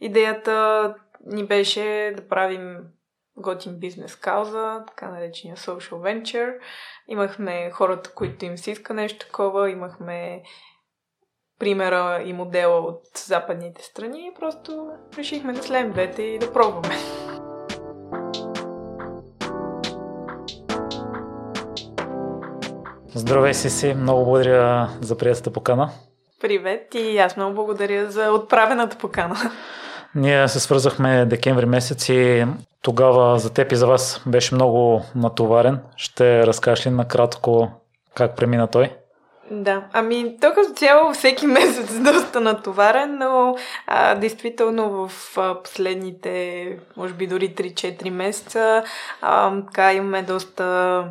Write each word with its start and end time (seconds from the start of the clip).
идеята 0.00 0.94
ни 1.26 1.46
беше 1.46 2.14
да 2.16 2.28
правим 2.28 2.78
готин 3.36 3.78
бизнес 3.78 4.16
кауза, 4.16 4.84
така 4.86 5.08
наречения 5.08 5.56
social 5.56 5.90
venture. 5.90 6.58
Имахме 7.08 7.70
хората, 7.70 8.10
които 8.14 8.44
им 8.44 8.58
се 8.58 8.70
иска 8.70 8.94
нещо 8.94 9.26
такова, 9.26 9.70
имахме 9.70 10.42
примера 11.58 12.22
и 12.24 12.32
модела 12.32 12.80
от 12.80 13.02
западните 13.26 13.82
страни 13.82 14.26
и 14.26 14.38
просто 14.38 14.88
решихме 15.18 15.52
да 15.52 15.62
слеем 15.62 15.92
двете 15.92 16.22
и 16.22 16.38
да 16.38 16.52
пробваме. 16.52 16.96
Здравей 23.14 23.54
си 23.54 23.70
си, 23.70 23.94
много 23.94 24.24
благодаря 24.24 24.88
за 25.00 25.18
приятелата 25.18 25.52
покана. 25.52 25.90
Привет 26.40 26.94
и 26.94 27.18
аз 27.18 27.36
много 27.36 27.54
благодаря 27.54 28.10
за 28.10 28.32
отправената 28.32 28.98
покана. 28.98 29.36
Ние 30.14 30.48
се 30.48 30.60
свързахме 30.60 31.26
декември 31.26 31.66
месец 31.66 32.08
и 32.08 32.46
тогава 32.82 33.38
за 33.38 33.52
теб 33.52 33.72
и 33.72 33.76
за 33.76 33.86
вас 33.86 34.22
беше 34.26 34.54
много 34.54 35.02
натоварен. 35.14 35.80
Ще 35.96 36.46
разкажеш 36.46 36.86
ли 36.86 36.90
накратко 36.90 37.70
как 38.14 38.36
премина 38.36 38.66
той? 38.66 38.90
Да, 39.50 39.84
ами 39.92 40.36
то 40.40 40.52
като 40.54 40.72
цяло 40.74 41.12
всеки 41.12 41.46
месец 41.46 41.98
доста 41.98 42.40
натоварен, 42.40 43.18
но 43.18 43.56
а, 43.86 44.14
действително 44.14 45.08
в 45.08 45.38
а, 45.38 45.62
последните, 45.62 46.78
може 46.96 47.14
би 47.14 47.26
дори 47.26 47.54
3-4 47.54 48.10
месеца, 48.10 48.84
а, 49.22 49.62
така 49.62 49.92
имаме 49.92 50.22
доста 50.22 51.04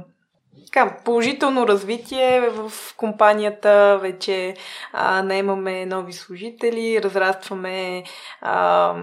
така, 0.65 0.97
положително 1.05 1.67
развитие 1.67 2.49
в 2.49 2.71
компанията, 2.97 3.99
вече 4.01 4.55
а, 4.93 5.23
наемаме 5.23 5.85
нови 5.85 6.13
служители, 6.13 7.03
разрастваме 7.03 8.03
а, 8.41 8.95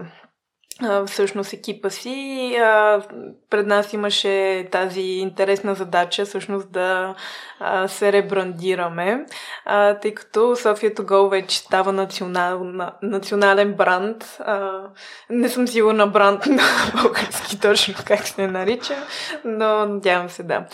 всъщност 1.06 1.52
екипа 1.52 1.90
си. 1.90 2.56
Пред 3.50 3.66
нас 3.66 3.92
имаше 3.92 4.66
тази 4.70 5.00
интересна 5.00 5.74
задача 5.74 6.24
всъщност 6.24 6.72
да 6.72 7.14
се 7.86 8.12
ребрандираме, 8.12 9.26
тъй 10.02 10.14
като 10.14 10.56
София 10.56 10.94
Go 10.94 11.30
вече 11.30 11.58
става 11.58 11.92
национал, 11.92 12.66
национален 13.02 13.74
бранд. 13.74 14.38
Не 15.30 15.48
съм 15.48 15.68
сигурна 15.68 16.06
бранд 16.06 16.46
на 16.46 16.62
български 17.02 17.60
точно 17.60 17.94
как 18.06 18.28
се 18.28 18.46
нарича, 18.46 18.94
но 19.44 19.86
надявам 19.86 20.30
се 20.30 20.42
да. 20.42 20.66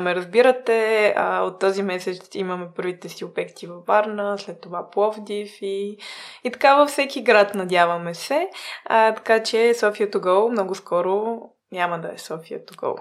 Ме 0.00 0.14
разбирате, 0.14 1.14
от 1.18 1.58
този 1.58 1.82
месец 1.82 2.28
имаме 2.34 2.66
първите 2.76 3.08
си 3.08 3.24
обекти 3.24 3.66
във 3.66 3.86
Варна, 3.86 4.38
след 4.38 4.60
това 4.60 4.90
Пловдив 4.90 5.50
и, 5.62 5.96
и 6.44 6.50
така 6.52 6.76
във 6.76 6.88
всеки 6.88 7.22
град 7.22 7.54
надяваме 7.54 8.14
се. 8.14 8.48
Така 8.88 9.42
че 9.44 9.74
София 9.74 10.10
to 10.10 10.16
go 10.16 10.50
много 10.50 10.74
скоро 10.74 11.40
няма 11.72 11.98
да 11.98 12.08
е 12.14 12.18
София 12.18 12.64
to 12.64 12.74
go. 12.74 12.98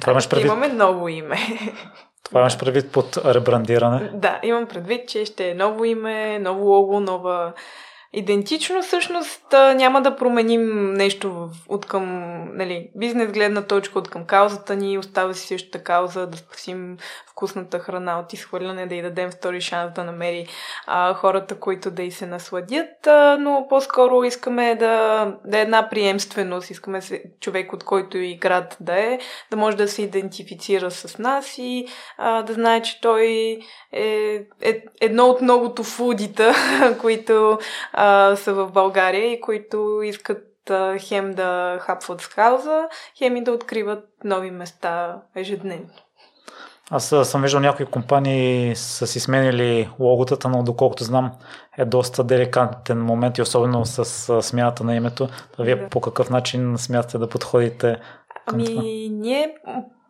това 0.00 0.12
имаш 0.12 0.28
предвид... 0.28 0.46
Имаме 0.46 0.68
ново 0.68 1.08
име. 1.08 1.38
Това 2.24 2.40
имаш 2.40 2.58
предвид 2.58 2.92
под 2.92 3.16
ребрандиране? 3.16 4.10
Да, 4.14 4.40
имам 4.42 4.66
предвид, 4.66 5.08
че 5.08 5.24
ще 5.24 5.50
е 5.50 5.54
ново 5.54 5.84
име, 5.84 6.38
ново 6.38 6.64
лого, 6.64 7.00
нова 7.00 7.52
идентично, 8.12 8.82
всъщност 8.82 9.52
няма 9.52 10.02
да 10.02 10.16
променим 10.16 10.92
нещо 10.92 11.50
от 11.68 11.86
към 11.86 12.04
нали, 12.56 12.90
бизнес 12.96 13.32
гледна 13.32 13.62
точка, 13.62 13.98
от 13.98 14.10
към 14.10 14.24
каузата 14.24 14.76
ни, 14.76 14.98
остава 14.98 15.34
си 15.34 15.46
същата 15.46 15.84
кауза 15.84 16.26
да 16.26 16.36
спасим 16.36 16.96
вкусната 17.30 17.78
храна 17.78 18.18
от 18.18 18.32
изхвърляне, 18.32 18.86
да 18.86 18.94
й 18.94 19.02
дадем 19.02 19.30
втори 19.30 19.60
шанс 19.60 19.92
да 19.94 20.04
намери 20.04 20.46
а, 20.86 21.14
хората, 21.14 21.60
които 21.60 21.90
да 21.90 22.02
й 22.02 22.10
се 22.10 22.26
насладят, 22.26 23.06
а, 23.06 23.36
но 23.40 23.66
по-скоро 23.68 24.24
искаме 24.24 24.74
да, 24.74 25.24
да 25.44 25.58
е 25.58 25.62
една 25.62 25.88
приемственост, 25.88 26.70
искаме 26.70 27.02
се, 27.02 27.22
човек, 27.40 27.72
от 27.72 27.84
който 27.84 28.18
и 28.18 28.34
град 28.34 28.76
да 28.80 29.00
е, 29.00 29.18
да 29.50 29.56
може 29.56 29.76
да 29.76 29.88
се 29.88 30.02
идентифицира 30.02 30.90
с 30.90 31.18
нас 31.18 31.58
и 31.58 31.86
а, 32.18 32.42
да 32.42 32.52
знае, 32.52 32.82
че 32.82 33.00
той 33.00 33.58
е, 33.92 34.32
е 34.62 34.82
едно 35.00 35.26
от 35.26 35.40
многото 35.40 35.82
фудита, 35.82 36.54
които 37.00 37.58
а, 38.00 38.36
са 38.36 38.54
в 38.54 38.72
България 38.72 39.32
и 39.32 39.40
които 39.40 40.00
искат 40.04 40.70
а, 40.70 40.98
хем 40.98 41.34
да 41.34 41.78
хапват 41.80 42.20
с 42.20 42.26
хауза, 42.26 42.88
хем 43.18 43.36
и 43.36 43.44
да 43.44 43.52
откриват 43.52 44.04
нови 44.24 44.50
места 44.50 45.16
ежедневно. 45.36 45.88
Аз 46.90 47.14
съм 47.22 47.42
виждал 47.42 47.60
някои 47.60 47.86
компании 47.86 48.76
са 48.76 49.06
си 49.06 49.20
сменили 49.20 49.88
логотата, 49.98 50.48
но 50.48 50.62
доколкото 50.62 51.04
знам 51.04 51.32
е 51.78 51.84
доста 51.84 52.24
деликатен 52.24 53.04
момент 53.04 53.38
и 53.38 53.42
особено 53.42 53.84
с 53.84 54.42
смяната 54.42 54.84
на 54.84 54.96
името. 54.96 55.28
Вие 55.58 55.76
да. 55.76 55.88
по 55.88 56.00
какъв 56.00 56.30
начин 56.30 56.78
смятате 56.78 57.18
да 57.18 57.28
подходите? 57.28 57.96
Ами, 58.46 59.08
ние 59.12 59.54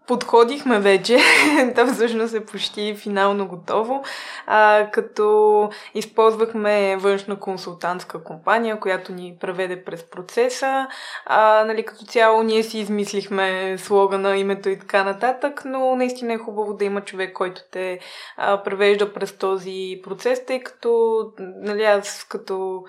подходихме 0.09 0.81
вече. 0.81 1.19
То 1.77 1.87
всъщност 1.87 2.35
е 2.35 2.47
почти 2.47 2.95
финално 2.95 3.49
готово. 3.49 4.05
А, 4.47 4.89
като 4.93 5.71
използвахме 5.95 6.97
външна 6.97 7.41
консултантска 7.41 8.25
компания, 8.25 8.81
която 8.81 9.13
ни 9.13 9.37
преведе 9.41 9.85
през 9.85 10.11
процеса. 10.11 10.87
А, 11.27 11.65
нали, 11.65 11.85
като 11.85 12.05
цяло 12.05 12.43
ние 12.43 12.63
си 12.63 12.79
измислихме 12.79 13.79
слогана, 13.79 14.37
името 14.37 14.69
и 14.69 14.79
така 14.79 15.05
нататък, 15.05 15.63
но 15.65 15.97
наистина 15.97 16.33
е 16.33 16.39
хубаво 16.39 16.75
да 16.75 16.85
има 16.85 17.01
човек, 17.01 17.33
който 17.33 17.61
те 17.71 17.99
а, 18.37 18.63
превежда 18.63 19.13
през 19.13 19.39
този 19.39 20.01
процес, 20.05 20.47
тъй 20.47 20.61
като 20.61 21.21
нали, 21.39 21.85
аз 21.85 22.27
като 22.29 22.85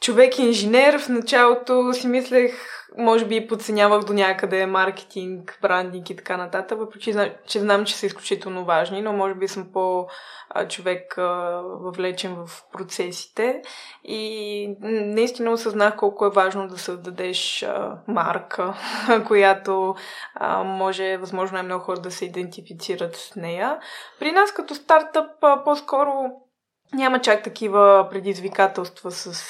човек 0.00 0.38
инженер 0.38 0.98
в 0.98 1.08
началото 1.08 1.92
си 1.92 2.06
мислех 2.06 2.78
може 2.98 3.24
би 3.24 3.46
подценявах 3.46 4.04
до 4.04 4.12
някъде 4.12 4.66
маркетинг, 4.66 5.58
брандинг 5.62 6.10
и 6.10 6.16
така 6.16 6.36
нататък, 6.36 6.78
въпреки 6.78 7.14
че 7.46 7.60
знам, 7.60 7.84
че 7.84 7.96
са 7.96 8.06
изключително 8.06 8.64
важни, 8.64 9.02
но 9.02 9.12
може 9.12 9.34
би 9.34 9.48
съм 9.48 9.72
по-човек 9.72 11.14
въвлечен 11.80 12.34
в 12.34 12.62
процесите 12.72 13.62
и 14.04 14.76
наистина 14.80 15.50
осъзнах 15.50 15.96
колко 15.96 16.26
е 16.26 16.30
важно 16.30 16.68
да 16.68 16.78
създадеш 16.78 17.66
марка, 18.08 18.74
която 19.26 19.94
може 20.64 21.16
възможно 21.16 21.54
най-много 21.54 21.84
хора 21.84 22.00
да 22.00 22.10
се 22.10 22.24
идентифицират 22.24 23.16
с 23.16 23.36
нея. 23.36 23.78
При 24.18 24.32
нас 24.32 24.52
като 24.52 24.74
стартъп 24.74 25.30
по-скоро 25.64 26.12
няма 26.94 27.20
чак 27.20 27.42
такива 27.42 28.08
предизвикателства 28.10 29.10
с 29.10 29.42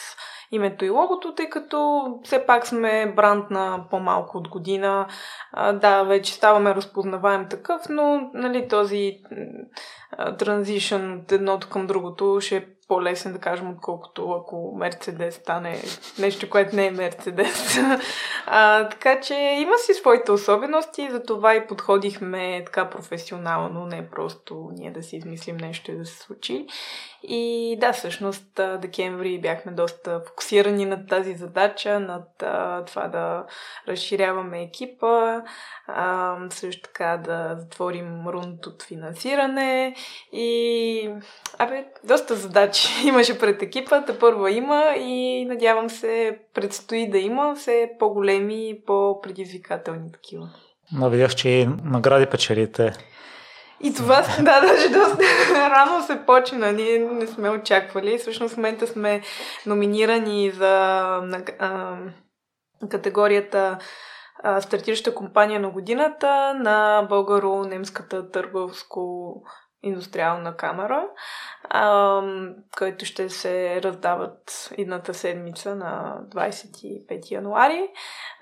името 0.52 0.84
и 0.84 0.90
логото, 0.90 1.34
тъй 1.34 1.48
като 1.48 2.06
все 2.24 2.46
пак 2.46 2.66
сме 2.66 3.12
бранд 3.16 3.50
на 3.50 3.84
по-малко 3.90 4.38
от 4.38 4.48
година. 4.48 5.06
Да, 5.72 6.02
вече 6.02 6.34
ставаме 6.34 6.74
разпознаваем 6.74 7.48
такъв, 7.48 7.82
но 7.88 8.30
нали, 8.34 8.68
този 8.68 9.18
транзишън 10.38 11.20
от 11.20 11.32
едното 11.32 11.68
към 11.68 11.86
другото 11.86 12.38
ще 12.40 12.56
е 12.56 12.64
по-лесен, 12.88 13.32
да 13.32 13.38
кажем, 13.38 13.70
отколкото 13.70 14.30
ако 14.30 14.76
Мерцедес 14.76 15.34
стане 15.34 15.82
нещо, 16.18 16.50
което 16.50 16.76
не 16.76 16.86
е 16.86 16.90
Мерцедес. 16.90 17.78
Така 18.90 19.20
че 19.20 19.34
има 19.34 19.78
си 19.78 19.94
своите 19.94 20.32
особености, 20.32 21.08
затова 21.10 21.54
и 21.54 21.66
подходихме 21.66 22.62
така 22.66 22.90
професионално, 22.90 23.86
не 23.86 24.10
просто 24.10 24.70
ние 24.72 24.90
да 24.90 25.02
си 25.02 25.16
измислим 25.16 25.56
нещо 25.56 25.90
и 25.90 25.98
да 25.98 26.06
се 26.06 26.18
случи. 26.18 26.66
И 27.22 27.76
да, 27.80 27.92
всъщност 27.92 28.60
декември 28.80 29.40
бяхме 29.40 29.72
доста 29.72 30.20
фокусирани 30.26 30.84
над 30.84 31.08
тази 31.08 31.34
задача, 31.34 32.00
над 32.00 32.28
това 32.86 33.08
да 33.08 33.44
разширяваме 33.88 34.62
екипа, 34.62 35.40
също 36.50 36.82
така 36.82 37.16
да 37.24 37.56
затворим 37.58 38.28
рунд 38.28 38.66
от 38.66 38.82
финансиране 38.82 39.94
и 40.32 41.10
абе, 41.58 41.84
доста 42.04 42.34
задачи 42.34 42.88
имаше 43.08 43.38
пред 43.38 43.62
екипата, 43.62 44.18
първа 44.18 44.50
има 44.50 44.94
и 44.98 45.44
надявам 45.44 45.90
се 45.90 46.38
предстои 46.54 47.10
да 47.10 47.18
има 47.18 47.54
все 47.56 47.90
по-големи 47.98 48.70
и 48.70 48.84
по-предизвикателни 48.86 50.12
такива. 50.12 50.48
Но 50.92 51.10
видях, 51.10 51.34
че 51.34 51.48
и 51.48 51.68
награди 51.84 52.26
печелите. 52.26 52.92
И 53.80 53.94
това, 53.94 54.22
да, 54.38 54.60
даже 54.60 54.88
доста 54.88 55.22
рано 55.70 56.02
се 56.02 56.26
почна. 56.26 56.72
Ние 56.72 56.98
не 56.98 57.26
сме 57.26 57.50
очаквали. 57.50 58.18
Всъщност 58.18 58.54
в 58.54 58.56
момента 58.56 58.86
сме 58.86 59.22
номинирани 59.66 60.50
за 60.50 61.04
а, 61.58 61.96
категорията 62.90 63.78
а, 64.42 64.60
стартираща 64.60 65.14
компания 65.14 65.60
на 65.60 65.70
годината 65.70 66.54
на 66.54 67.06
българо-немската 67.08 68.30
търговско 68.30 69.32
индустриална 69.82 70.56
камера, 70.56 71.04
а, 71.70 72.22
който 72.78 73.04
ще 73.04 73.28
се 73.28 73.82
раздават 73.82 74.70
едната 74.78 75.14
седмица 75.14 75.74
на 75.74 76.20
25 76.34 77.30
януари. 77.30 77.88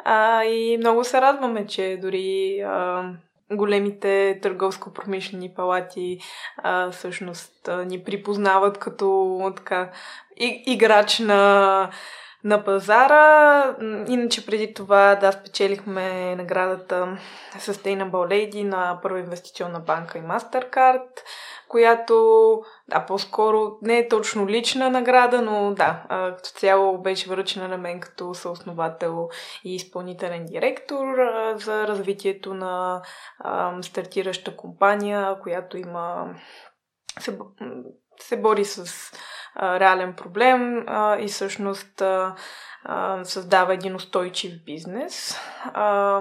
А, 0.04 0.44
и 0.44 0.78
много 0.78 1.04
се 1.04 1.20
радваме, 1.20 1.66
че 1.66 1.98
дори 2.02 2.60
а, 2.60 3.04
големите 3.52 4.38
търговско-промишлени 4.42 5.54
палати 5.54 6.18
а, 6.56 6.90
всъщност 6.90 7.68
а, 7.68 7.84
ни 7.84 8.04
припознават 8.04 8.78
като 8.78 9.52
така, 9.56 9.90
и, 10.36 10.62
играч 10.66 11.18
на, 11.18 11.90
на 12.44 12.64
пазара. 12.64 13.76
Иначе 14.08 14.46
преди 14.46 14.74
това, 14.74 15.14
да, 15.14 15.32
спечелихме 15.32 16.36
наградата 16.36 17.18
Sustainable 17.58 18.10
Lady 18.10 18.62
на 18.62 18.98
Първа 19.02 19.20
инвестиционна 19.20 19.80
банка 19.80 20.18
и 20.18 20.22
MasterCard 20.22 21.08
която, 21.68 22.62
да, 22.88 23.06
по-скоро 23.06 23.78
не 23.82 23.98
е 23.98 24.08
точно 24.08 24.48
лична 24.48 24.90
награда, 24.90 25.42
но 25.42 25.74
да, 25.74 26.02
като 26.08 26.50
цяло 26.50 26.98
беше 27.02 27.28
връчена 27.28 27.68
на 27.68 27.78
мен 27.78 28.00
като 28.00 28.34
съосновател 28.34 29.28
и 29.64 29.74
изпълнителен 29.74 30.44
директор 30.44 31.04
за 31.54 31.88
развитието 31.88 32.54
на 32.54 33.02
стартираща 33.82 34.56
компания, 34.56 35.40
която 35.42 35.78
има 35.78 36.34
се, 37.20 37.38
се 38.20 38.40
бори 38.40 38.64
с 38.64 39.12
а, 39.54 39.80
реален 39.80 40.14
проблем 40.14 40.84
а, 40.86 41.18
и 41.18 41.28
всъщност 41.28 42.00
а, 42.00 42.34
а, 42.84 43.24
създава 43.24 43.74
един 43.74 43.94
устойчив 43.94 44.52
бизнес. 44.64 45.38
А, 45.64 46.20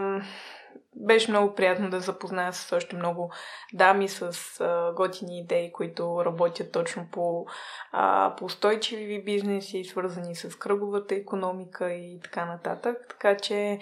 беше 0.96 1.32
много 1.32 1.56
приятно 1.56 1.90
да 1.90 2.00
запозная 2.00 2.54
с 2.54 2.76
още 2.76 2.96
много 2.96 3.32
дами 3.74 4.10
с 4.10 4.32
а, 4.60 4.94
готини 4.94 5.40
идеи, 5.40 5.72
които 5.72 6.26
работят 6.26 6.72
точно 6.72 7.08
по, 7.12 7.46
а, 7.92 8.36
по 8.38 8.46
устойчиви 8.46 9.24
бизнеси, 9.24 9.84
свързани 9.84 10.36
с 10.36 10.60
кръговата 10.60 11.16
економика 11.16 11.94
и 11.94 12.20
така 12.24 12.46
нататък. 12.46 12.98
Така 13.10 13.38
че, 13.38 13.80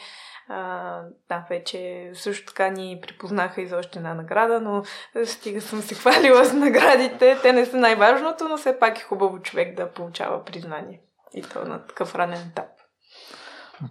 а, 0.47 1.01
да, 1.29 1.45
вече 1.49 2.11
също 2.13 2.45
така 2.45 2.69
ни 2.69 2.99
припознаха 3.01 3.61
и 3.61 3.67
за 3.67 3.77
още 3.77 3.99
една 3.99 4.13
награда, 4.13 4.61
но 4.61 4.83
стига 5.25 5.61
съм 5.61 5.81
се 5.81 5.95
хвалила 5.95 6.45
с 6.45 6.53
наградите. 6.53 7.39
Те 7.41 7.53
не 7.53 7.65
са 7.65 7.77
най-важното, 7.77 8.49
но 8.49 8.57
все 8.57 8.79
пак 8.79 8.99
е 8.99 9.03
хубаво 9.03 9.41
човек 9.41 9.75
да 9.75 9.91
получава 9.91 10.45
признание. 10.45 11.01
И 11.33 11.41
то 11.41 11.65
на 11.65 11.87
такъв 11.87 12.15
ранен 12.15 12.47
етап. 12.51 12.72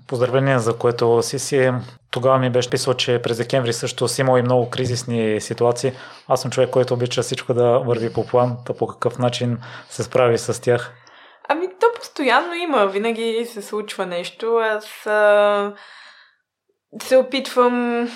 Поздравление 0.07 0.59
за 0.59 0.79
което 0.79 1.23
си 1.23 1.39
си. 1.39 1.71
Тогава 2.11 2.39
ми 2.39 2.51
беше 2.51 2.71
писал, 2.71 2.95
че 2.95 3.23
през 3.23 3.37
декември 3.39 3.73
също 3.73 4.09
си 4.09 4.21
имал 4.21 4.39
и 4.39 4.43
много 4.43 4.71
кризисни 4.71 5.41
ситуации. 5.41 5.93
Аз 6.29 6.43
съм 6.43 6.51
човек, 6.51 6.71
който 6.71 6.95
обича 6.95 7.23
всичко 7.23 7.55
да 7.55 7.79
върви 7.79 8.13
по 8.13 8.27
план, 8.27 8.57
да 8.67 8.75
по 8.75 8.87
какъв 8.87 9.19
начин 9.19 9.59
се 9.91 10.03
справи 10.03 10.39
с 10.39 10.63
тях. 10.63 10.93
Ами 11.49 11.67
то 11.81 11.87
постоянно 11.97 12.55
има, 12.55 12.87
винаги 12.87 13.45
се 13.47 13.63
случва 13.63 14.07
нещо. 14.07 14.57
Аз 14.57 15.07
а, 15.07 15.75
се 17.03 17.17
опитвам 17.17 18.09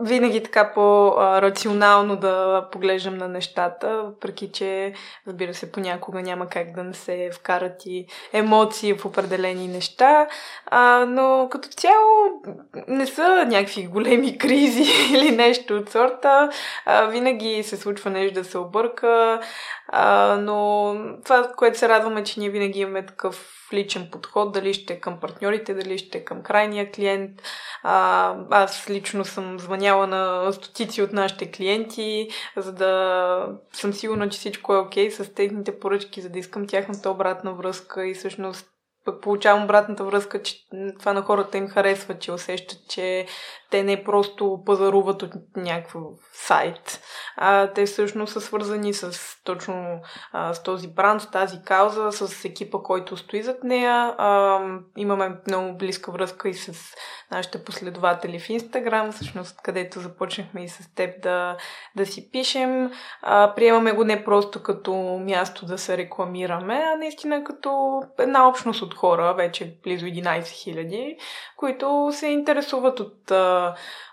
винаги 0.00 0.42
така 0.42 0.72
по-рационално 0.74 2.16
да 2.16 2.68
поглеждам 2.72 3.16
на 3.16 3.28
нещата, 3.28 4.02
въпреки 4.02 4.52
че, 4.52 4.92
разбира 5.26 5.54
се, 5.54 5.72
понякога 5.72 6.22
няма 6.22 6.46
как 6.46 6.72
да 6.72 6.84
не 6.84 6.94
се 6.94 7.30
вкарат 7.34 7.86
и 7.86 8.06
емоции 8.32 8.94
в 8.94 9.06
определени 9.06 9.68
неща, 9.68 10.26
а, 10.66 11.04
но 11.08 11.48
като 11.50 11.68
цяло 11.68 12.42
не 12.88 13.06
са 13.06 13.44
някакви 13.46 13.86
големи 13.86 14.38
кризи 14.38 15.14
или 15.14 15.36
нещо 15.36 15.76
от 15.76 15.90
сорта. 15.90 16.50
А, 16.86 17.06
винаги 17.06 17.62
се 17.62 17.76
случва 17.76 18.10
нещо 18.10 18.34
да 18.34 18.44
се 18.44 18.58
обърка, 18.58 19.40
а, 19.88 20.36
но 20.40 20.94
това, 21.24 21.52
което 21.56 21.78
се 21.78 21.88
радваме, 21.88 22.24
че 22.24 22.40
ние 22.40 22.50
винаги 22.50 22.80
имаме 22.80 23.06
такъв 23.06 23.60
личен 23.72 24.08
подход, 24.12 24.52
дали 24.52 24.74
ще 24.74 24.92
е 24.92 25.00
към 25.00 25.20
партньорите, 25.20 25.74
дали 25.74 25.98
ще 25.98 26.18
е 26.18 26.24
към 26.24 26.42
крайния 26.42 26.92
клиент. 26.92 27.30
А, 27.82 28.34
аз 28.50 28.90
лично 28.90 29.24
съм 29.24 29.58
звъняла 29.58 29.89
на 29.96 30.52
стотици 30.52 31.02
от 31.02 31.12
нашите 31.12 31.50
клиенти, 31.50 32.28
за 32.56 32.72
да 32.72 33.58
съм 33.72 33.92
сигурна, 33.92 34.28
че 34.28 34.38
всичко 34.38 34.74
е 34.74 34.78
окей 34.78 35.08
okay 35.08 35.22
с 35.22 35.34
техните 35.34 35.78
поръчки, 35.78 36.20
за 36.20 36.28
да 36.28 36.38
искам 36.38 36.66
тяхната 36.66 37.10
обратна 37.10 37.54
връзка. 37.54 38.06
И 38.06 38.14
всъщност 38.14 38.66
пък 39.04 39.22
получавам 39.22 39.64
обратната 39.64 40.04
връзка, 40.04 40.42
че 40.42 40.56
това 40.98 41.12
на 41.12 41.22
хората 41.22 41.58
им 41.58 41.68
харесва, 41.68 42.18
че 42.18 42.32
усещат, 42.32 42.78
че 42.88 43.26
те 43.70 43.82
не 43.82 44.04
просто 44.04 44.62
пазаруват 44.66 45.22
от 45.22 45.32
някакъв 45.56 46.02
сайт. 46.32 47.00
А, 47.36 47.66
те 47.72 47.86
всъщност 47.86 48.32
са 48.32 48.40
свързани 48.40 48.94
с 48.94 49.18
точно 49.44 50.00
а, 50.32 50.54
с 50.54 50.62
този 50.62 50.88
бранд, 50.88 51.22
с 51.22 51.30
тази 51.30 51.62
кауза, 51.64 52.12
с 52.12 52.44
екипа, 52.44 52.78
който 52.78 53.16
стои 53.16 53.42
зад 53.42 53.64
нея. 53.64 54.14
А, 54.18 54.60
имаме 54.96 55.36
много 55.46 55.76
близка 55.78 56.12
връзка 56.12 56.48
и 56.48 56.54
с 56.54 56.94
нашите 57.30 57.64
последователи 57.64 58.40
в 58.40 58.50
Инстаграм, 58.50 59.12
всъщност 59.12 59.62
където 59.62 60.00
започнахме 60.00 60.64
и 60.64 60.68
с 60.68 60.94
теб 60.94 61.22
да, 61.22 61.56
да 61.96 62.06
си 62.06 62.30
пишем. 62.30 62.92
А, 63.22 63.54
приемаме 63.54 63.92
го 63.92 64.04
не 64.04 64.24
просто 64.24 64.62
като 64.62 64.92
място 65.20 65.66
да 65.66 65.78
се 65.78 65.96
рекламираме, 65.96 66.82
а 66.94 66.96
наистина 66.96 67.44
като 67.44 68.02
една 68.18 68.48
общност 68.48 68.82
от 68.82 68.94
хора, 68.94 69.34
вече 69.34 69.76
близо 69.82 70.06
11 70.06 70.40
000, 70.40 71.16
които 71.56 72.10
се 72.12 72.26
интересуват 72.26 73.00
от 73.00 73.30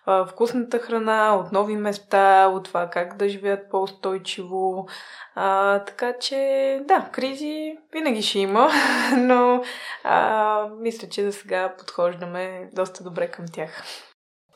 а, 0.05 0.25
вкусната 0.25 0.79
храна, 0.79 1.35
от 1.35 1.51
нови 1.51 1.75
места, 1.75 2.47
от 2.47 2.63
това 2.63 2.89
как 2.89 3.17
да 3.17 3.29
живеят 3.29 3.69
по-устойчиво. 3.71 4.87
А, 5.35 5.79
така 5.79 6.13
че, 6.19 6.81
да, 6.87 7.09
кризи 7.11 7.77
винаги 7.93 8.21
ще 8.21 8.39
има, 8.39 8.69
но 9.17 9.63
а, 10.03 10.65
мисля, 10.79 11.09
че 11.09 11.23
за 11.23 11.31
сега 11.31 11.73
подхождаме 11.77 12.69
доста 12.73 13.03
добре 13.03 13.27
към 13.27 13.45
тях. 13.53 13.83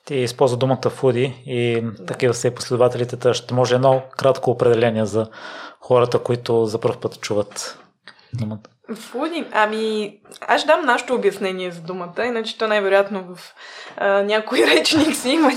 Ти 0.05 0.15
използва 0.15 0.57
думата 0.57 0.89
фуди 0.89 1.43
и 1.45 1.81
да. 1.81 2.05
такива 2.05 2.33
са 2.33 2.47
и 2.47 2.55
последователите. 2.55 3.33
Ще 3.33 3.53
може 3.53 3.75
едно 3.75 4.01
кратко 4.17 4.51
определение 4.51 5.05
за 5.05 5.27
хората, 5.79 6.19
които 6.19 6.65
за 6.65 6.79
първ 6.79 6.99
път 6.99 7.19
чуват 7.19 7.79
думата. 8.33 8.59
Фуди? 8.95 9.45
Ами, 9.51 10.17
аз 10.41 10.65
дам 10.65 10.85
нашето 10.85 11.15
обяснение 11.15 11.71
за 11.71 11.81
думата, 11.81 12.25
иначе 12.25 12.57
то 12.57 12.67
най-вероятно 12.67 13.35
в 13.35 13.55
а, 13.97 14.23
някой 14.23 14.59
речник 14.67 15.15
си 15.15 15.29
има 15.29 15.51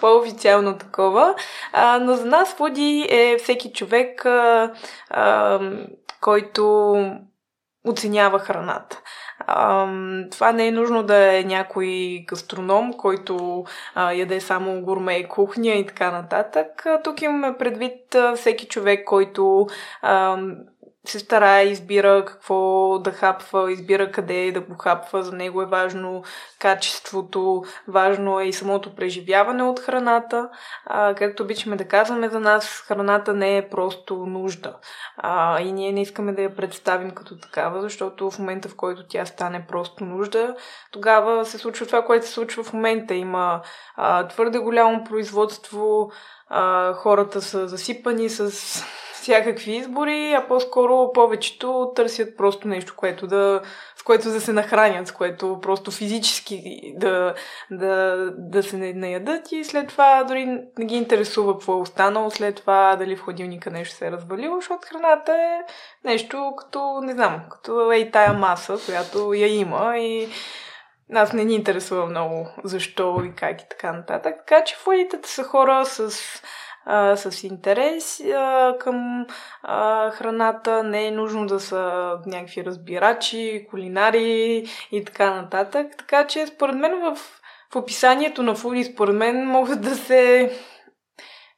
по-официално 0.00 0.78
такова. 0.78 1.34
А, 1.72 1.98
но 1.98 2.14
за 2.14 2.26
нас 2.26 2.54
фуди 2.54 3.06
е 3.10 3.36
всеки 3.38 3.72
човек, 3.72 4.26
а, 4.26 4.72
а, 5.10 5.60
който 6.20 6.94
оценява 7.84 8.38
храната. 8.38 9.00
Това 10.30 10.52
не 10.52 10.66
е 10.66 10.72
нужно 10.72 11.02
да 11.02 11.38
е 11.38 11.42
някой 11.42 12.24
гастроном, 12.28 12.92
който 12.92 13.64
а, 13.94 14.12
яде 14.12 14.40
само 14.40 14.82
гурме 14.82 15.28
кухня 15.28 15.68
и 15.68 15.86
така 15.86 16.10
нататък. 16.10 16.86
Тук 17.04 17.22
имаме 17.22 17.58
предвид 17.58 18.14
а, 18.14 18.36
всеки 18.36 18.66
човек, 18.66 19.04
който 19.04 19.66
а, 20.02 20.38
се 21.06 21.18
старае, 21.18 21.64
избира 21.64 22.24
какво 22.24 22.98
да 22.98 23.12
хапва, 23.12 23.72
избира 23.72 24.12
къде 24.12 24.52
да 24.52 24.60
го 24.60 24.74
хапва. 24.74 25.22
За 25.22 25.32
него 25.32 25.62
е 25.62 25.66
важно 25.66 26.22
качеството, 26.58 27.64
важно 27.88 28.40
е 28.40 28.44
и 28.44 28.52
самото 28.52 28.94
преживяване 28.94 29.62
от 29.62 29.80
храната. 29.80 30.48
А, 30.86 31.14
както 31.14 31.42
обичаме 31.42 31.76
да 31.76 31.88
казваме, 31.88 32.28
за 32.28 32.40
нас 32.40 32.84
храната 32.86 33.34
не 33.34 33.56
е 33.56 33.68
просто 33.68 34.16
нужда. 34.16 34.76
А, 35.16 35.60
и 35.60 35.72
ние 35.72 35.92
не 35.92 36.02
искаме 36.02 36.32
да 36.32 36.42
я 36.42 36.56
представим 36.56 37.10
като 37.10 37.38
такава, 37.38 37.82
защото 37.82 38.30
в 38.30 38.38
момента, 38.38 38.68
в 38.68 38.76
който 38.76 39.06
тя 39.08 39.26
стане 39.26 39.66
просто 39.68 40.04
нужда, 40.04 40.56
тогава 40.90 41.44
се 41.44 41.58
случва 41.58 41.86
това, 41.86 42.04
което 42.04 42.26
се 42.26 42.32
случва 42.32 42.64
в 42.64 42.72
момента. 42.72 43.14
Има 43.14 43.62
а, 43.96 44.28
твърде 44.28 44.58
голямо 44.58 45.04
производство, 45.04 46.10
а, 46.48 46.92
хората 46.92 47.42
са 47.42 47.68
засипани 47.68 48.28
с 48.28 48.52
всякакви 49.22 49.76
избори, 49.76 50.32
а 50.32 50.48
по-скоро 50.48 51.12
повечето 51.12 51.92
търсят 51.96 52.36
просто 52.36 52.68
нещо, 52.68 52.94
което 52.96 53.26
да, 53.26 53.60
с 53.96 54.02
което 54.02 54.30
да 54.30 54.40
се 54.40 54.52
нахранят, 54.52 55.08
с 55.08 55.12
което 55.12 55.58
просто 55.62 55.90
физически 55.90 56.82
да, 56.96 57.34
да, 57.70 58.16
да 58.38 58.62
се 58.62 58.76
наядат 58.76 59.52
и 59.52 59.64
след 59.64 59.88
това 59.88 60.24
дори 60.24 60.46
не 60.78 60.84
ги 60.84 60.94
интересува 60.94 61.52
какво 61.52 61.72
е 61.72 61.80
останало, 61.80 62.30
след 62.30 62.56
това 62.56 62.96
дали 62.96 63.16
в 63.16 63.22
хладилника 63.22 63.70
нещо 63.70 63.94
се 63.94 64.06
е 64.06 64.10
развалило, 64.10 64.56
защото 64.56 64.88
храната 64.88 65.32
е 65.32 65.72
нещо 66.04 66.52
като, 66.58 67.00
не 67.02 67.12
знам, 67.12 67.40
като 67.50 67.92
е 67.92 67.96
и 67.96 68.10
тая 68.10 68.32
маса, 68.32 68.78
която 68.86 69.34
я 69.34 69.54
има 69.54 69.98
и 69.98 70.28
нас 71.08 71.32
не 71.32 71.44
ни 71.44 71.54
интересува 71.54 72.06
много 72.06 72.48
защо 72.64 73.22
и 73.24 73.34
как 73.34 73.62
и 73.62 73.68
така 73.68 73.92
нататък. 73.92 74.34
Така 74.38 74.64
че 74.64 74.76
фуелитата 74.76 75.28
са 75.28 75.44
хора 75.44 75.86
с 75.86 76.12
а, 76.84 77.16
с 77.16 77.44
интерес 77.44 78.20
а, 78.20 78.74
към 78.80 79.26
а, 79.62 80.10
храната. 80.10 80.82
Не 80.82 81.06
е 81.06 81.10
нужно 81.10 81.46
да 81.46 81.60
са 81.60 82.14
някакви 82.26 82.64
разбирачи, 82.64 83.66
кулинари 83.70 84.64
и 84.92 85.04
така 85.04 85.34
нататък. 85.34 85.86
Така 85.98 86.26
че, 86.26 86.46
според 86.46 86.76
мен, 86.76 87.00
в, 87.00 87.16
в 87.72 87.76
описанието 87.76 88.42
на 88.42 88.54
фуди, 88.54 88.84
според 88.84 89.14
мен, 89.14 89.46
могат 89.46 89.80
да 89.82 89.96
се 89.96 90.52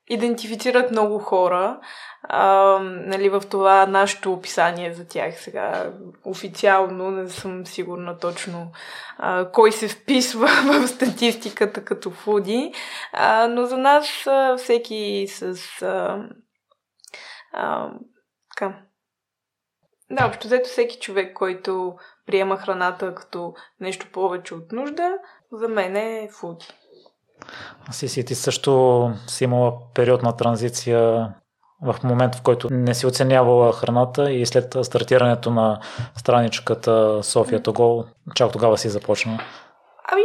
идентифицират 0.09 0.91
много 0.91 1.19
хора 1.19 1.81
а, 2.29 2.79
нали, 2.83 3.29
в 3.29 3.43
това 3.51 3.87
нашето 3.87 4.33
описание 4.33 4.93
за 4.93 5.09
тях 5.09 5.41
сега. 5.41 5.93
Официално 6.25 7.11
не 7.11 7.29
съм 7.29 7.67
сигурна 7.67 8.19
точно 8.19 8.73
а, 9.19 9.51
кой 9.51 9.73
се 9.73 9.89
вписва 9.89 10.47
в 10.67 10.89
статистиката 10.89 11.85
като 11.85 12.11
фуди, 12.11 12.73
а, 13.13 13.49
но 13.49 13.67
за 13.67 13.79
нас 13.79 14.27
а, 14.27 14.57
всеки 14.57 15.27
с 15.29 15.43
а, 15.83 16.29
а, 17.53 17.91
така, 18.51 18.79
да, 20.11 20.27
общо 20.27 20.47
взето 20.47 20.69
всеки 20.69 20.99
човек, 21.01 21.37
който 21.37 21.95
приема 22.27 22.57
храната 22.57 23.15
като 23.15 23.55
нещо 23.81 24.07
повече 24.13 24.55
от 24.55 24.73
нужда, 24.73 25.11
за 25.53 25.69
мен 25.69 25.97
е 25.97 26.29
фуди. 26.33 26.67
Си 27.91 28.25
ти 28.25 28.35
също 28.35 29.11
си 29.27 29.45
имала 29.45 29.73
период 29.95 30.23
на 30.23 30.37
транзиция 30.37 31.29
в 31.83 31.97
момента, 32.05 32.39
в 32.39 32.43
който 32.43 32.69
не 32.71 32.95
си 32.95 33.07
оценявала 33.07 33.73
храната 33.73 34.33
и 34.33 34.47
след 34.47 34.77
стартирането 34.83 35.51
на 35.51 35.81
страничката 36.17 37.21
София 37.23 37.63
Того, 37.63 38.05
чак 38.35 38.53
тогава 38.53 38.79
си 38.79 38.89
започна? 38.89 39.39
Ами, 40.13 40.23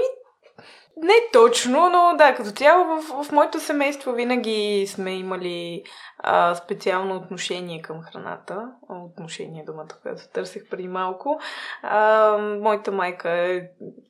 не 1.04 1.14
точно, 1.34 1.90
но 1.90 2.18
да, 2.18 2.36
като 2.36 2.52
цяло 2.52 2.86
в, 2.86 3.24
в 3.24 3.32
моето 3.32 3.60
семейство 3.60 4.12
винаги 4.12 4.86
сме 4.88 5.12
имали 5.12 5.84
а, 6.20 6.56
специално 6.56 7.16
отношение 7.16 7.82
към 7.82 8.02
храната. 8.02 8.72
Отношение, 8.90 9.64
думата, 9.66 9.88
която 10.02 10.22
търсих 10.34 10.70
преди 10.70 10.88
малко. 10.88 11.40
А, 11.84 12.38
моята 12.38 12.92
майка 12.92 13.30
е 13.30 13.62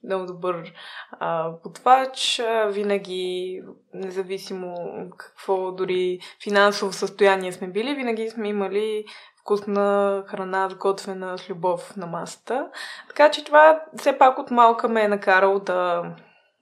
много 0.04 0.26
добър 0.26 0.74
а, 1.12 1.52
готвач. 1.64 2.40
А, 2.40 2.66
винаги, 2.66 3.62
независимо 3.94 4.76
какво 5.18 5.72
дори 5.72 6.20
финансово 6.44 6.94
състояние 6.94 7.52
сме 7.52 7.68
били, 7.68 7.96
винаги 7.96 8.30
сме 8.30 8.48
имали 8.48 9.06
вкусна 9.42 10.24
храна, 10.28 10.70
сготвена 10.70 11.38
с 11.38 11.50
любов 11.50 11.98
на 11.98 12.08
масата. 12.08 12.68
Така 13.08 13.32
че 13.32 13.46
това 13.46 13.82
все 13.98 14.18
пак 14.18 14.40
от 14.40 14.52
малка 14.52 14.90
ме 14.90 15.02
е 15.04 15.08
накарало 15.08 15.60
да 15.60 16.04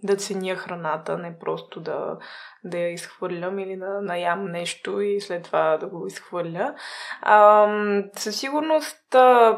да 0.03 0.15
ценя 0.15 0.55
храната, 0.55 1.17
не 1.17 1.39
просто 1.39 1.79
да, 1.79 2.17
да 2.63 2.77
я 2.77 2.93
изхвърлям 2.93 3.59
или 3.59 3.77
да 3.77 4.01
наям 4.01 4.51
нещо 4.51 5.01
и 5.01 5.21
след 5.21 5.43
това 5.43 5.77
да 5.77 5.87
го 5.87 6.07
изхвърля. 6.07 6.75
А, 7.21 7.67
със 8.15 8.39
сигурност 8.39 9.01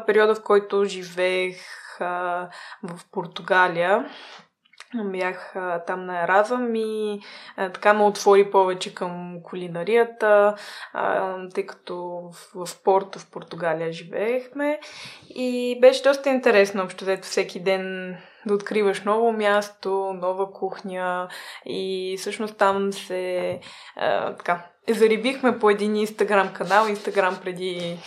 периода, 0.06 0.34
в 0.34 0.42
който 0.42 0.84
живеех 0.84 1.56
а, 2.00 2.48
в 2.82 3.10
Португалия, 3.12 4.06
Бях 4.94 5.56
а, 5.56 5.84
там 5.84 6.06
на 6.06 6.22
Еразъм 6.22 6.74
и 6.74 7.20
а, 7.56 7.72
така 7.72 7.94
ме 7.94 8.04
отвори 8.04 8.50
повече 8.50 8.94
към 8.94 9.36
кулинарията, 9.42 10.54
а, 10.92 11.36
тъй 11.54 11.66
като 11.66 11.96
в, 12.54 12.66
в 12.66 12.82
Порто, 12.82 13.18
в 13.18 13.30
Португалия 13.30 13.92
живеехме. 13.92 14.80
И 15.28 15.78
беше 15.80 16.02
доста 16.02 16.30
интересно, 16.30 16.82
общо 16.82 17.04
взето 17.04 17.22
всеки 17.22 17.60
ден 17.62 18.16
да 18.46 18.54
откриваш 18.54 19.02
ново 19.04 19.32
място, 19.32 19.90
нова 20.22 20.52
кухня 20.52 21.28
и 21.66 22.16
всъщност 22.18 22.56
там 22.56 22.92
се 22.92 23.60
а, 23.96 24.36
така, 24.36 24.66
зарибихме 24.88 25.58
по 25.58 25.70
един 25.70 25.96
инстаграм 25.96 26.52
канал, 26.52 26.86
инстаграм 26.88 27.38
преди 27.42 27.98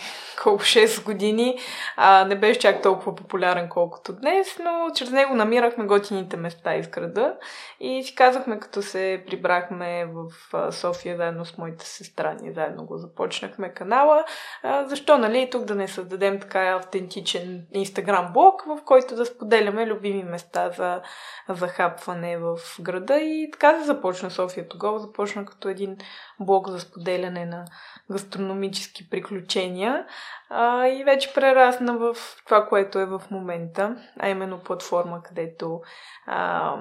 колко 0.42 0.62
6 0.62 1.04
години. 1.04 1.58
А, 1.96 2.24
не 2.24 2.34
беше 2.34 2.60
чак 2.60 2.82
толкова 2.82 3.14
популярен 3.14 3.68
колкото 3.68 4.12
днес, 4.12 4.58
но 4.64 4.90
чрез 4.94 5.10
него 5.10 5.34
намирахме 5.34 5.84
готините 5.84 6.36
места 6.36 6.76
из 6.76 6.88
града 6.88 7.36
и 7.80 8.02
си 8.02 8.14
казахме, 8.14 8.60
като 8.60 8.82
се 8.82 9.24
прибрахме 9.26 10.06
в 10.06 10.72
София 10.72 11.16
заедно 11.16 11.44
с 11.44 11.58
моите 11.58 11.86
сестра, 11.86 12.36
ние 12.40 12.52
заедно 12.52 12.84
го 12.84 12.96
започнахме 12.96 13.74
канала. 13.74 14.24
А, 14.62 14.88
защо, 14.88 15.18
нали, 15.18 15.48
тук 15.50 15.64
да 15.64 15.74
не 15.74 15.88
създадем 15.88 16.40
така 16.40 16.60
автентичен 16.60 17.66
инстаграм 17.72 18.32
блог, 18.32 18.62
в 18.66 18.78
който 18.84 19.14
да 19.14 19.26
споделяме 19.26 19.86
любими 19.86 20.23
места 20.24 20.70
за 20.70 21.02
захапване 21.48 22.38
в 22.38 22.58
града 22.80 23.20
и 23.20 23.50
така 23.52 23.72
да 23.72 23.84
започна 23.84 24.30
София 24.30 24.68
тогава. 24.68 24.98
Започна 24.98 25.44
като 25.44 25.68
един 25.68 25.96
блог 26.40 26.68
за 26.68 26.80
споделяне 26.80 27.46
на 27.46 27.64
гастрономически 28.10 29.10
приключения 29.10 30.06
а, 30.50 30.86
и 30.86 31.04
вече 31.04 31.34
прерасна 31.34 31.98
в 31.98 32.16
това, 32.44 32.66
което 32.66 32.98
е 32.98 33.06
в 33.06 33.22
момента, 33.30 33.96
а 34.20 34.28
именно 34.28 34.60
платформа, 34.60 35.22
където 35.22 35.80
а, 36.26 36.76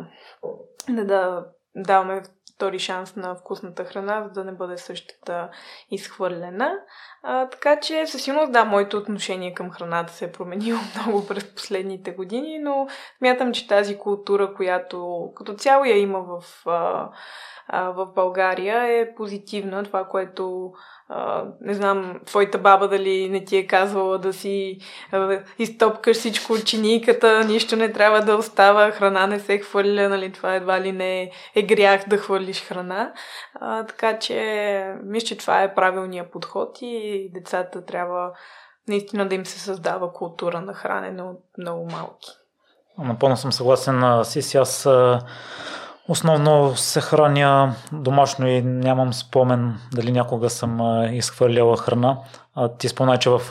да, 0.90 1.06
да 1.06 1.46
даваме 1.76 2.24
втори 2.56 2.80
шанс 2.80 3.16
на 3.16 3.36
вкусната 3.36 3.86
храна, 3.86 4.24
за 4.24 4.30
да 4.30 4.44
не 4.44 4.52
бъде 4.52 4.78
същата 4.78 5.50
изхвърлена. 5.92 6.72
А, 7.24 7.50
така 7.50 7.80
че 7.80 8.08
със 8.08 8.24
сигурност 8.24 8.52
да, 8.52 8.66
моето 8.66 8.98
отношение 8.98 9.54
към 9.54 9.72
храната 9.72 10.14
се 10.14 10.26
е 10.26 10.32
променило 10.32 10.80
много 10.96 11.28
през 11.28 11.56
последните 11.56 12.12
години, 12.12 12.60
но 12.60 12.88
смятам, 13.18 13.54
че 13.54 13.68
тази 13.68 13.98
култура, 13.98 14.54
която 14.54 15.30
като 15.36 15.54
цяло 15.54 15.86
я 15.86 15.98
има 15.98 16.20
в, 16.20 16.68
а, 16.68 17.10
а, 17.68 17.90
в 17.90 18.06
България 18.16 19.02
е 19.02 19.16
позитивна. 19.16 19.84
Това, 19.84 20.08
което 20.08 20.72
а, 21.10 21.46
не 21.62 21.74
знам, 21.74 22.20
твоята 22.26 22.58
баба 22.58 22.88
дали 22.88 23.30
не 23.30 23.46
ти 23.46 23.58
е 23.58 23.68
казвала 23.68 24.18
да 24.18 24.34
си 24.34 24.78
а, 25.12 25.40
изтопкаш 25.60 26.18
всичко 26.18 26.54
от 26.54 26.66
чиниката, 26.66 27.44
нищо 27.44 27.76
не 27.76 27.92
трябва 27.92 28.22
да 28.22 28.36
остава, 28.36 28.92
храна 28.92 29.28
не 29.28 29.40
се 29.40 29.58
хвърля, 29.58 30.10
нали, 30.10 30.32
това 30.32 30.56
едва 30.56 30.82
ли 30.82 30.92
не 30.92 31.32
е 31.56 31.62
грях 31.64 32.04
да 32.08 32.18
хвърлиш 32.44 32.64
храна. 32.64 33.14
А, 33.60 33.86
така 33.86 34.20
че, 34.20 34.96
мисля, 35.04 35.28
че 35.28 35.38
това 35.38 35.64
е 35.64 35.76
правилният 35.76 36.32
подход 36.32 36.78
и 36.82 37.30
децата 37.34 37.86
трябва 37.86 38.32
наистина 38.88 39.28
да 39.30 39.36
им 39.36 39.46
се 39.46 39.60
създава 39.60 40.14
култура 40.14 40.62
на 40.62 40.74
хранене 40.74 41.22
от 41.22 41.40
много 41.58 41.86
малки. 41.92 42.30
Напълно 42.98 43.38
съм 43.38 43.52
съгласен 43.52 44.02
с 44.02 44.26
Сиси. 44.26 44.58
Аз 44.58 44.88
Основно 46.08 46.76
се 46.76 47.02
храня 47.02 47.76
домашно 47.92 48.48
и 48.48 48.62
нямам 48.62 49.14
спомен 49.14 49.76
дали 49.94 50.12
някога 50.12 50.50
съм 50.50 51.04
изхвърляла 51.14 51.78
храна. 51.78 52.18
Ти 52.78 52.88
спомена, 52.90 53.18
че 53.18 53.30
в 53.30 53.42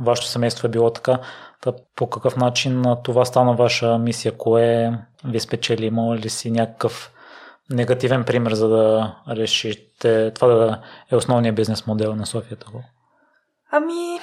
вашето 0.00 0.28
семейство 0.28 0.66
е 0.66 0.70
било 0.70 0.90
така. 0.90 1.18
Та 1.60 1.72
по 1.96 2.10
какъв 2.10 2.36
начин 2.36 2.84
това 3.04 3.24
стана 3.24 3.54
ваша 3.54 3.98
мисия? 3.98 4.36
Кое 4.36 4.98
ви 5.24 5.40
спечели? 5.40 5.86
Има 5.86 6.16
ли 6.16 6.28
си 6.28 6.50
някакъв 6.50 7.12
негативен 7.70 8.24
пример, 8.24 8.52
за 8.52 8.68
да 8.68 9.16
решите 9.28 10.30
това 10.34 10.48
да 10.48 10.82
е 11.12 11.16
основният 11.16 11.56
бизнес 11.56 11.86
модел 11.86 12.14
на 12.16 12.26
Софията? 12.26 12.66
Ами, 13.70 14.20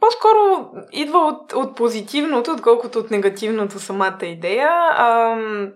по-скоро 0.00 0.70
идва 0.92 1.18
от, 1.18 1.52
от 1.52 1.76
позитивното, 1.76 2.52
отколкото 2.52 2.98
от 2.98 3.10
негативното 3.10 3.78
самата 3.78 4.18
идея. 4.22 4.70
Ам, 4.96 5.72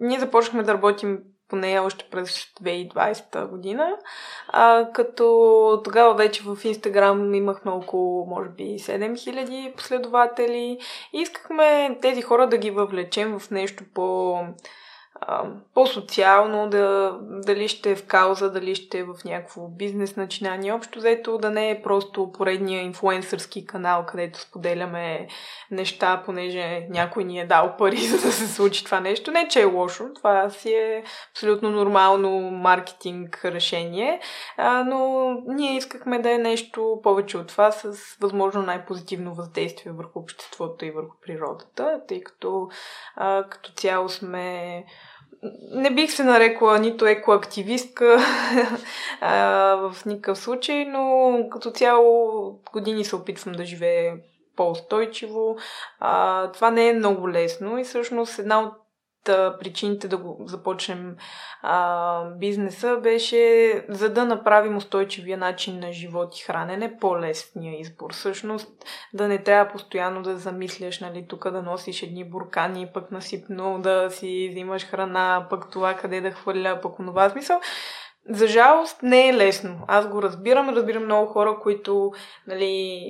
ние 0.00 0.18
започнахме 0.20 0.62
да 0.62 0.74
работим 0.74 1.18
по 1.48 1.56
нея 1.56 1.82
още 1.82 2.04
през 2.10 2.46
2020 2.62 3.48
година, 3.48 3.96
а, 4.48 4.88
като 4.92 5.80
тогава 5.84 6.14
вече 6.14 6.42
в 6.42 6.64
Инстаграм 6.64 7.34
имахме 7.34 7.70
около, 7.70 8.26
може 8.26 8.48
би, 8.48 8.62
7000 8.62 9.74
последователи 9.76 10.78
и 11.12 11.20
искахме 11.20 11.98
тези 12.02 12.22
хора 12.22 12.48
да 12.48 12.56
ги 12.56 12.70
въвлечем 12.70 13.38
в 13.38 13.50
нещо 13.50 13.84
по 13.94 14.38
по-социално, 15.74 16.68
да, 16.68 17.18
дали 17.22 17.68
ще 17.68 17.90
е 17.90 17.96
в 17.96 18.06
кауза, 18.06 18.50
дали 18.50 18.74
ще 18.74 18.98
е 18.98 19.04
в 19.04 19.14
някакво 19.24 19.68
бизнес 19.68 20.16
начинание. 20.16 20.72
Общо 20.72 20.98
взето 20.98 21.38
да 21.38 21.50
не 21.50 21.70
е 21.70 21.82
просто 21.82 22.32
поредния 22.32 22.82
инфлуенсърски 22.82 23.66
канал, 23.66 24.06
където 24.06 24.40
споделяме 24.40 25.28
неща, 25.70 26.22
понеже 26.24 26.86
някой 26.90 27.24
ни 27.24 27.40
е 27.40 27.46
дал 27.46 27.76
пари, 27.78 27.96
за 28.06 28.16
да 28.26 28.32
се 28.32 28.48
случи 28.48 28.84
това 28.84 29.00
нещо. 29.00 29.30
Не, 29.30 29.48
че 29.48 29.60
е 29.60 29.64
лошо, 29.64 30.04
това 30.14 30.50
си 30.50 30.72
е 30.72 31.04
абсолютно 31.30 31.70
нормално 31.70 32.30
маркетинг 32.50 33.40
решение, 33.44 34.20
а, 34.56 34.84
но 34.84 35.30
ние 35.46 35.76
искахме 35.76 36.18
да 36.18 36.30
е 36.30 36.38
нещо 36.38 37.00
повече 37.02 37.38
от 37.38 37.48
това 37.48 37.72
с 37.72 38.16
възможно 38.20 38.62
най-позитивно 38.62 39.34
въздействие 39.34 39.92
върху 39.92 40.18
обществото 40.18 40.84
и 40.84 40.90
върху 40.90 41.16
природата, 41.26 42.00
тъй 42.08 42.20
като 42.20 42.68
а, 43.16 43.44
като 43.48 43.72
цяло 43.72 44.08
сме 44.08 44.84
не 45.70 45.90
бих 45.90 46.12
се 46.12 46.24
нарекла 46.24 46.78
нито 46.78 47.06
екоактивистка 47.06 48.18
в 49.20 49.96
никакъв 50.06 50.38
случай, 50.38 50.84
но 50.84 51.32
като 51.50 51.70
цяло 51.70 52.60
години 52.72 53.04
се 53.04 53.16
опитвам 53.16 53.54
да 53.54 53.64
живея 53.64 54.16
по-устойчиво. 54.56 55.56
А, 56.00 56.52
това 56.52 56.70
не 56.70 56.88
е 56.88 56.94
много 56.94 57.30
лесно 57.30 57.78
и 57.78 57.84
всъщност 57.84 58.38
една 58.38 58.60
от 58.60 58.81
причините 59.60 60.08
да 60.08 60.16
го 60.16 60.38
започнем 60.46 61.16
а, 61.62 62.24
бизнеса 62.30 62.98
беше 63.02 63.84
за 63.88 64.08
да 64.08 64.24
направим 64.24 64.76
устойчивия 64.76 65.38
начин 65.38 65.78
на 65.80 65.92
живот 65.92 66.38
и 66.38 66.42
хранене 66.42 66.98
по-лесния 67.00 67.80
избор. 67.80 68.12
Всъщност 68.12 68.68
да 69.14 69.28
не 69.28 69.42
трябва 69.42 69.72
постоянно 69.72 70.22
да 70.22 70.36
замисляш, 70.36 71.00
нали, 71.00 71.26
тук 71.28 71.50
да 71.50 71.62
носиш 71.62 72.02
едни 72.02 72.30
буркани, 72.30 72.88
пък 72.94 73.10
насипно 73.10 73.78
да 73.82 74.10
си 74.10 74.48
взимаш 74.50 74.86
храна, 74.86 75.46
пък 75.50 75.70
това 75.70 75.94
къде 75.94 76.20
да 76.20 76.30
хвърля, 76.30 76.78
пък 76.82 76.98
онова 76.98 77.30
смисъл. 77.30 77.60
за 78.28 78.46
жалост 78.46 79.02
не 79.02 79.28
е 79.28 79.34
лесно. 79.34 79.84
Аз 79.88 80.08
го 80.08 80.22
разбирам, 80.22 80.68
разбирам 80.68 81.04
много 81.04 81.32
хора, 81.32 81.58
които 81.62 82.12
нали, 82.46 83.02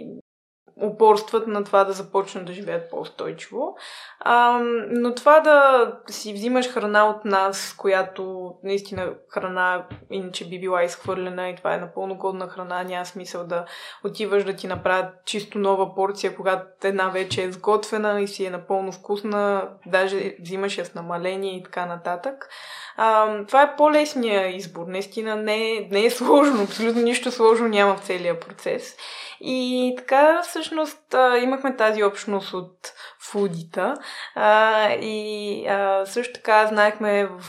упорстват 0.81 1.47
на 1.47 1.65
това 1.65 1.85
да 1.85 1.93
започнат 1.93 2.45
да 2.45 2.53
живеят 2.53 2.91
по-устойчиво. 2.91 3.77
А, 4.21 4.59
но 4.91 5.15
това 5.15 5.41
да 5.41 5.87
си 6.11 6.33
взимаш 6.33 6.69
храна 6.69 7.09
от 7.09 7.25
нас, 7.25 7.75
която 7.79 8.53
наистина 8.65 9.15
храна 9.29 9.87
иначе 10.11 10.49
би 10.49 10.61
била 10.61 10.83
изхвърлена 10.83 11.49
и 11.49 11.57
това 11.57 11.75
е 11.75 11.81
напълно 11.81 12.15
годна 12.15 12.49
храна, 12.49 12.83
няма 12.83 13.07
смисъл 13.07 13.45
да 13.45 13.65
отиваш 14.05 14.45
да 14.45 14.57
ти 14.57 14.67
направят 14.67 15.15
чисто 15.25 15.59
нова 15.59 15.95
порция, 15.95 16.37
когато 16.37 16.65
една 16.85 17.09
вече 17.09 17.43
е 17.43 17.53
сготвена 17.53 18.21
и 18.21 18.29
си 18.29 18.45
е 18.45 18.51
напълно 18.51 18.93
вкусна, 18.93 19.69
даже 19.87 20.37
взимаш 20.41 20.79
я 20.79 20.85
с 20.85 20.95
намаление 20.95 21.57
и 21.57 21.63
така 21.63 21.87
нататък. 21.87 22.49
А, 22.97 23.45
това 23.47 23.63
е 23.63 23.77
по-лесния 23.77 24.57
избор. 24.57 24.87
Наистина 24.87 25.37
не, 25.37 25.89
не 25.91 26.05
е 26.05 26.11
сложно, 26.11 26.63
абсолютно 26.63 27.03
нищо 27.03 27.31
сложно 27.31 27.69
няма 27.69 27.97
в 27.97 28.01
целия 28.01 28.41
процес. 28.41 28.97
И 29.45 29.95
така, 29.99 30.43
всъщност, 30.43 31.15
имахме 31.43 31.77
тази 31.77 32.05
общност 32.05 32.55
от 32.55 32.93
фудита. 33.21 33.95
А, 34.35 34.89
и 34.93 35.67
също 36.05 36.33
така 36.33 36.67
знаехме 36.67 37.27
в 37.27 37.43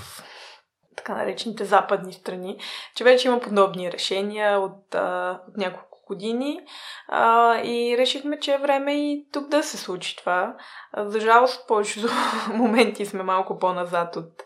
така 0.95 1.15
наречените 1.15 1.65
западни 1.65 2.13
страни, 2.13 2.57
че 2.95 3.03
вече 3.03 3.27
има 3.27 3.39
подобни 3.39 3.91
решения 3.91 4.59
от, 4.59 4.95
от 5.47 5.57
няколко 5.57 5.93
години 6.07 6.59
а, 7.07 7.55
и 7.63 7.97
решихме, 7.97 8.39
че 8.39 8.53
е 8.53 8.57
време 8.57 8.93
и 8.93 9.25
тук 9.31 9.47
да 9.47 9.63
се 9.63 9.77
случи 9.77 10.15
това. 10.15 10.55
За 10.97 11.19
жалост, 11.19 11.67
повечето 11.67 12.07
моменти 12.53 13.05
сме 13.05 13.23
малко 13.23 13.59
по-назад 13.59 14.15
от 14.15 14.43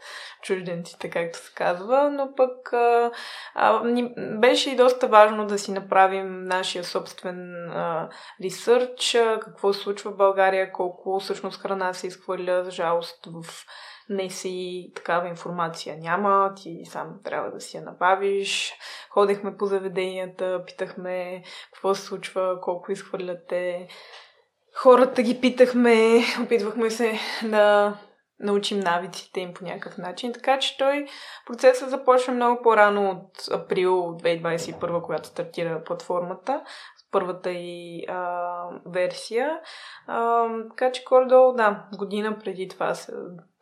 чужденците, 0.47 1.09
както 1.09 1.37
се 1.37 1.53
казва, 1.55 2.09
но 2.11 2.35
пък 2.35 2.73
а, 2.73 3.11
а, 3.55 3.83
ни, 3.83 4.13
беше 4.17 4.71
и 4.71 4.75
доста 4.75 5.07
важно 5.07 5.47
да 5.47 5.59
си 5.59 5.71
направим 5.71 6.43
нашия 6.43 6.83
собствен 6.83 7.69
а, 7.71 8.09
ресърч, 8.43 9.15
а, 9.15 9.39
какво 9.39 9.73
се 9.73 9.79
случва 9.79 10.11
в 10.11 10.17
България, 10.17 10.71
колко 10.71 11.19
всъщност 11.19 11.61
храна 11.61 11.93
се 11.93 12.07
изхвърля, 12.07 12.63
за 12.63 12.71
жалост 12.71 13.25
в 13.25 13.65
не 14.09 14.29
си 14.29 14.91
такава 14.95 15.27
информация 15.27 15.97
няма, 15.97 16.53
ти 16.55 16.81
сам 16.85 17.19
трябва 17.23 17.51
да 17.51 17.61
си 17.61 17.77
я 17.77 17.83
набавиш. 17.83 18.73
Ходехме 19.09 19.57
по 19.57 19.65
заведенията, 19.65 20.63
питахме 20.65 21.43
какво 21.73 21.95
се 21.95 22.01
случва, 22.01 22.61
колко 22.61 22.91
изхвърляте. 22.91 23.87
Хората 24.75 25.21
ги 25.21 25.41
питахме, 25.41 26.19
опитвахме 26.43 26.89
се 26.89 27.19
да 27.43 27.93
научим 28.39 28.79
навиците 28.79 29.39
им 29.39 29.53
по 29.53 29.65
някакъв 29.65 29.98
начин. 29.98 30.34
Така 30.34 30.60
че 30.60 30.77
той 30.77 31.06
процесът 31.48 31.89
започна 31.89 32.34
много 32.34 32.62
по-рано 32.62 33.10
от 33.10 33.48
април 33.51 33.91
2021, 33.94 35.01
когато 35.01 35.27
стартира 35.27 35.84
платформата, 35.84 36.63
първата 37.12 37.51
и 37.51 38.06
а, 38.08 38.53
версия. 38.86 39.60
А, 40.08 40.48
така 40.70 40.91
че 40.91 41.03
горе 41.03 41.25
да, 41.25 41.84
година 41.98 42.38
преди 42.39 42.67
това 42.67 42.96
се 42.96 43.13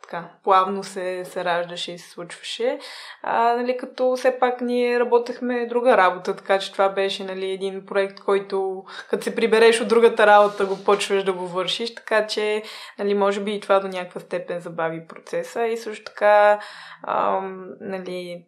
така, 0.06 0.28
плавно 0.44 0.84
се, 0.84 1.24
се 1.24 1.44
раждаше 1.44 1.92
и 1.92 1.98
се 1.98 2.10
случваше. 2.10 2.78
А, 3.22 3.56
нали, 3.56 3.76
като 3.76 4.16
все 4.16 4.38
пак 4.38 4.60
ние 4.60 5.00
работехме 5.00 5.66
друга 5.66 5.96
работа, 5.96 6.36
така 6.36 6.58
че 6.58 6.72
това 6.72 6.88
беше 6.88 7.24
нали, 7.24 7.50
един 7.50 7.86
проект, 7.86 8.20
който 8.20 8.84
като 9.10 9.24
се 9.24 9.34
прибереш 9.34 9.80
от 9.80 9.88
другата 9.88 10.26
работа, 10.26 10.66
го 10.66 10.84
почваш 10.84 11.24
да 11.24 11.32
го 11.32 11.46
вършиш, 11.46 11.94
така 11.94 12.26
че 12.26 12.62
нали, 12.98 13.14
може 13.14 13.40
би 13.40 13.54
и 13.54 13.60
това 13.60 13.80
до 13.80 13.88
някаква 13.88 14.20
степен 14.20 14.60
забави 14.60 15.06
процеса 15.06 15.66
и 15.66 15.76
също 15.76 16.04
така 16.04 16.60
ам, 17.06 17.68
нали, 17.80 18.44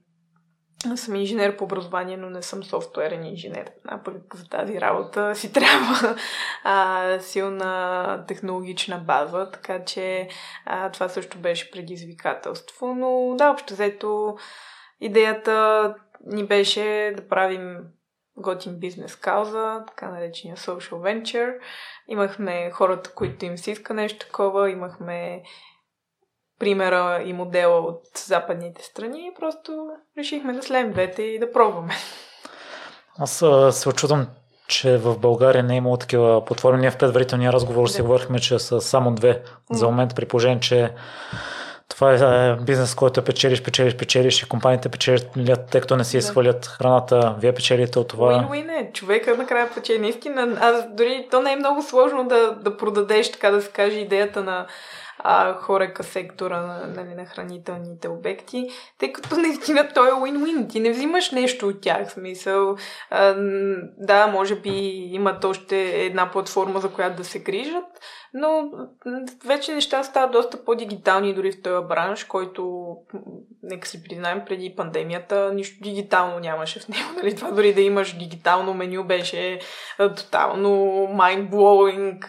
аз 0.87 1.01
съм 1.01 1.15
инженер 1.15 1.57
по 1.57 1.65
образование, 1.65 2.17
но 2.17 2.31
не 2.31 2.43
съм 2.43 2.65
софтуерен 2.65 3.25
инженер. 3.25 3.71
А 3.85 4.03
пък 4.03 4.35
за 4.35 4.49
тази 4.49 4.81
работа 4.81 5.35
си 5.35 5.53
трябва 5.53 6.17
а, 6.65 7.19
силна 7.21 8.25
технологична 8.29 8.99
база, 8.99 9.51
така 9.51 9.85
че 9.85 10.29
а, 10.65 10.91
това 10.91 11.09
също 11.09 11.39
беше 11.39 11.71
предизвикателство. 11.71 12.95
Но 12.95 13.35
да, 13.37 13.51
общо 13.51 13.75
взето 13.75 14.37
идеята 15.01 15.95
ни 16.27 16.47
беше 16.47 17.15
да 17.17 17.29
правим 17.29 17.79
готин 18.37 18.79
бизнес 18.79 19.17
кауза, 19.17 19.85
така 19.87 20.09
наречения 20.09 20.57
social 20.57 20.91
venture. 20.91 21.59
Имахме 22.09 22.71
хората, 22.71 23.15
които 23.15 23.45
им 23.45 23.59
се 23.59 23.71
иска 23.71 23.95
нещо 23.95 24.27
такова, 24.27 24.71
имахме 24.71 25.43
примера 26.59 27.23
и 27.25 27.33
модела 27.33 27.79
от 27.79 28.03
западните 28.27 28.85
страни 28.85 29.19
и 29.19 29.41
просто 29.41 29.87
решихме 30.19 30.53
да 30.53 30.63
слеем 30.63 30.93
двете 30.93 31.23
и 31.23 31.39
да 31.39 31.53
пробваме. 31.53 31.95
Аз 33.19 33.45
се 33.71 33.89
очудвам, 33.89 34.27
че 34.69 34.97
в 34.97 35.19
България 35.19 35.63
не 35.63 35.75
е 35.75 35.77
имало 35.77 35.97
такива 35.97 36.45
платформи. 36.45 36.81
Ние 36.81 36.91
в 36.91 36.99
предварителния 36.99 37.53
разговор 37.53 37.87
да. 37.87 37.93
си 37.93 38.03
говорихме, 38.03 38.39
че 38.39 38.59
са 38.59 38.81
само 38.81 39.15
две 39.15 39.43
за 39.71 39.87
момент, 39.87 40.17
при 40.17 40.27
положение, 40.27 40.61
че 40.61 40.93
това 41.89 42.13
е 42.13 42.57
бизнес, 42.57 42.95
който 42.95 43.25
печелиш, 43.25 43.63
печелиш, 43.63 43.97
печелиш 43.97 44.43
и 44.43 44.49
компаниите 44.49 44.89
печелят, 44.89 45.27
тъй 45.71 45.81
като 45.81 45.97
не 45.97 46.05
си 46.05 46.17
изхвърлят 46.17 46.67
храната. 46.67 47.35
Вие 47.39 47.55
печелите 47.55 47.99
от 47.99 48.09
това. 48.09 48.27
Уин-уин 48.27 48.71
е. 48.71 48.93
Човека 48.93 49.37
накрая 49.37 49.75
печели. 49.75 49.99
Наистина, 49.99 50.59
аз 50.61 50.85
дори 50.95 51.29
то 51.31 51.43
не 51.43 51.53
е 51.53 51.57
много 51.57 51.83
сложно 51.83 52.29
да, 52.29 52.53
да 52.53 52.77
продадеш, 52.77 53.33
така 53.33 53.51
да 53.51 53.63
се 53.63 53.71
каже, 53.71 53.99
идеята 53.99 54.43
на 54.43 54.67
а, 55.19 55.55
хорека 55.55 56.05
сектора 56.05 56.61
нали, 56.97 57.15
на 57.15 57.27
хранителните 57.27 58.09
обекти, 58.09 58.69
тъй 58.99 59.13
като 59.13 59.37
наистина 59.37 59.89
той 59.95 60.09
е 60.09 60.13
win-win. 60.13 60.71
Ти 60.71 60.81
не 60.81 60.91
взимаш 60.91 61.31
нещо 61.31 61.69
от 61.69 61.81
тях. 61.81 62.13
Смисъл, 62.13 62.77
а, 63.11 63.35
да, 63.99 64.27
може 64.27 64.57
би 64.57 64.71
имат 65.13 65.45
още 65.45 66.05
една 66.07 66.31
платформа, 66.31 66.81
за 66.81 66.89
която 66.89 67.17
да 67.17 67.25
се 67.25 67.39
грижат, 67.39 67.85
но 68.35 68.71
вече 69.45 69.75
неща 69.75 70.05
стават 70.05 70.33
доста 70.33 70.65
по-дигитални 70.65 71.35
дори 71.35 71.53
в 71.53 71.63
този 71.63 71.87
бранш, 71.87 72.25
който, 72.25 72.95
нека 73.63 73.89
си 73.89 74.03
признаем, 74.03 74.43
преди 74.47 74.77
пандемията 74.77 75.53
нищо 75.55 75.83
дигитално 75.83 76.39
нямаше 76.39 76.81
в 76.81 76.89
него. 76.89 77.09
Нали? 77.17 77.37
Това 77.37 77.51
дори 77.51 77.75
да 77.75 77.81
имаш 77.81 78.19
дигитално 78.19 78.75
меню 78.75 79.05
беше 79.05 79.61
тотално 79.99 80.69
mind-blowing. 81.09 82.21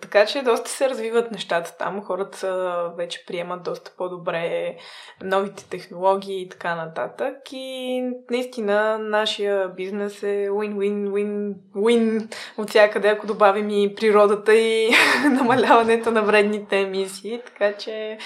така 0.00 0.26
че 0.26 0.42
доста 0.42 0.70
се 0.70 0.90
развиват 0.90 1.32
нещата 1.32 1.76
там. 1.78 2.02
Хората 2.02 2.92
вече 2.96 3.26
приемат 3.26 3.62
доста 3.62 3.92
по-добре 3.96 4.76
новите 5.24 5.68
технологии 5.68 6.42
и 6.42 6.48
така 6.48 6.74
нататък. 6.74 7.36
И 7.52 8.02
наистина 8.30 8.98
нашия 8.98 9.68
бизнес 9.68 10.22
е 10.22 10.48
win-win-win-win 10.50 12.34
от 12.58 12.68
всякъде, 12.70 13.08
ако 13.08 13.26
добавим 13.26 13.70
и 13.70 13.94
природа 13.94 14.35
природата 14.44 14.54
и 14.54 14.90
намаляването 15.30 16.10
на 16.10 16.22
вредните 16.22 16.80
емисии, 16.80 17.40
така 17.46 17.78
че 17.78 18.18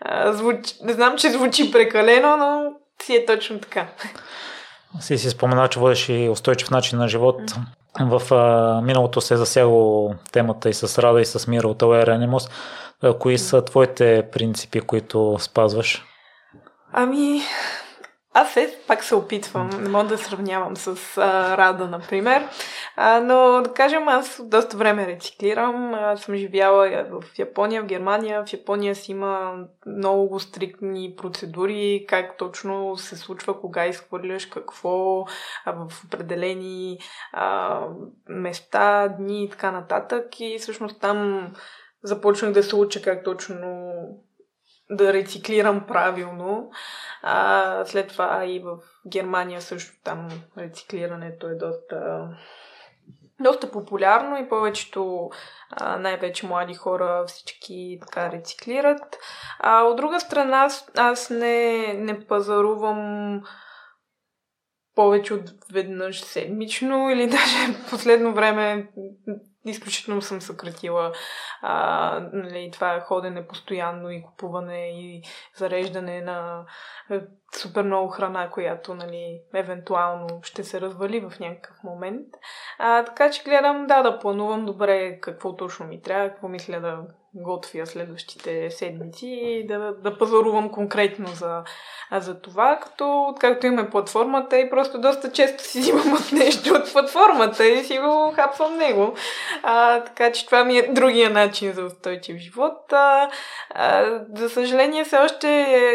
а, 0.00 0.32
звуч... 0.32 0.74
не 0.82 0.92
знам, 0.92 1.16
че 1.16 1.30
звучи 1.30 1.72
прекалено, 1.72 2.36
но 2.36 2.72
си 3.02 3.14
е 3.14 3.26
точно 3.26 3.60
така. 3.60 3.86
Си 5.00 5.18
си 5.18 5.30
спомена, 5.30 5.68
че 5.68 5.78
водиш 5.78 6.08
и 6.08 6.28
устойчив 6.28 6.70
начин 6.70 6.98
на 6.98 7.08
живот. 7.08 7.40
В 8.00 8.34
а, 8.34 8.80
миналото 8.82 9.20
се 9.20 9.34
е 9.34 9.36
засяло 9.36 10.14
темата 10.32 10.68
и 10.68 10.74
с 10.74 11.02
Рада 11.02 11.20
и 11.20 11.24
с 11.24 11.46
Мира 11.46 11.68
от 11.68 11.82
Aware 11.82 12.08
Animals. 12.08 12.50
Кои 13.18 13.38
са 13.38 13.64
твоите 13.64 14.28
принципи, 14.32 14.80
които 14.80 15.36
спазваш? 15.40 16.04
Ами, 16.92 17.40
аз 18.40 18.52
се 18.52 18.78
пак 18.86 19.04
се 19.04 19.14
опитвам, 19.14 19.70
не 19.82 19.88
мога 19.88 20.08
да 20.08 20.18
сравнявам 20.18 20.76
с 20.76 21.18
а, 21.18 21.56
Рада, 21.56 21.86
например, 21.86 22.48
а, 22.96 23.20
но 23.20 23.62
да 23.62 23.72
кажем, 23.74 24.08
аз 24.08 24.40
доста 24.44 24.76
време 24.76 25.06
рециклирам. 25.06 25.94
Аз 25.94 26.20
съм 26.20 26.34
живяла 26.34 27.06
в 27.10 27.38
Япония, 27.38 27.82
в 27.82 27.86
Германия. 27.86 28.44
В 28.46 28.52
Япония 28.52 28.94
си 28.94 29.12
има 29.12 29.54
много 29.86 30.40
стриктни 30.40 31.14
процедури, 31.16 32.04
как 32.08 32.36
точно 32.36 32.96
се 32.96 33.16
случва, 33.16 33.60
кога 33.60 33.86
изхвърляш 33.86 34.46
какво 34.46 35.24
а, 35.64 35.72
в 35.72 36.04
определени 36.04 36.98
а, 37.32 37.80
места, 38.28 39.08
дни 39.08 39.44
и 39.44 39.50
така 39.50 39.70
нататък. 39.70 40.40
И 40.40 40.58
всъщност 40.58 41.00
там 41.00 41.48
започнах 42.02 42.52
да 42.52 42.62
се 42.62 42.76
уча 42.76 43.02
как 43.02 43.24
точно 43.24 43.92
да 44.90 45.12
рециклирам 45.12 45.86
правилно. 45.86 46.70
А, 47.22 47.84
след 47.84 48.08
това 48.08 48.44
и 48.46 48.58
в 48.58 48.78
Германия 49.06 49.60
също 49.60 49.92
там 50.04 50.28
рециклирането 50.58 51.46
е 51.46 51.54
доста 51.54 52.28
доста 53.40 53.70
популярно 53.70 54.38
и 54.38 54.48
повечето, 54.48 55.30
най-вече 55.98 56.46
млади 56.46 56.74
хора, 56.74 57.24
всички 57.26 57.98
така 58.00 58.32
рециклират. 58.32 59.18
А 59.58 59.82
от 59.82 59.96
друга 59.96 60.20
страна, 60.20 60.68
аз, 60.96 61.30
не, 61.30 61.94
не 61.94 62.26
пазарувам 62.26 63.42
повече 64.94 65.34
от 65.34 65.50
веднъж 65.72 66.20
седмично 66.20 67.10
или 67.10 67.26
даже 67.30 67.88
последно 67.90 68.34
време 68.34 68.88
изключително 69.70 70.22
съм 70.22 70.40
съкратила 70.40 71.12
а, 71.62 72.20
нали, 72.32 72.70
това 72.72 73.00
ходене 73.00 73.46
постоянно 73.46 74.10
и 74.10 74.22
купуване 74.22 74.88
и 74.88 75.22
зареждане 75.56 76.20
на 76.20 76.64
супер 77.56 77.82
много 77.82 78.08
храна, 78.08 78.50
която, 78.50 78.94
нали, 78.94 79.40
евентуално 79.54 80.40
ще 80.42 80.64
се 80.64 80.80
развали 80.80 81.20
в 81.20 81.32
някакъв 81.40 81.82
момент. 81.84 82.26
А, 82.78 83.04
така 83.04 83.30
че 83.30 83.42
гледам, 83.42 83.86
да, 83.86 84.02
да 84.02 84.18
планувам 84.18 84.66
добре 84.66 85.20
какво 85.20 85.56
точно 85.56 85.86
ми 85.86 86.02
трябва, 86.02 86.28
какво 86.28 86.48
мисля 86.48 86.80
да 86.80 86.98
готвя 87.34 87.86
следващите 87.86 88.70
седмици 88.70 89.26
и 89.26 89.66
да, 89.66 89.92
да 89.92 90.18
пазарувам 90.18 90.70
конкретно 90.70 91.26
за, 91.26 91.62
за 92.12 92.40
това, 92.40 92.78
като 92.82 93.26
откакто 93.28 93.66
имаме 93.66 93.90
платформата 93.90 94.58
и 94.58 94.70
просто 94.70 95.00
доста 95.00 95.32
често 95.32 95.64
си 95.64 95.80
взимам 95.80 96.12
от 96.12 96.32
нещо 96.32 96.74
от 96.74 96.92
платформата 96.92 97.68
и 97.68 97.84
си 97.84 97.98
го 97.98 98.32
хапвам 98.36 98.76
него. 98.76 99.14
А, 99.62 100.04
така 100.04 100.32
че 100.32 100.46
това 100.46 100.64
ми 100.64 100.78
е 100.78 100.92
другия 100.92 101.30
начин 101.30 101.72
за 101.72 101.84
устойчив 101.84 102.36
живот. 102.36 102.92
А, 102.92 103.30
а, 103.70 104.20
за 104.34 104.50
съжаление, 104.50 105.04
все 105.04 105.16
още 105.16 105.48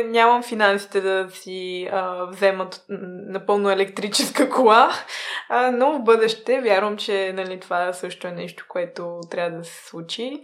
нямам 0.08 0.44
финансите 0.44 1.02
да 1.02 1.30
си 1.30 1.90
а, 1.92 2.26
вземат 2.26 2.86
напълно 3.30 3.72
електрическа 3.72 4.50
кола, 4.50 4.92
а, 5.50 5.72
но 5.72 5.92
в 5.92 6.04
бъдеще 6.04 6.62
вярвам, 6.62 6.98
че 6.98 7.34
нали, 7.34 7.60
това 7.60 7.94
също 7.94 8.28
е 8.28 8.32
нещо, 8.32 8.66
което 8.70 9.20
трябва 9.30 9.58
да 9.58 9.64
се 9.64 9.88
случи 9.88 10.42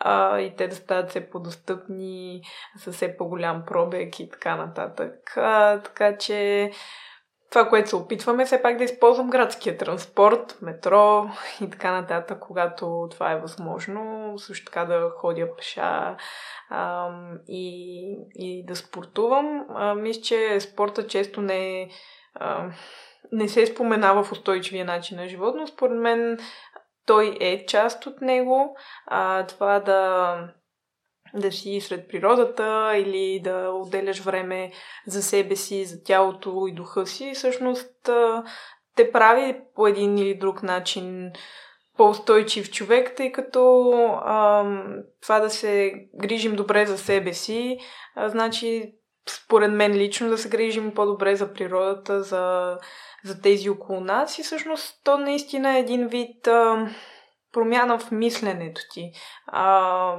а, 0.00 0.25
и 0.40 0.56
те 0.56 0.68
да 0.68 0.76
стават 0.76 1.10
все 1.10 1.30
по-достъпни, 1.30 2.42
с 2.76 2.92
все 2.92 3.16
по-голям 3.16 3.62
пробег 3.66 4.20
и 4.20 4.30
така 4.30 4.56
нататък. 4.56 5.36
А, 5.36 5.80
така 5.80 6.16
че 6.18 6.70
това, 7.50 7.68
което 7.68 7.88
се 7.88 7.96
опитваме, 7.96 8.44
все 8.44 8.62
пак 8.62 8.76
да 8.76 8.84
използвам 8.84 9.30
градския 9.30 9.78
транспорт, 9.78 10.58
метро 10.62 11.26
и 11.60 11.70
така 11.70 11.92
нататък, 11.92 12.38
когато 12.40 13.08
това 13.10 13.32
е 13.32 13.40
възможно. 13.40 14.34
Също 14.38 14.64
така 14.64 14.84
да 14.84 15.10
ходя 15.16 15.56
пеша 15.56 16.16
а, 16.70 17.10
и, 17.48 18.16
и 18.34 18.64
да 18.66 18.76
спортувам. 18.76 19.66
Мисля, 19.96 20.22
че 20.22 20.60
спорта 20.60 21.06
често 21.06 21.42
не 21.42 21.82
е. 21.82 21.88
не 23.32 23.48
се 23.48 23.66
споменава 23.66 24.24
в 24.24 24.32
устойчивия 24.32 24.84
начин 24.84 25.16
на 25.16 25.28
живот, 25.28 25.54
но 25.58 25.66
според 25.66 25.98
мен 25.98 26.38
той 27.06 27.36
е 27.40 27.66
част 27.66 28.06
от 28.06 28.20
него. 28.20 28.76
А, 29.06 29.46
това 29.46 29.80
да, 29.80 30.38
да 31.34 31.52
си 31.52 31.80
сред 31.80 32.08
природата 32.08 32.92
или 32.96 33.40
да 33.44 33.70
отделяш 33.70 34.20
време 34.20 34.72
за 35.06 35.22
себе 35.22 35.56
си, 35.56 35.84
за 35.84 36.02
тялото 36.04 36.66
и 36.68 36.74
духа 36.74 37.06
си, 37.06 37.32
всъщност 37.34 38.10
те 38.96 39.12
прави 39.12 39.60
по 39.74 39.86
един 39.86 40.18
или 40.18 40.34
друг 40.34 40.62
начин 40.62 41.32
по-устойчив 41.96 42.70
човек, 42.70 43.16
тъй 43.16 43.32
като 43.32 43.90
а, 44.24 44.64
това 45.22 45.40
да 45.40 45.50
се 45.50 45.92
грижим 46.14 46.56
добре 46.56 46.86
за 46.86 46.98
себе 46.98 47.32
си, 47.32 47.78
а, 48.14 48.28
значи 48.28 48.92
според 49.28 49.72
мен 49.72 49.92
лично 49.92 50.28
да 50.28 50.38
се 50.38 50.48
грижим 50.48 50.94
по-добре 50.94 51.36
за 51.36 51.52
природата, 51.52 52.22
за 52.22 52.76
за 53.26 53.40
тези 53.40 53.70
около 53.70 54.00
нас 54.00 54.38
и 54.38 54.42
всъщност 54.42 55.00
то 55.04 55.18
наистина 55.18 55.76
е 55.76 55.80
един 55.80 56.08
вид 56.08 56.46
а, 56.46 56.88
промяна 57.52 57.98
в 57.98 58.10
мисленето 58.10 58.80
ти. 58.92 59.12
А, 59.46 60.16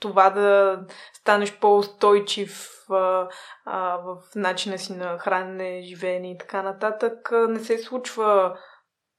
това 0.00 0.30
да 0.30 0.80
станеш 1.12 1.58
по-устойчив 1.58 2.70
а, 2.90 3.28
а, 3.64 3.96
в 3.96 4.16
начина 4.36 4.78
си 4.78 4.92
на 4.92 5.18
хранене, 5.18 5.82
живеене 5.82 6.30
и 6.30 6.38
така 6.38 6.62
нататък, 6.62 7.30
не 7.48 7.60
се 7.60 7.78
случва 7.78 8.58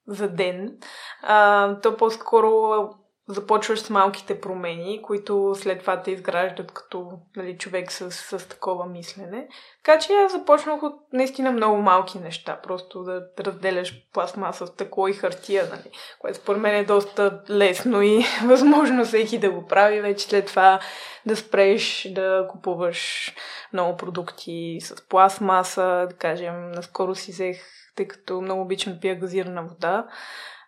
за 0.08 0.30
ден. 0.30 0.78
А, 1.22 1.80
то 1.80 1.98
по-скоро 1.98 2.89
започваш 3.27 3.79
с 3.79 3.89
малките 3.89 4.41
промени, 4.41 5.01
които 5.01 5.55
след 5.55 5.79
това 5.79 6.01
те 6.01 6.12
изграждат 6.12 6.71
като 6.71 7.12
нали, 7.36 7.57
човек 7.57 7.91
с, 7.91 8.12
с 8.12 8.47
такова 8.49 8.86
мислене. 8.86 9.47
Така 9.83 9.99
че 9.99 10.13
аз 10.13 10.31
започнах 10.31 10.83
от 10.83 10.93
наистина 11.13 11.51
много 11.51 11.77
малки 11.77 12.19
неща. 12.19 12.59
Просто 12.63 13.03
да 13.03 13.21
разделяш 13.39 14.07
пластмаса, 14.13 14.67
стъкло 14.67 15.07
и 15.07 15.13
хартия, 15.13 15.67
нали, 15.69 15.91
което 16.19 16.38
според 16.38 16.62
мен 16.62 16.75
е 16.75 16.83
доста 16.83 17.43
лесно 17.49 18.01
и 18.01 18.25
възможно 18.45 19.05
всеки 19.05 19.39
да 19.39 19.51
го 19.51 19.65
прави. 19.65 20.01
Вече 20.01 20.25
след 20.25 20.45
това 20.45 20.79
да 21.25 21.36
спреш 21.36 22.07
да 22.12 22.47
купуваш 22.51 23.33
много 23.73 23.97
продукти 23.97 24.77
с 24.81 25.07
пластмаса. 25.07 26.07
Да 26.09 26.15
кажем, 26.15 26.71
наскоро 26.71 27.15
си 27.15 27.31
взех, 27.31 27.57
тъй 27.95 28.07
като 28.07 28.41
много 28.41 28.62
обичам 28.62 28.97
пия 29.01 29.19
газирана 29.19 29.63
вода 29.63 30.07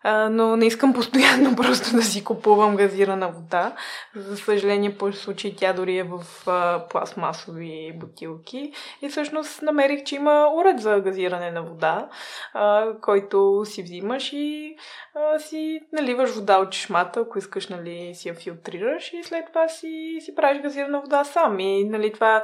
но 0.05 0.55
не 0.55 0.65
искам 0.65 0.93
постоянно 0.93 1.55
просто 1.57 1.95
да 1.95 2.03
си 2.03 2.23
купувам 2.23 2.75
газирана 2.75 3.27
вода. 3.27 3.75
За 4.15 4.37
съжаление, 4.37 4.97
по 4.97 5.13
случай 5.13 5.55
тя 5.57 5.73
дори 5.73 5.97
е 5.97 6.03
в 6.03 6.23
а, 6.47 6.87
пластмасови 6.87 7.93
бутилки. 7.95 8.71
И 9.01 9.09
всъщност 9.09 9.61
намерих, 9.61 10.03
че 10.03 10.15
има 10.15 10.49
уред 10.55 10.79
за 10.79 10.99
газиране 10.99 11.51
на 11.51 11.63
вода, 11.63 12.09
а, 12.53 12.85
който 13.01 13.61
си 13.65 13.83
взимаш 13.83 14.33
и 14.33 14.75
а, 15.15 15.39
си 15.39 15.79
наливаш 15.93 16.31
вода 16.31 16.57
от 16.57 16.71
чешмата, 16.71 17.19
ако 17.19 17.37
искаш, 17.37 17.67
нали, 17.67 18.11
си 18.15 18.27
я 18.27 18.33
филтрираш 18.33 19.13
и 19.13 19.23
след 19.23 19.45
това 19.47 19.67
си, 19.67 20.17
си 20.19 20.35
правиш 20.35 20.61
газирана 20.61 21.01
вода 21.01 21.23
сам. 21.23 21.59
И, 21.59 21.83
нали, 21.83 22.13
това 22.13 22.43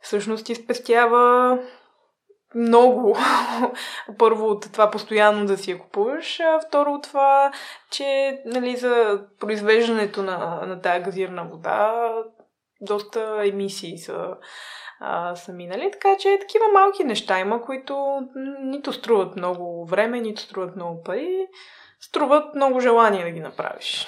всъщност 0.00 0.46
ти 0.46 0.54
спестява 0.54 1.58
много. 2.58 3.16
Първо 4.18 4.46
от 4.46 4.72
това 4.72 4.90
постоянно 4.90 5.46
да 5.46 5.56
си 5.56 5.70
я 5.70 5.78
купуваш, 5.78 6.40
а 6.40 6.60
второ 6.68 6.92
от 6.92 7.02
това, 7.02 7.52
че 7.90 8.38
нали, 8.46 8.76
за 8.76 9.20
произвеждането 9.40 10.22
на, 10.22 10.62
на 10.66 10.80
тази 10.80 11.04
газирана 11.04 11.44
вода 11.44 12.08
доста 12.80 13.40
емисии 13.44 13.98
са, 13.98 14.36
а, 15.00 15.36
са 15.36 15.52
минали. 15.52 15.90
Така 15.92 16.16
че 16.18 16.38
такива 16.40 16.64
малки 16.72 17.04
неща 17.04 17.40
има, 17.40 17.62
които 17.62 18.20
нито 18.62 18.92
струват 18.92 19.36
много 19.36 19.86
време, 19.86 20.20
нито 20.20 20.40
струват 20.40 20.76
много 20.76 21.02
пари, 21.02 21.46
струват 22.00 22.54
много 22.54 22.80
желание 22.80 23.24
да 23.24 23.30
ги 23.30 23.40
направиш. 23.40 24.06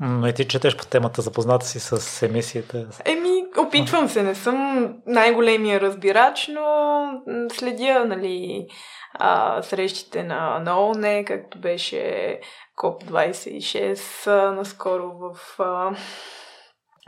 И 0.00 0.32
ти 0.36 0.48
четеш 0.48 0.76
по 0.76 0.86
темата, 0.86 1.22
запозната 1.22 1.66
си 1.66 1.80
с 1.80 2.22
емисията? 2.22 2.88
Еми, 3.04 3.44
опитвам 3.58 4.08
се, 4.08 4.22
не 4.22 4.34
съм 4.34 4.88
най-големия 5.06 5.80
разбирач, 5.80 6.48
но 6.48 7.06
следя, 7.52 8.04
нали, 8.04 8.66
а, 9.14 9.62
срещите 9.62 10.22
на, 10.22 10.58
на 10.58 10.86
ОНЕ, 10.86 11.24
както 11.24 11.60
беше 11.60 12.40
КОП-26 12.76 14.50
наскоро 14.50 15.12
в, 15.18 15.60
а, 15.60 15.96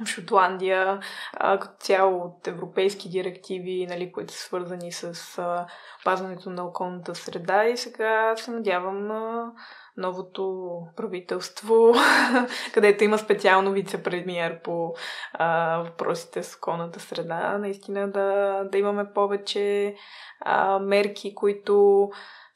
в 0.05 0.07
Шотландия, 0.07 1.01
а, 1.33 1.59
като 1.59 1.75
цяло 1.81 2.25
от 2.25 2.47
европейски 2.47 3.09
директиви, 3.09 3.87
нали, 3.91 4.13
които 4.13 4.33
са 4.33 4.39
свързани 4.39 4.93
с 4.93 5.39
а, 5.39 5.67
пазването 6.05 6.51
на 6.51 6.65
околната 6.65 7.15
среда 7.15 7.65
и 7.65 7.77
сега 7.77 8.35
се 8.37 8.51
надявам 8.51 9.07
на 9.07 9.53
новото 9.97 10.77
правителство, 10.97 11.93
където 12.75 13.05
има 13.05 13.19
специално 13.19 13.73
вице-премьер 13.73 14.63
по 14.63 14.95
а, 15.33 15.79
въпросите 15.79 16.43
с 16.43 16.57
околната 16.57 17.01
среда, 17.01 17.59
наистина 17.59 18.11
да, 18.11 18.61
да 18.73 18.79
имаме 18.79 19.13
повече 19.15 19.95
а, 20.41 20.79
мерки, 20.79 21.35
които 21.35 22.09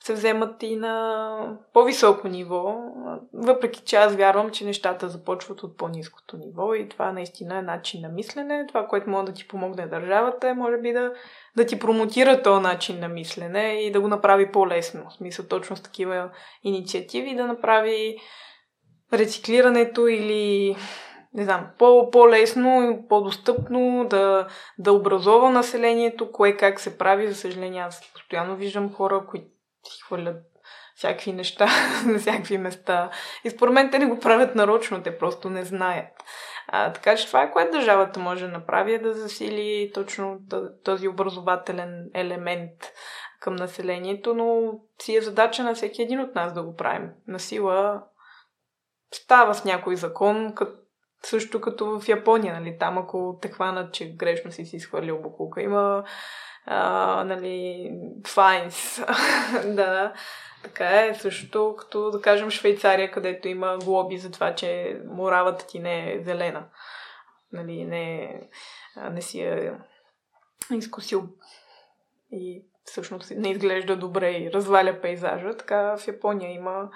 се 0.08 0.14
вземат 0.14 0.62
и 0.62 0.76
на 0.76 1.58
по-високо 1.72 2.28
ниво, 2.28 2.74
въпреки 3.34 3.80
че 3.80 3.96
аз 3.96 4.14
вярвам, 4.14 4.50
че 4.50 4.64
нещата 4.64 5.08
започват 5.08 5.62
от 5.62 5.76
по-низкото 5.76 6.36
ниво 6.36 6.74
и 6.74 6.88
това 6.88 7.12
наистина 7.12 7.58
е 7.58 7.62
начин 7.62 8.00
на 8.00 8.08
мислене. 8.08 8.66
Това, 8.68 8.86
което 8.86 9.10
може 9.10 9.26
да 9.26 9.32
ти 9.32 9.48
помогне 9.48 9.86
държавата 9.86 10.48
е, 10.48 10.54
може 10.54 10.76
би 10.76 10.92
да, 10.92 11.12
да 11.56 11.66
ти 11.66 11.78
промотира 11.78 12.42
този 12.42 12.62
начин 12.62 13.00
на 13.00 13.08
мислене 13.08 13.80
и 13.80 13.92
да 13.92 14.00
го 14.00 14.08
направи 14.08 14.52
по-лесно. 14.52 15.04
В 15.10 15.12
смисъл 15.12 15.46
точно 15.46 15.76
с 15.76 15.82
такива 15.82 16.30
инициативи 16.62 17.36
да 17.36 17.46
направи 17.46 18.16
рециклирането 19.12 20.06
или 20.06 20.76
не 21.34 21.44
знам, 21.44 21.66
по- 21.78 22.10
по-лесно 22.10 22.90
и 22.90 23.08
по-достъпно 23.08 24.06
да, 24.10 24.46
да 24.78 24.92
образова 24.92 25.50
населението, 25.50 26.32
кое 26.32 26.56
как 26.56 26.80
се 26.80 26.98
прави. 26.98 27.28
За 27.28 27.34
съжаление, 27.34 27.80
аз 27.80 28.12
постоянно 28.12 28.56
виждам 28.56 28.92
хора, 28.92 29.26
които 29.30 29.57
си 29.84 30.02
хвърлят 30.02 30.36
всякакви 30.98 31.32
неща 31.32 31.66
на 32.06 32.18
всякакви 32.18 32.58
места. 32.58 33.10
И 33.44 33.50
според 33.50 33.74
мен 33.74 33.90
те 33.90 33.98
не 33.98 34.06
го 34.06 34.18
правят 34.18 34.54
нарочно, 34.54 35.02
те 35.02 35.18
просто 35.18 35.50
не 35.50 35.64
знаят. 35.64 36.08
А, 36.66 36.92
така 36.92 37.16
че 37.16 37.26
това 37.26 37.42
е 37.42 37.52
което 37.52 37.72
държавата 37.72 38.20
може 38.20 38.46
да 38.46 38.52
направи, 38.52 38.94
е 38.94 38.98
да 38.98 39.14
засили 39.14 39.90
точно 39.94 40.38
този 40.84 41.08
образователен 41.08 42.10
елемент 42.14 42.92
към 43.40 43.56
населението, 43.56 44.34
но 44.34 44.72
си 45.02 45.16
е 45.16 45.20
задача 45.20 45.62
на 45.62 45.74
всеки 45.74 46.02
един 46.02 46.20
от 46.20 46.34
нас 46.34 46.52
да 46.52 46.62
го 46.62 46.76
правим. 46.76 47.10
На 47.28 47.38
сила 47.38 48.02
става 49.12 49.54
с 49.54 49.64
някой 49.64 49.96
закон, 49.96 50.54
като 50.54 50.72
също 51.22 51.60
като 51.60 52.00
в 52.00 52.08
Япония, 52.08 52.60
нали, 52.60 52.76
там 52.78 52.98
ако 52.98 53.38
те 53.42 53.48
хванат, 53.48 53.94
че 53.94 54.16
грешно 54.16 54.52
си 54.52 54.64
си 54.64 54.76
изхвърлил 54.76 55.22
букулка, 55.22 55.62
има 55.62 56.04
а, 56.70 57.24
нали, 57.24 57.90
файнс. 58.26 59.00
да, 59.64 60.12
така 60.62 61.06
е. 61.06 61.14
Също 61.14 61.76
като, 61.78 62.10
да 62.10 62.20
кажем, 62.20 62.50
Швейцария, 62.50 63.10
където 63.10 63.48
има 63.48 63.78
глоби 63.84 64.18
за 64.18 64.30
това, 64.30 64.54
че 64.54 65.00
моравата 65.06 65.66
ти 65.66 65.78
не 65.78 66.12
е 66.12 66.20
зелена. 66.20 66.64
Нали, 67.52 67.84
не, 67.84 68.40
не 69.10 69.22
си 69.22 69.40
е 69.40 69.72
изкусил 70.72 71.28
и 72.32 72.64
всъщност 72.84 73.30
не 73.30 73.50
изглежда 73.50 73.96
добре 73.96 74.30
и 74.30 74.52
разваля 74.52 75.00
пейзажа. 75.02 75.56
Така 75.56 75.96
в 75.96 76.08
Япония 76.08 76.52
има 76.52 76.90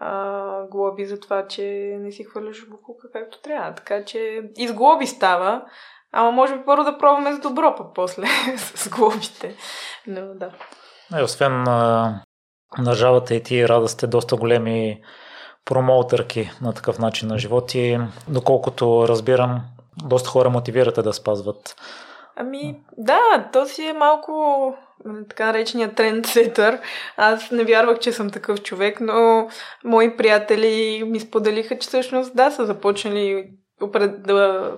а, 0.00 0.66
глоби 0.66 1.06
за 1.06 1.20
това, 1.20 1.46
че 1.46 1.62
не 2.00 2.12
си 2.12 2.24
хвърляш 2.24 2.68
буклука 2.68 3.10
както 3.12 3.42
трябва. 3.42 3.74
Така 3.74 4.04
че 4.04 4.50
и 4.56 4.68
с 4.68 4.74
глоби 4.74 5.06
става, 5.06 5.66
ама 6.14 6.30
може 6.30 6.56
би 6.56 6.64
първо 6.64 6.84
да 6.84 6.98
пробваме 6.98 7.32
с 7.32 7.38
добро, 7.38 7.74
пък 7.76 7.86
после 7.94 8.26
с 8.56 8.88
глобите. 8.88 9.56
Но 10.06 10.34
да. 10.34 10.50
И 11.20 11.22
освен 11.22 11.68
а, 11.68 12.14
държавата 12.78 13.34
и 13.34 13.42
ти 13.42 13.68
рада 13.68 13.88
сте 13.88 14.06
доста 14.06 14.36
големи 14.36 15.00
промоутърки 15.64 16.50
на 16.62 16.72
такъв 16.72 16.98
начин 16.98 17.28
на 17.28 17.38
живот 17.38 17.74
и 17.74 17.98
доколкото 18.28 19.08
разбирам, 19.08 19.60
доста 20.04 20.28
хора 20.28 20.50
мотивирате 20.50 21.02
да 21.02 21.12
спазват. 21.12 21.76
Ами, 22.36 22.80
да, 22.96 23.48
то 23.52 23.66
си 23.66 23.86
е 23.86 23.92
малко 23.92 24.74
така 25.28 25.46
наречения 25.46 25.94
трендсетър. 25.94 26.80
Аз 27.16 27.50
не 27.50 27.64
вярвах, 27.64 27.98
че 27.98 28.12
съм 28.12 28.30
такъв 28.30 28.62
човек, 28.62 29.00
но 29.00 29.48
мои 29.84 30.16
приятели 30.16 31.04
ми 31.06 31.20
споделиха, 31.20 31.78
че 31.78 31.88
всъщност 31.88 32.36
да, 32.36 32.50
са 32.50 32.66
започнали 32.66 33.50
да, 33.80 34.72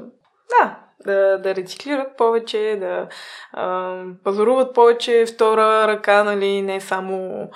да, 0.49 0.79
да, 1.07 1.38
да 1.38 1.55
рециклират 1.55 2.16
повече, 2.16 2.77
да 2.81 3.09
а, 3.53 4.03
пазаруват 4.25 4.75
повече 4.75 5.25
втора 5.27 5.88
ръка, 5.88 6.25
нали, 6.25 6.62
не 6.62 6.81
само 6.81 7.49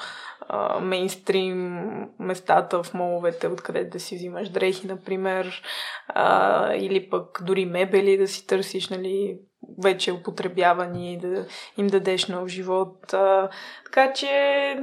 мейнстрим 0.81 1.81
местата 2.19 2.83
в 2.83 2.95
моловете, 2.95 3.49
откъде 3.49 3.85
да 3.85 4.01
си 4.01 4.17
взимаш 4.17 4.49
дрехи, 4.49 4.87
например, 4.87 5.63
а, 6.09 6.75
или 6.75 7.11
пък 7.11 7.43
дори 7.45 7.65
мебели 7.65 8.17
да 8.17 8.29
си 8.29 8.47
търсиш, 8.47 8.89
нали, 8.89 9.39
вече 9.83 10.13
употребявани, 10.13 11.19
да 11.19 11.47
им 11.77 11.87
дадеш 11.87 12.27
нов 12.27 12.49
живот. 12.49 13.15
А, 13.15 13.49
така 13.85 14.13
че 14.13 14.27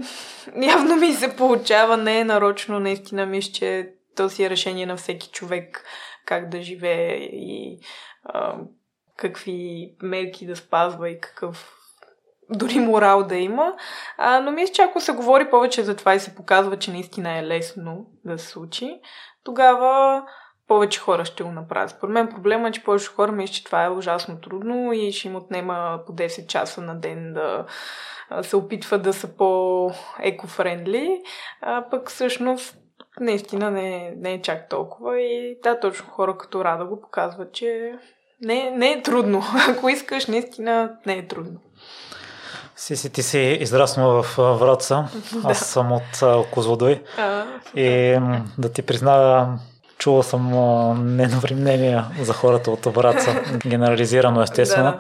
явно 0.62 0.96
ми 0.96 1.14
се 1.14 1.36
получава, 1.36 1.98
не 1.98 2.20
е 2.20 2.24
нарочно, 2.24 2.80
наистина 2.80 3.26
мисля, 3.26 3.52
че 3.52 3.90
то 4.18 4.30
си 4.30 4.44
е 4.44 4.50
решение 4.50 4.86
на 4.86 4.98
всеки 4.98 5.30
човек 5.30 5.84
как 6.26 6.50
да 6.50 6.62
живее 6.62 7.14
и 7.32 7.80
а, 8.24 8.56
какви 9.18 9.92
мерки 10.02 10.46
да 10.46 10.56
спазва 10.56 11.10
и 11.10 11.20
какъв 11.20 11.74
дори 12.50 12.80
морал 12.80 13.24
да 13.24 13.36
има. 13.36 13.74
А, 14.18 14.40
но 14.40 14.52
мисля, 14.52 14.74
че 14.74 14.82
ако 14.82 15.02
се 15.02 15.12
говори 15.12 15.50
повече 15.50 15.84
за 15.84 15.96
това 15.96 16.16
и 16.16 16.20
се 16.20 16.36
показва, 16.36 16.78
че 16.78 16.92
наистина 16.92 17.38
е 17.38 17.44
лесно 17.44 18.06
да 18.26 18.38
се 18.38 18.48
случи, 18.48 19.00
тогава 19.44 20.24
повече 20.68 21.00
хора 21.00 21.26
ще 21.26 21.44
го 21.44 21.52
направят. 21.52 21.90
Според 21.90 22.14
мен 22.14 22.30
проблема 22.30 22.68
е, 22.68 22.72
че 22.72 22.84
повече 22.84 23.08
хора 23.08 23.32
мисля, 23.32 23.54
че 23.54 23.64
това 23.64 23.86
е 23.86 23.90
ужасно 23.90 24.42
трудно 24.42 24.94
и 24.94 25.12
ще 25.12 25.28
им 25.28 25.36
отнема 25.36 26.00
по 26.08 26.14
10 26.14 26.48
часа 26.48 26.82
на 26.82 27.00
ден 27.00 27.34
да 27.34 27.66
се 28.42 28.56
опитват 28.56 29.02
да 29.02 29.14
са 29.14 29.38
по-екофрендли, 29.38 31.22
а 31.62 31.90
пък 31.90 32.10
всъщност 32.10 32.76
наистина 33.20 33.72
не, 33.72 34.14
не 34.18 34.34
е 34.34 34.42
чак 34.42 34.70
толкова 34.70 35.22
и 35.22 35.58
да, 35.64 35.80
точно 35.80 36.06
хора 36.10 36.38
като 36.38 36.66
Рада 36.66 36.86
го 36.86 37.02
показват, 37.02 37.54
че 37.54 37.94
не, 38.42 38.72
не 38.72 38.92
е 38.92 39.02
трудно. 39.02 39.44
Ако 39.70 39.90
искаш, 39.90 40.26
наистина 40.26 40.92
не 41.06 41.14
е 41.14 41.28
трудно. 41.28 41.60
Си, 42.76 42.96
си, 42.96 43.10
ти 43.10 43.24
си 43.24 43.58
израснала 43.62 44.24
в 44.24 44.38
Враца, 44.38 45.08
аз 45.44 45.60
съм 45.60 45.92
от 45.92 46.48
Козлодой. 46.52 47.04
И 47.76 48.20
да 48.58 48.72
ти 48.72 48.82
призная, 48.82 49.48
чула 49.98 50.24
съм 50.24 50.52
недобри 51.16 51.56
мнения 51.56 52.06
за 52.22 52.34
хората 52.34 52.72
от 52.72 52.86
Враца, 52.86 53.44
генерализирано 53.68 54.42
естествено. 54.42 54.92
Да. 54.92 55.00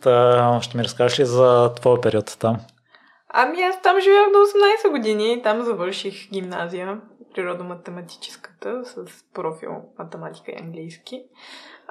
Та, 0.00 0.58
ще 0.62 0.76
ми 0.76 0.84
разкажеш 0.84 1.18
ли 1.18 1.24
за 1.24 1.72
твоя 1.74 2.00
период 2.00 2.36
там? 2.38 2.60
Ами 3.28 3.62
аз 3.62 3.82
там 3.82 4.00
живях 4.00 4.26
до 4.32 4.38
18 4.88 4.90
години, 4.90 5.42
там 5.42 5.62
завърших 5.62 6.30
гимназия, 6.32 6.98
природо-математическата, 7.38 8.84
с 8.84 9.06
профил 9.34 9.72
математика 9.98 10.52
и 10.52 10.60
английски. 10.60 11.24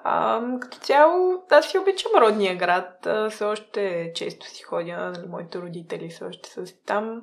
А, 0.03 0.41
като 0.60 0.77
цяло, 0.77 1.43
аз 1.51 1.69
си 1.69 1.77
обичам 1.77 2.12
родния 2.17 2.55
град. 2.55 3.07
Все 3.31 3.45
още 3.45 4.12
често 4.15 4.45
си 4.45 4.63
ходя, 4.63 4.97
нали, 4.97 5.27
моите 5.27 5.60
родители 5.60 6.10
все 6.10 6.25
още 6.25 6.49
са 6.49 6.67
си 6.67 6.86
там. 6.86 7.21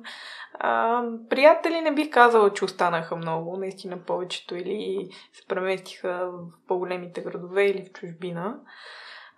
А, 0.53 1.03
приятели 1.29 1.81
не 1.81 1.93
бих 1.93 2.09
казала, 2.09 2.53
че 2.53 2.65
останаха 2.65 3.15
много, 3.15 3.57
наистина 3.57 3.97
повечето 3.97 4.55
или 4.55 5.09
се 5.33 5.47
преместиха 5.47 6.31
в 6.31 6.67
по-големите 6.67 7.21
градове 7.21 7.65
или 7.65 7.85
в 7.85 7.93
чужбина. 7.93 8.59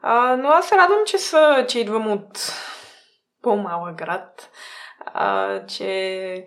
А, 0.01 0.35
но 0.35 0.49
аз 0.49 0.71
радвам, 0.71 0.99
че, 1.05 1.17
са, 1.17 1.65
че 1.69 1.79
идвам 1.79 2.11
от 2.11 2.53
по-малък 3.41 3.95
град, 3.95 4.49
а, 5.05 5.65
че 5.65 6.45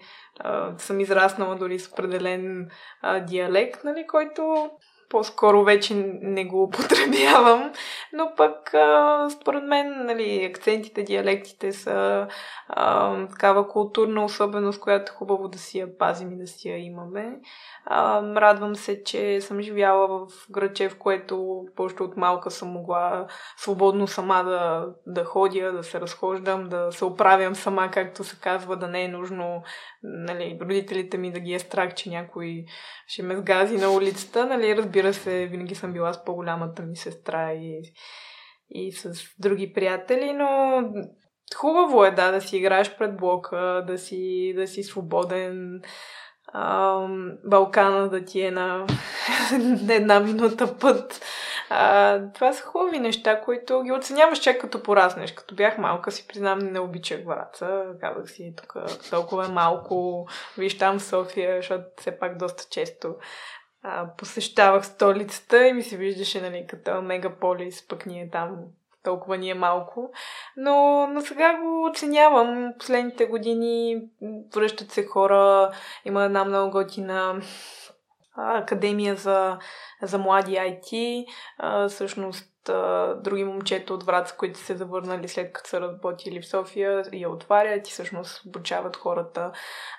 съм 0.78 1.00
израснала 1.00 1.56
дори 1.56 1.78
с 1.78 1.88
определен 1.92 2.70
а, 3.02 3.20
диалект, 3.20 3.84
нали, 3.84 4.06
който 4.06 4.70
по-скоро 5.10 5.64
вече 5.64 5.94
не 6.22 6.44
го 6.44 6.62
употребявам, 6.62 7.72
но 8.12 8.32
пък 8.36 8.74
според 9.30 9.64
мен 9.64 10.06
нали, 10.06 10.44
акцентите, 10.44 11.02
диалектите 11.02 11.72
са 11.72 12.26
а, 12.68 13.26
такава 13.26 13.68
културна 13.68 14.24
особеност, 14.24 14.80
която 14.80 15.12
е 15.12 15.16
хубаво 15.16 15.48
да 15.48 15.58
си 15.58 15.78
я 15.78 15.98
пазим 15.98 16.32
и 16.32 16.38
да 16.38 16.46
си 16.46 16.68
я 16.68 16.78
имаме. 16.78 17.38
А, 17.84 18.22
радвам 18.22 18.76
се, 18.76 19.04
че 19.04 19.40
съм 19.40 19.60
живяла 19.60 20.08
в 20.08 20.28
граче, 20.50 20.88
в 20.88 20.98
което 20.98 21.64
още 21.78 22.02
от 22.02 22.16
малка 22.16 22.50
съм 22.50 22.68
могла 22.68 23.26
свободно 23.56 24.06
сама 24.06 24.44
да, 24.44 24.86
да 25.06 25.24
ходя, 25.24 25.72
да 25.72 25.84
се 25.84 26.00
разхождам, 26.00 26.68
да 26.68 26.92
се 26.92 27.04
оправям 27.04 27.54
сама, 27.54 27.90
както 27.90 28.24
се 28.24 28.36
казва, 28.40 28.76
да 28.76 28.88
не 28.88 29.04
е 29.04 29.08
нужно 29.08 29.62
нали, 30.02 30.58
родителите 30.60 31.18
ми 31.18 31.32
да 31.32 31.40
ги 31.40 31.54
е 31.54 31.58
страх, 31.58 31.94
че 31.94 32.10
някой 32.10 32.64
ще 33.06 33.22
ме 33.22 33.36
сгази 33.36 33.76
на 33.76 33.90
улицата. 33.90 34.46
Нали, 34.46 34.76
разбира 34.76 34.99
се, 35.02 35.46
винаги 35.46 35.74
съм 35.74 35.92
била 35.92 36.12
с 36.12 36.24
по-голямата 36.24 36.82
ми 36.82 36.96
сестра 36.96 37.52
и, 37.52 37.82
и 38.70 38.92
с 38.92 39.12
други 39.38 39.72
приятели, 39.72 40.32
но 40.32 40.82
хубаво 41.56 42.04
е 42.04 42.10
да, 42.10 42.32
да 42.32 42.40
си 42.40 42.56
играеш 42.56 42.96
пред 42.96 43.16
блока, 43.16 43.84
да 43.86 43.98
си, 43.98 44.52
да 44.56 44.66
си 44.66 44.82
свободен. 44.82 45.82
Ам, 46.54 47.32
Балкана 47.44 48.08
да 48.08 48.24
ти 48.24 48.40
е 48.40 48.50
на 48.50 48.86
една 49.88 50.20
минута 50.20 50.78
път. 50.78 51.24
А, 51.70 52.20
това 52.34 52.52
са 52.52 52.62
хубави 52.62 52.98
неща, 52.98 53.40
които 53.40 53.82
ги 53.82 53.92
оценяваш 53.92 54.38
чак 54.38 54.60
като 54.60 54.82
пораснеш. 54.82 55.32
Като 55.32 55.54
бях 55.54 55.78
малка, 55.78 56.12
си 56.12 56.26
признам, 56.28 56.58
не 56.58 56.80
обичах 56.80 57.24
Враца. 57.24 57.84
Казах 58.00 58.30
си, 58.30 58.54
тук 58.56 58.74
толкова 59.10 59.48
малко. 59.48 60.26
Виж 60.58 60.78
там 60.78 61.00
София, 61.00 61.56
защото 61.56 61.84
все 61.98 62.18
пак 62.18 62.38
доста 62.38 62.64
често 62.70 63.14
а, 63.82 64.06
посещавах 64.16 64.86
столицата 64.86 65.68
и 65.68 65.72
ми 65.72 65.82
се 65.82 65.96
виждаше, 65.96 66.40
нали, 66.40 66.66
като 66.68 67.02
мегаполис, 67.02 67.88
пък 67.88 68.06
ние 68.06 68.30
там 68.30 68.56
толкова 69.02 69.36
ни 69.36 69.50
е 69.50 69.54
малко. 69.54 70.12
Но, 70.56 71.06
но 71.06 71.20
сега 71.20 71.60
го 71.60 71.86
оценявам. 71.90 72.72
Последните 72.78 73.26
години 73.26 74.02
връщат 74.54 74.90
се 74.90 75.06
хора. 75.06 75.70
Има 76.04 76.24
една 76.24 76.44
много 76.44 76.70
готина 76.70 77.40
академия 78.36 79.16
за, 79.16 79.58
за 80.02 80.18
млади 80.18 80.52
IT. 80.52 81.24
А, 81.58 81.88
всъщност 81.88 82.49
други 83.16 83.44
момчета 83.44 83.94
от 83.94 84.02
Враца, 84.02 84.36
които 84.36 84.58
се 84.58 84.76
завърнали 84.76 85.28
след 85.28 85.52
като 85.52 85.70
са 85.70 85.80
работили 85.80 86.42
в 86.42 86.48
София, 86.48 87.04
я 87.12 87.30
отварят 87.30 87.88
и 87.88 87.90
всъщност 87.90 88.46
обучават 88.46 88.96
хората 88.96 89.52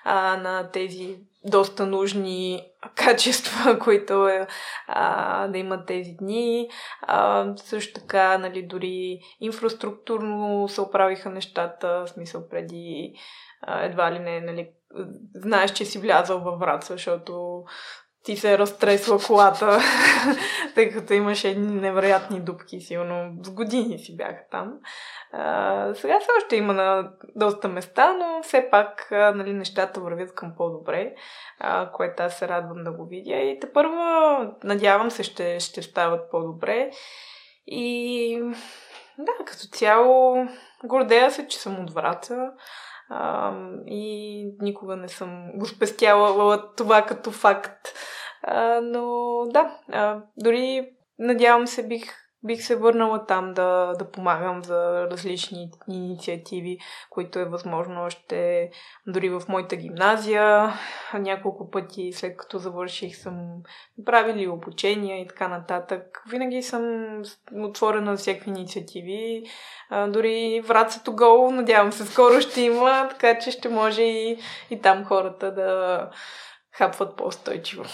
а, 0.04 0.36
на 0.36 0.70
тези 0.70 1.18
доста 1.44 1.86
нужни 1.86 2.66
качества, 2.94 3.78
които 3.78 4.28
е 4.28 4.46
а, 4.86 5.48
да 5.48 5.58
имат 5.58 5.86
тези 5.86 6.12
дни. 6.18 6.68
А, 7.02 7.46
също 7.56 8.00
така, 8.00 8.38
нали, 8.38 8.62
дори 8.66 9.20
инфраструктурно 9.40 10.68
се 10.68 10.80
оправиха 10.80 11.30
нещата, 11.30 12.04
в 12.06 12.08
смисъл 12.08 12.48
преди 12.48 13.14
а, 13.62 13.84
едва 13.84 14.12
ли 14.12 14.18
не, 14.18 14.40
нали, 14.40 14.70
знаеш, 15.34 15.72
че 15.72 15.84
си 15.84 15.98
влязал 15.98 16.38
във 16.38 16.58
Враца, 16.58 16.92
защото 16.92 17.64
ти 18.24 18.36
се 18.36 18.52
е 18.52 18.58
разтресла 18.58 19.18
колата, 19.26 19.78
тъй 20.74 20.90
като 20.90 21.12
имаше 21.12 21.48
едни 21.48 21.80
невероятни 21.80 22.40
дупки, 22.40 22.80
силно 22.80 23.32
с 23.42 23.50
години 23.50 23.98
си 23.98 24.16
бяха 24.16 24.44
там. 24.50 24.72
А, 25.32 25.94
сега 25.94 26.20
все 26.20 26.28
още 26.38 26.56
има 26.56 26.72
на 26.72 27.10
доста 27.36 27.68
места, 27.68 28.12
но 28.12 28.42
все 28.42 28.68
пак 28.70 29.12
а, 29.12 29.32
нали, 29.34 29.52
нещата 29.52 30.00
вървят 30.00 30.34
към 30.34 30.52
по-добре, 30.56 31.14
а, 31.58 31.90
което 31.92 32.22
аз 32.22 32.38
се 32.38 32.48
радвам 32.48 32.84
да 32.84 32.92
го 32.92 33.06
видя. 33.06 33.36
И 33.36 33.60
те 33.60 33.72
първо, 33.72 33.94
надявам 34.64 35.10
се, 35.10 35.22
ще, 35.22 35.60
ще 35.60 35.82
стават 35.82 36.30
по-добре. 36.30 36.90
И 37.66 38.42
да, 39.18 39.32
като 39.46 39.66
цяло, 39.72 40.46
гордея 40.84 41.30
се, 41.30 41.48
че 41.48 41.58
съм 41.58 41.80
от 41.80 41.90
Враца. 41.90 42.50
А, 43.08 43.52
и 43.86 44.44
никога 44.60 44.96
не 44.96 45.08
съм 45.08 45.50
го 45.54 45.66
спестяла 45.66 46.74
това 46.76 47.02
като 47.02 47.30
факт. 47.30 47.88
Но 48.82 49.44
да, 49.46 49.78
а, 49.92 50.22
дори 50.36 50.90
надявам 51.18 51.66
се 51.66 51.88
бих 51.88 52.22
бих 52.44 52.62
се 52.62 52.76
върнала 52.76 53.26
там 53.26 53.54
да, 53.54 53.92
да 53.98 54.10
помагам 54.10 54.64
за 54.64 55.06
различни 55.10 55.70
инициативи, 55.88 56.78
които 57.10 57.38
е 57.38 57.44
възможно 57.44 58.02
още 58.04 58.70
дори 59.06 59.28
в 59.30 59.42
моята 59.48 59.76
гимназия. 59.76 60.72
Няколко 61.14 61.70
пъти 61.70 62.12
след 62.12 62.36
като 62.36 62.58
завърших 62.58 63.16
съм 63.16 63.62
правили 64.04 64.48
обучения 64.48 65.20
и 65.20 65.26
така 65.26 65.48
нататък. 65.48 66.22
Винаги 66.30 66.62
съм 66.62 67.16
отворена 67.54 68.10
на 68.10 68.16
всякакви 68.16 68.50
инициативи. 68.50 69.42
Дори 70.08 70.62
врацато 70.64 71.12
гол, 71.12 71.50
надявам 71.50 71.92
се, 71.92 72.06
скоро 72.06 72.40
ще 72.40 72.60
има, 72.60 73.08
така 73.10 73.38
че 73.38 73.50
ще 73.50 73.68
може 73.68 74.02
и, 74.02 74.38
и 74.70 74.80
там 74.80 75.04
хората 75.04 75.54
да 75.54 76.10
хапват 76.72 77.16
по-устойчиво. 77.16 77.84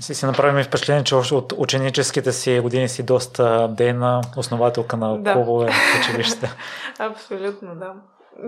Си 0.00 0.14
си 0.14 0.26
направим 0.26 0.64
впечатление, 0.64 1.04
че 1.04 1.14
още 1.14 1.34
от 1.34 1.52
ученическите 1.56 2.32
си 2.32 2.60
години 2.60 2.88
си 2.88 3.02
доста 3.02 3.68
дейна 3.68 4.20
основателка 4.36 4.96
на 4.96 5.18
да. 5.18 5.32
клубове 5.32 5.70
в 5.72 6.00
училище. 6.00 6.50
Абсолютно, 6.98 7.74
да. 7.74 7.94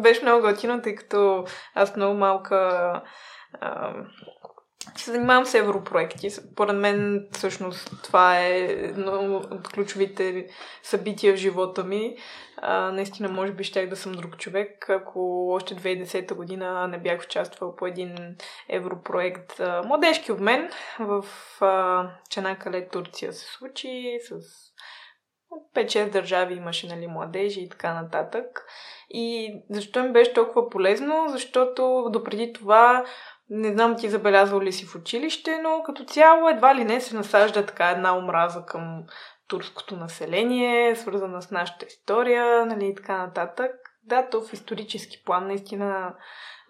Беше 0.02 0.22
много 0.22 0.42
готино, 0.42 0.82
тъй 0.82 0.94
като 0.94 1.44
аз 1.74 1.96
много 1.96 2.14
малка 2.14 2.56
а, 3.60 3.92
се 4.96 5.10
занимавам 5.10 5.46
с 5.46 5.54
европроекти. 5.54 6.28
Поред 6.56 6.76
мен, 6.76 7.28
всъщност, 7.32 8.02
това 8.02 8.40
е 8.40 8.50
едно 8.64 9.36
от 9.36 9.68
ключовите 9.68 10.46
събития 10.82 11.34
в 11.34 11.36
живота 11.36 11.84
ми. 11.84 12.16
А, 12.56 12.92
наистина, 12.92 13.28
може 13.28 13.52
би, 13.52 13.64
щях 13.64 13.88
да 13.88 13.96
съм 13.96 14.12
друг 14.12 14.36
човек, 14.36 14.90
ако 14.90 15.48
още 15.52 15.76
2010 15.76 16.34
година 16.34 16.88
не 16.88 16.98
бях 16.98 17.20
участвал 17.24 17.76
по 17.76 17.86
един 17.86 18.36
европроект. 18.68 19.60
А, 19.60 19.82
младежки 19.82 20.32
обмен 20.32 20.70
в 20.98 21.24
а, 21.60 22.10
Чанакале, 22.30 22.88
Турция 22.88 23.32
се 23.32 23.46
случи 23.46 24.18
с 24.28 24.34
5-6 25.74 26.10
държави 26.10 26.54
имаше 26.54 26.86
нали, 26.86 27.06
младежи 27.06 27.60
и 27.60 27.68
така 27.68 27.94
нататък. 27.94 28.66
И 29.10 29.54
защо 29.70 30.02
ми 30.02 30.12
беше 30.12 30.32
толкова 30.32 30.70
полезно? 30.70 31.24
Защото 31.28 32.08
допреди 32.12 32.52
това 32.52 33.04
не 33.50 33.72
знам 33.72 33.96
ти 33.96 34.10
забелязал 34.10 34.60
ли 34.60 34.72
си 34.72 34.86
в 34.86 34.94
училище, 34.94 35.58
но 35.62 35.82
като 35.82 36.04
цяло 36.04 36.48
едва 36.48 36.74
ли 36.74 36.84
не 36.84 37.00
се 37.00 37.16
насажда 37.16 37.66
така 37.66 37.90
една 37.90 38.16
омраза 38.16 38.66
към 38.66 39.04
турското 39.48 39.96
население, 39.96 40.96
свързана 40.96 41.42
с 41.42 41.50
нашата 41.50 41.86
история, 41.86 42.66
нали, 42.66 42.86
и 42.86 42.94
така 42.94 43.18
нататък. 43.18 43.70
Да, 44.02 44.28
то 44.28 44.40
в 44.40 44.52
исторически 44.52 45.24
план 45.24 45.46
наистина 45.46 46.14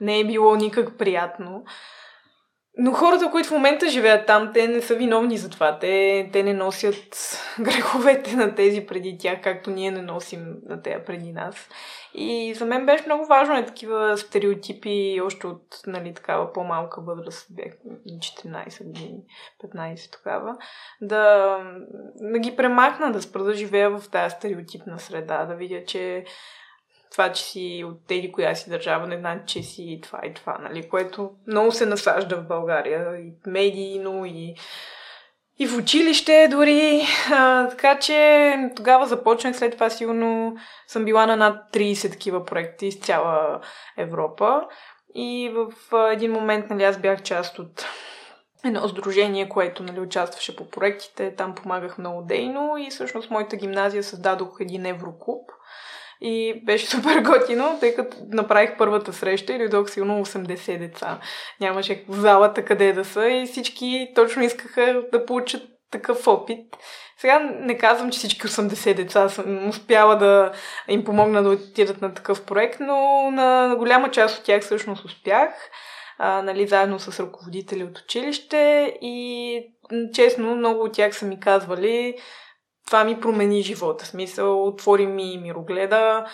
не 0.00 0.20
е 0.20 0.24
било 0.24 0.56
никак 0.56 0.98
приятно. 0.98 1.64
Но 2.78 2.92
хората, 2.92 3.30
които 3.30 3.48
в 3.48 3.52
момента 3.52 3.88
живеят 3.88 4.26
там, 4.26 4.50
те 4.54 4.68
не 4.68 4.82
са 4.82 4.94
виновни 4.94 5.38
за 5.38 5.50
това. 5.50 5.78
Те, 5.78 6.28
те 6.32 6.42
не 6.42 6.54
носят 6.54 7.16
греховете 7.60 8.36
на 8.36 8.54
тези 8.54 8.86
преди 8.86 9.18
тях, 9.18 9.40
както 9.42 9.70
ние 9.70 9.90
не 9.90 10.02
носим 10.02 10.56
на 10.68 10.82
тея 10.82 11.04
преди 11.04 11.32
нас. 11.32 11.68
И 12.14 12.54
за 12.54 12.66
мен 12.66 12.86
беше 12.86 13.04
много 13.06 13.26
важно 13.26 13.56
е 13.56 13.66
такива 13.66 14.18
стереотипи 14.18 15.20
още 15.24 15.46
от 15.46 15.62
нали, 15.86 16.14
такава 16.14 16.52
по-малка 16.52 17.00
възраст, 17.00 17.46
бях 17.50 17.72
14 18.06 18.84
години, 18.84 19.18
15 19.64 20.12
тогава, 20.12 20.56
да, 21.00 21.58
да 22.14 22.38
ги 22.38 22.56
премахна, 22.56 23.12
да 23.12 23.22
спра 23.22 23.44
да 23.44 23.54
живея 23.54 23.90
в 23.90 24.10
тази 24.10 24.34
стереотипна 24.34 24.98
среда, 24.98 25.44
да 25.44 25.54
видя, 25.54 25.84
че 25.84 26.24
това, 27.16 27.32
че 27.32 27.42
си 27.42 27.84
от 27.86 28.06
тези 28.06 28.32
коя 28.32 28.54
си 28.54 28.70
държава, 28.70 29.06
не 29.06 29.18
значи, 29.18 29.42
че 29.46 29.62
си 29.62 30.00
това 30.02 30.20
и 30.24 30.34
това, 30.34 30.58
нали? 30.62 30.88
Което 30.88 31.30
много 31.46 31.72
се 31.72 31.86
насажда 31.86 32.36
в 32.36 32.46
България, 32.46 33.16
и 33.20 33.32
медийно, 33.46 34.24
и, 34.24 34.54
и 35.58 35.66
в 35.66 35.78
училище 35.78 36.48
дори. 36.50 37.02
А, 37.32 37.68
така 37.68 37.98
че 37.98 38.54
тогава 38.76 39.06
започнах, 39.06 39.56
след 39.56 39.72
това 39.72 39.90
сигурно 39.90 40.56
съм 40.86 41.04
била 41.04 41.26
на 41.26 41.36
над 41.36 41.72
30 41.72 42.10
такива 42.10 42.44
проекти 42.44 42.86
из 42.86 43.00
цяла 43.00 43.60
Европа. 43.98 44.62
И 45.14 45.52
в 45.54 45.72
един 46.12 46.32
момент, 46.32 46.70
нали, 46.70 46.84
аз 46.84 46.98
бях 46.98 47.22
част 47.22 47.58
от 47.58 47.86
едно 48.64 48.88
сдружение, 48.88 49.48
което 49.48 49.82
нали, 49.82 50.00
участваше 50.00 50.56
по 50.56 50.70
проектите. 50.70 51.34
Там 51.36 51.54
помагах 51.54 51.98
много 51.98 52.22
дейно 52.22 52.76
и 52.78 52.90
всъщност 52.90 53.30
моята 53.30 53.56
гимназия 53.56 54.02
създадох 54.02 54.56
един 54.60 54.86
евроклуб– 54.86 55.50
и 56.20 56.62
беше 56.64 56.86
супер 56.90 57.20
готино, 57.20 57.76
тъй 57.80 57.94
като 57.94 58.16
направих 58.32 58.76
първата 58.78 59.12
среща 59.12 59.52
и 59.52 59.58
дойдох 59.58 59.90
сигурно 59.90 60.26
80 60.26 60.78
деца. 60.78 61.20
Нямаше 61.60 62.04
в 62.08 62.20
залата 62.20 62.64
къде 62.64 62.92
да 62.92 63.04
са 63.04 63.28
и 63.28 63.46
всички 63.46 64.12
точно 64.14 64.42
искаха 64.42 65.02
да 65.12 65.26
получат 65.26 65.62
такъв 65.90 66.26
опит. 66.26 66.76
Сега 67.18 67.38
не 67.60 67.78
казвам, 67.78 68.10
че 68.10 68.18
всички 68.18 68.46
80 68.46 68.94
деца 68.94 69.28
съм 69.28 69.68
успяла 69.68 70.16
да 70.16 70.52
им 70.88 71.04
помогна 71.04 71.42
да 71.42 71.48
отидат 71.48 72.00
на 72.00 72.14
такъв 72.14 72.44
проект, 72.44 72.80
но 72.80 73.30
на 73.30 73.74
голяма 73.78 74.10
част 74.10 74.38
от 74.38 74.44
тях 74.44 74.62
всъщност 74.62 75.04
успях, 75.04 75.50
а, 76.18 76.42
нали, 76.42 76.66
заедно 76.66 76.98
с 76.98 77.20
ръководители 77.20 77.84
от 77.84 77.98
училище 77.98 78.94
и 79.00 79.58
честно 80.14 80.56
много 80.56 80.84
от 80.84 80.92
тях 80.92 81.16
са 81.16 81.26
ми 81.26 81.40
казвали, 81.40 82.14
това 82.86 83.04
ми 83.04 83.20
промени 83.20 83.62
живота. 83.62 84.06
Смисъл, 84.06 84.66
отвори 84.66 85.06
ми 85.06 85.38
мирогледа 85.42 86.26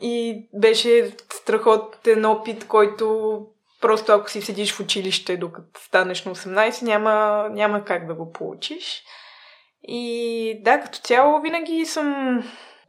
и 0.00 0.46
беше 0.54 1.16
страхотен 1.32 2.24
опит, 2.24 2.68
който 2.68 3.38
просто 3.80 4.12
ако 4.12 4.30
си 4.30 4.42
седиш 4.42 4.72
в 4.72 4.80
училище, 4.80 5.36
докато 5.36 5.80
станеш 5.80 6.24
на 6.24 6.34
18, 6.34 6.82
няма, 6.82 7.46
няма 7.50 7.84
как 7.84 8.06
да 8.06 8.14
го 8.14 8.32
получиш. 8.32 9.02
И 9.82 10.60
да, 10.64 10.80
като 10.80 10.98
цяло 10.98 11.40
винаги 11.40 11.86
съм 11.86 12.38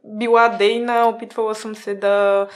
била 0.04 0.48
дейна, 0.48 1.08
опитвала 1.08 1.54
съм 1.54 1.74
се 1.74 1.94
да 1.94 2.48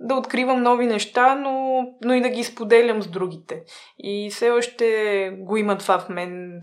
да 0.00 0.14
откривам 0.14 0.62
нови 0.62 0.86
неща, 0.86 1.34
но, 1.34 1.84
но 2.04 2.14
и 2.14 2.20
да 2.20 2.28
ги 2.28 2.44
споделям 2.44 3.02
с 3.02 3.06
другите. 3.06 3.62
И 3.98 4.30
все 4.30 4.50
още 4.50 5.36
го 5.38 5.56
има 5.56 5.78
това 5.78 5.98
в 5.98 6.08
мен, 6.08 6.62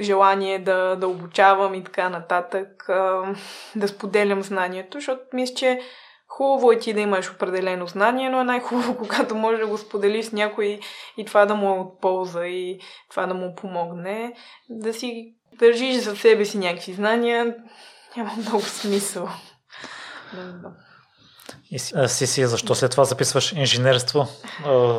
желание 0.00 0.58
да, 0.58 0.96
да 0.96 1.08
обучавам 1.08 1.74
и 1.74 1.84
така 1.84 2.08
нататък, 2.08 2.84
да 3.76 3.88
споделям 3.88 4.42
знанието, 4.42 4.98
защото 4.98 5.20
мисля, 5.32 5.54
че 5.54 5.80
хубаво 6.30 6.72
е 6.72 6.78
ти 6.78 6.92
да 6.92 7.00
имаш 7.00 7.30
определено 7.30 7.86
знание, 7.86 8.30
но 8.30 8.40
е 8.40 8.44
най-хубаво, 8.44 8.96
когато 8.98 9.34
можеш 9.34 9.60
да 9.60 9.66
го 9.66 9.78
споделиш 9.78 10.26
с 10.26 10.32
някой 10.32 10.80
и 11.16 11.24
това 11.24 11.46
да 11.46 11.54
му 11.54 11.66
е 11.66 11.78
от 11.78 12.00
полза 12.00 12.46
и 12.46 12.80
това 13.10 13.26
да 13.26 13.34
му 13.34 13.54
помогне. 13.54 14.32
Да 14.68 14.94
си 14.94 15.34
държиш 15.58 15.96
за 15.96 16.16
себе 16.16 16.44
си 16.44 16.58
някакви 16.58 16.92
знания, 16.92 17.56
няма 18.16 18.30
много 18.38 18.62
смисъл. 18.62 19.28
Да, 20.34 20.70
и 21.70 21.78
си 22.08 22.26
си, 22.26 22.46
защо 22.46 22.74
след 22.74 22.90
това 22.90 23.04
записваш 23.04 23.52
инженерство? 23.52 24.26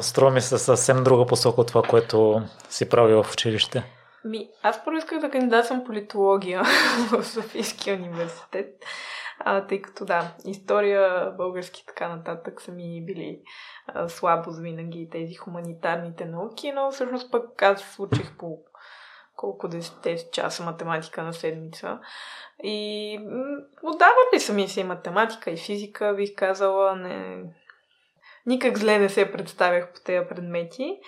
Струва 0.02 0.32
ми 0.32 0.42
се 0.42 0.58
съвсем 0.58 1.04
друга 1.04 1.26
посока 1.26 1.62
от 1.62 1.68
това, 1.68 1.82
което 1.82 2.42
си 2.70 2.90
правил 2.90 3.24
в 3.24 3.34
училище. 3.34 3.84
Ми, 4.26 4.50
аз 4.64 4.86
първо 4.86 4.98
исках 4.98 5.20
да 5.20 5.30
кандидатствам 5.30 5.84
политология 5.84 6.64
в 7.12 7.24
Софийския 7.24 7.96
университет, 7.96 8.68
а, 9.40 9.68
тъй 9.68 9.82
като 9.82 10.06
да, 10.06 10.36
история, 10.46 11.32
български 11.38 11.84
така 11.88 12.16
нататък 12.16 12.62
са 12.62 12.72
ми 12.72 13.06
били 13.06 13.40
а, 13.88 14.10
слабост 14.10 14.62
винаги 14.62 15.10
тези 15.12 15.36
хуманитарните 15.36 16.26
науки, 16.26 16.72
но 16.72 16.92
всъщност 16.92 17.32
пък 17.32 17.62
аз 17.62 18.00
учих 18.00 18.38
по 18.38 18.60
колко 19.42 19.68
10 19.68 20.32
часа 20.32 20.64
математика 20.64 21.24
на 21.24 21.34
седмица. 21.34 22.00
И 22.64 23.18
отдават 23.84 24.34
ли 24.34 24.40
са 24.40 24.54
ми 24.54 24.68
се 24.68 24.82
и 24.82 24.84
математика, 24.84 25.52
и 25.52 25.58
физика, 25.58 26.14
бих 26.18 26.36
казала. 26.36 26.96
Не... 26.96 27.44
Никак 28.46 28.78
зле 28.78 29.00
не 29.00 29.10
се 29.10 29.32
представях 29.32 29.94
по 29.94 30.00
тези 30.00 30.28
предмети. 30.30 31.00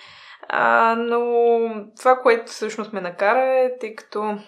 А, 0.48 0.94
но 0.98 1.30
това, 1.98 2.16
което 2.16 2.52
всъщност 2.52 2.92
ме 2.92 3.00
накара 3.00 3.60
е, 3.60 3.78
тъй 3.78 3.94
като 3.94 4.38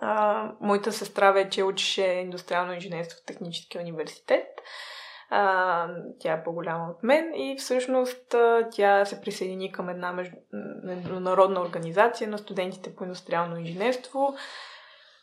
а, 0.00 0.50
моята 0.60 0.92
сестра 0.92 1.30
вече 1.30 1.62
учеше 1.62 2.06
индустриално 2.06 2.72
инженерство 2.72 3.18
в 3.22 3.26
Техническия 3.26 3.80
университет. 3.80 4.46
А, 5.36 5.88
тя 6.20 6.32
е 6.32 6.44
по-голяма 6.44 6.90
от 6.90 7.02
мен 7.02 7.34
и 7.34 7.56
всъщност 7.58 8.34
тя 8.72 9.04
се 9.04 9.20
присъедини 9.20 9.72
към 9.72 9.88
една 9.88 10.12
международна 10.84 11.60
организация 11.60 12.28
на 12.28 12.38
студентите 12.38 12.96
по 12.96 13.04
индустриално 13.04 13.58
инженерство, 13.58 14.34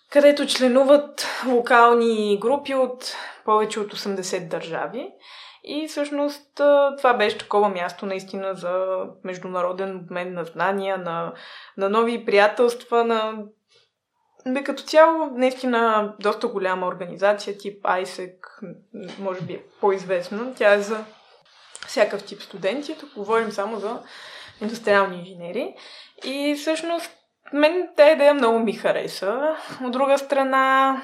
където 0.09 0.47
членуват 0.47 1.27
локални 1.47 2.39
групи 2.41 2.75
от 2.75 3.15
повече 3.45 3.79
от 3.79 3.93
80 3.93 4.47
държави. 4.47 5.11
И 5.63 5.87
всъщност 5.87 6.51
това 6.97 7.13
беше 7.17 7.37
такова 7.37 7.69
място 7.69 8.05
наистина 8.05 8.55
за 8.55 9.05
международен 9.23 9.95
обмен 9.95 10.33
на 10.33 10.45
знания, 10.45 10.97
на, 10.97 11.33
на 11.77 11.89
нови 11.89 12.25
приятелства, 12.25 13.03
на 13.03 13.43
бе, 14.47 14.63
като 14.63 14.83
цяло, 14.83 15.29
наистина, 15.33 16.13
доста 16.19 16.47
голяма 16.47 16.87
организация, 16.87 17.57
тип 17.57 17.83
ISEC, 17.83 18.33
може 19.19 19.41
би 19.41 19.53
е 19.53 19.63
по-известна. 19.81 20.53
Тя 20.55 20.73
е 20.73 20.81
за 20.81 21.03
всякакъв 21.87 22.23
тип 22.25 22.41
студенти. 22.41 22.97
Тук 22.99 23.09
говорим 23.15 23.51
само 23.51 23.79
за 23.79 23.99
индустриални 24.61 25.19
инженери. 25.19 25.75
И 26.25 26.55
всъщност 26.59 27.11
мен 27.53 27.87
тази 27.97 28.11
идея 28.11 28.33
много 28.33 28.59
ми 28.59 28.73
хареса. 28.73 29.55
От 29.83 29.91
друга 29.91 30.17
страна, 30.17 31.01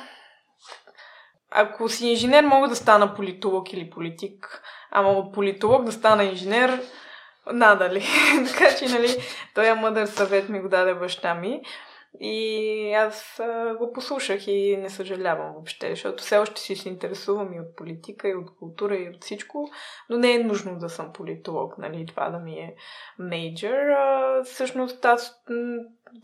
ако 1.52 1.90
си 1.90 2.08
инженер, 2.08 2.44
мога 2.44 2.68
да 2.68 2.76
стана 2.76 3.16
политолог 3.16 3.74
или 3.74 3.90
политик. 3.90 4.62
Ама 4.92 5.10
от 5.10 5.34
политолог 5.34 5.84
да 5.84 5.92
стана 5.92 6.24
инженер, 6.24 6.82
надали. 7.54 8.06
така 8.52 8.76
че, 8.76 8.86
нали, 8.86 9.18
този 9.56 9.72
мъдър 9.72 10.06
съвет 10.06 10.50
ми 10.50 10.60
го 10.60 10.70
даде 10.70 10.94
баща 10.94 11.34
ми. 11.34 11.62
И 12.20 12.94
аз 12.94 13.42
го 13.78 13.94
послушах 13.94 14.48
и 14.48 14.78
не 14.78 14.90
съжалявам 14.90 15.54
въобще, 15.54 15.90
защото 15.90 16.24
все 16.24 16.38
още 16.38 16.62
си 16.62 16.76
се 16.76 16.90
интересувам 16.90 17.54
и 17.54 17.60
от 17.60 17.76
политика, 17.76 18.30
и 18.30 18.36
от 18.36 18.58
култура, 18.60 18.98
и 18.98 19.10
от 19.10 19.24
всичко, 19.24 19.70
но 20.10 20.18
не 20.18 20.34
е 20.34 20.44
нужно 20.44 20.80
да 20.80 20.90
съм 20.90 21.14
политолог, 21.14 21.78
нали, 21.78 22.06
това 22.06 22.30
да 22.30 22.40
ми 22.40 22.54
е 22.54 22.76
мейджор. 23.20 23.86
Всъщност 24.46 25.06
аз 25.06 25.44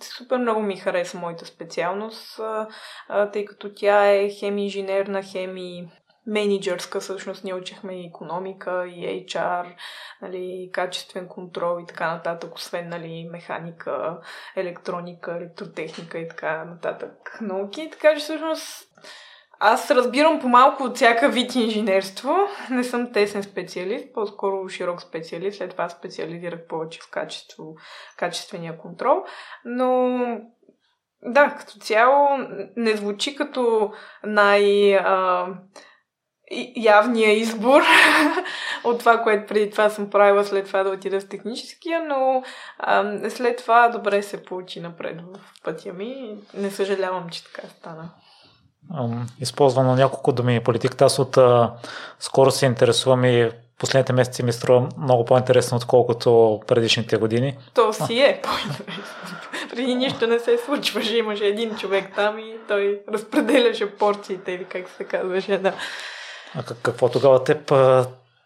супер 0.02 0.38
много 0.38 0.62
ми 0.62 0.78
хареса 0.78 1.18
моята 1.18 1.46
специалност, 1.46 2.40
тъй 3.34 3.46
като 3.46 3.74
тя 3.74 4.12
е 4.12 4.30
хем 4.30 4.58
инженерна, 4.58 5.24
хем 5.24 5.58
и 5.58 5.88
менеджерска, 6.28 7.00
всъщност 7.00 7.44
ние 7.44 7.54
учихме 7.54 8.02
и 8.02 8.08
економика, 8.08 8.88
и 8.88 9.26
HR, 9.26 9.76
нали, 10.22 10.70
качествен 10.74 11.28
контрол 11.28 11.80
и 11.84 11.86
така 11.86 12.14
нататък, 12.14 12.56
освен 12.56 12.90
нали, 12.90 13.28
механика, 13.32 14.20
електроника, 14.56 15.36
електротехника 15.36 16.20
и 16.20 16.28
така 16.28 16.66
нататък 16.66 17.38
науки. 17.42 17.90
Така 17.92 18.14
че 18.14 18.20
всъщност 18.20 18.88
аз 19.60 19.92
разбирам 19.92 20.40
по-малко 20.40 20.84
от 20.84 20.96
всяка 20.96 21.30
вид 21.30 21.56
инженерство. 21.56 22.36
Не 22.70 22.84
съм 22.84 23.12
тесен 23.14 23.44
специалист, 23.44 24.14
по-скоро 24.14 24.70
широк 24.70 25.02
специалист. 25.02 25.58
След 25.58 25.72
това 25.72 25.90
специализирах 25.90 26.68
повече 26.68 27.00
в 27.02 27.12
качество, 27.12 27.76
качествения 28.18 28.78
контрол. 28.78 29.24
Но 29.66 30.20
да, 31.26 31.56
като 31.60 31.80
цяло 31.80 32.28
не 32.76 32.96
звучи 32.96 33.36
като 33.36 33.94
най- 34.24 34.96
а, 34.96 35.48
явния 36.76 37.32
избор 37.32 37.82
от 38.84 39.00
това, 39.00 39.22
което 39.24 39.48
преди 39.48 39.72
това 39.72 39.90
съм 39.90 40.10
правила, 40.10 40.46
след 40.46 40.66
това 40.66 40.84
да 40.84 40.90
отида 40.90 41.20
в 41.20 41.30
техническия, 41.30 42.06
но 42.10 42.44
а, 42.80 43.30
след 43.30 43.58
това 43.58 43.90
добре 43.90 44.24
се 44.24 44.44
получи 44.44 44.82
напред 44.82 45.22
в 45.22 45.64
пътя 45.64 45.94
ми. 45.94 46.36
Не 46.54 46.72
съжалявам, 46.72 47.30
че 47.30 47.44
така 47.44 47.68
стана. 47.68 48.10
Използвам 49.40 49.88
на 49.88 49.96
няколко 49.96 50.32
думи 50.32 50.64
политиката. 50.64 51.06
Аз 51.06 51.20
от 51.20 51.38
а, 51.38 51.74
скоро 52.20 52.52
се 52.52 52.66
интересувам 52.66 53.26
и 53.26 53.52
последните 53.80 54.14
месеци 54.14 54.44
ми 54.44 54.54
струва 54.54 54.90
много 54.98 55.26
по-интересно, 55.26 55.78
отколкото 55.78 56.62
предишните 56.68 57.18
години. 57.18 57.58
То 57.74 57.94
си 57.94 58.20
е 58.20 58.42
по-интересно. 58.44 59.16
Преди 59.70 59.96
нищо 59.96 60.28
не 60.28 60.40
се 60.40 60.58
случваше. 60.66 61.18
Имаше 61.18 61.46
един 61.46 61.76
човек 61.76 62.12
там 62.16 62.40
и 62.40 62.56
той 62.68 63.02
разпределяше 63.14 63.92
порциите 63.92 64.52
или 64.52 64.66
как 64.66 64.90
се 64.90 65.04
казваше. 65.04 65.58
Да. 65.58 65.74
А 66.56 66.64
какво 66.84 67.10
тогава 67.10 67.44
теб 67.44 67.72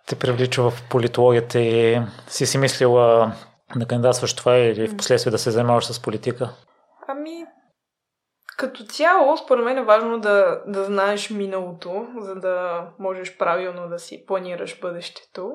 те 0.08 0.16
привлича 0.20 0.70
в 0.70 0.74
политологията 0.89 1.60
и 1.60 2.01
си 2.28 2.45
си 2.45 2.58
мислила 2.58 3.36
да 3.76 3.86
кандидатстваш 3.86 4.36
това 4.36 4.55
или 4.55 4.88
в 4.88 4.97
последствие 4.97 5.32
да 5.32 5.38
се 5.38 5.51
занимаваш 5.51 5.86
с 5.86 6.01
политика? 6.01 6.49
Ами, 7.08 7.45
като 8.58 8.84
цяло, 8.84 9.38
според 9.38 9.66
мен 9.66 9.78
е 9.78 9.84
важно 9.84 10.20
да, 10.20 10.62
да 10.68 10.84
знаеш 10.84 11.30
миналото, 11.30 12.08
за 12.20 12.36
да 12.36 12.88
можеш 12.99 13.38
правилно 13.38 13.89
да 13.89 13.99
си 13.99 14.24
планираш 14.28 14.80
бъдещето. 14.80 15.51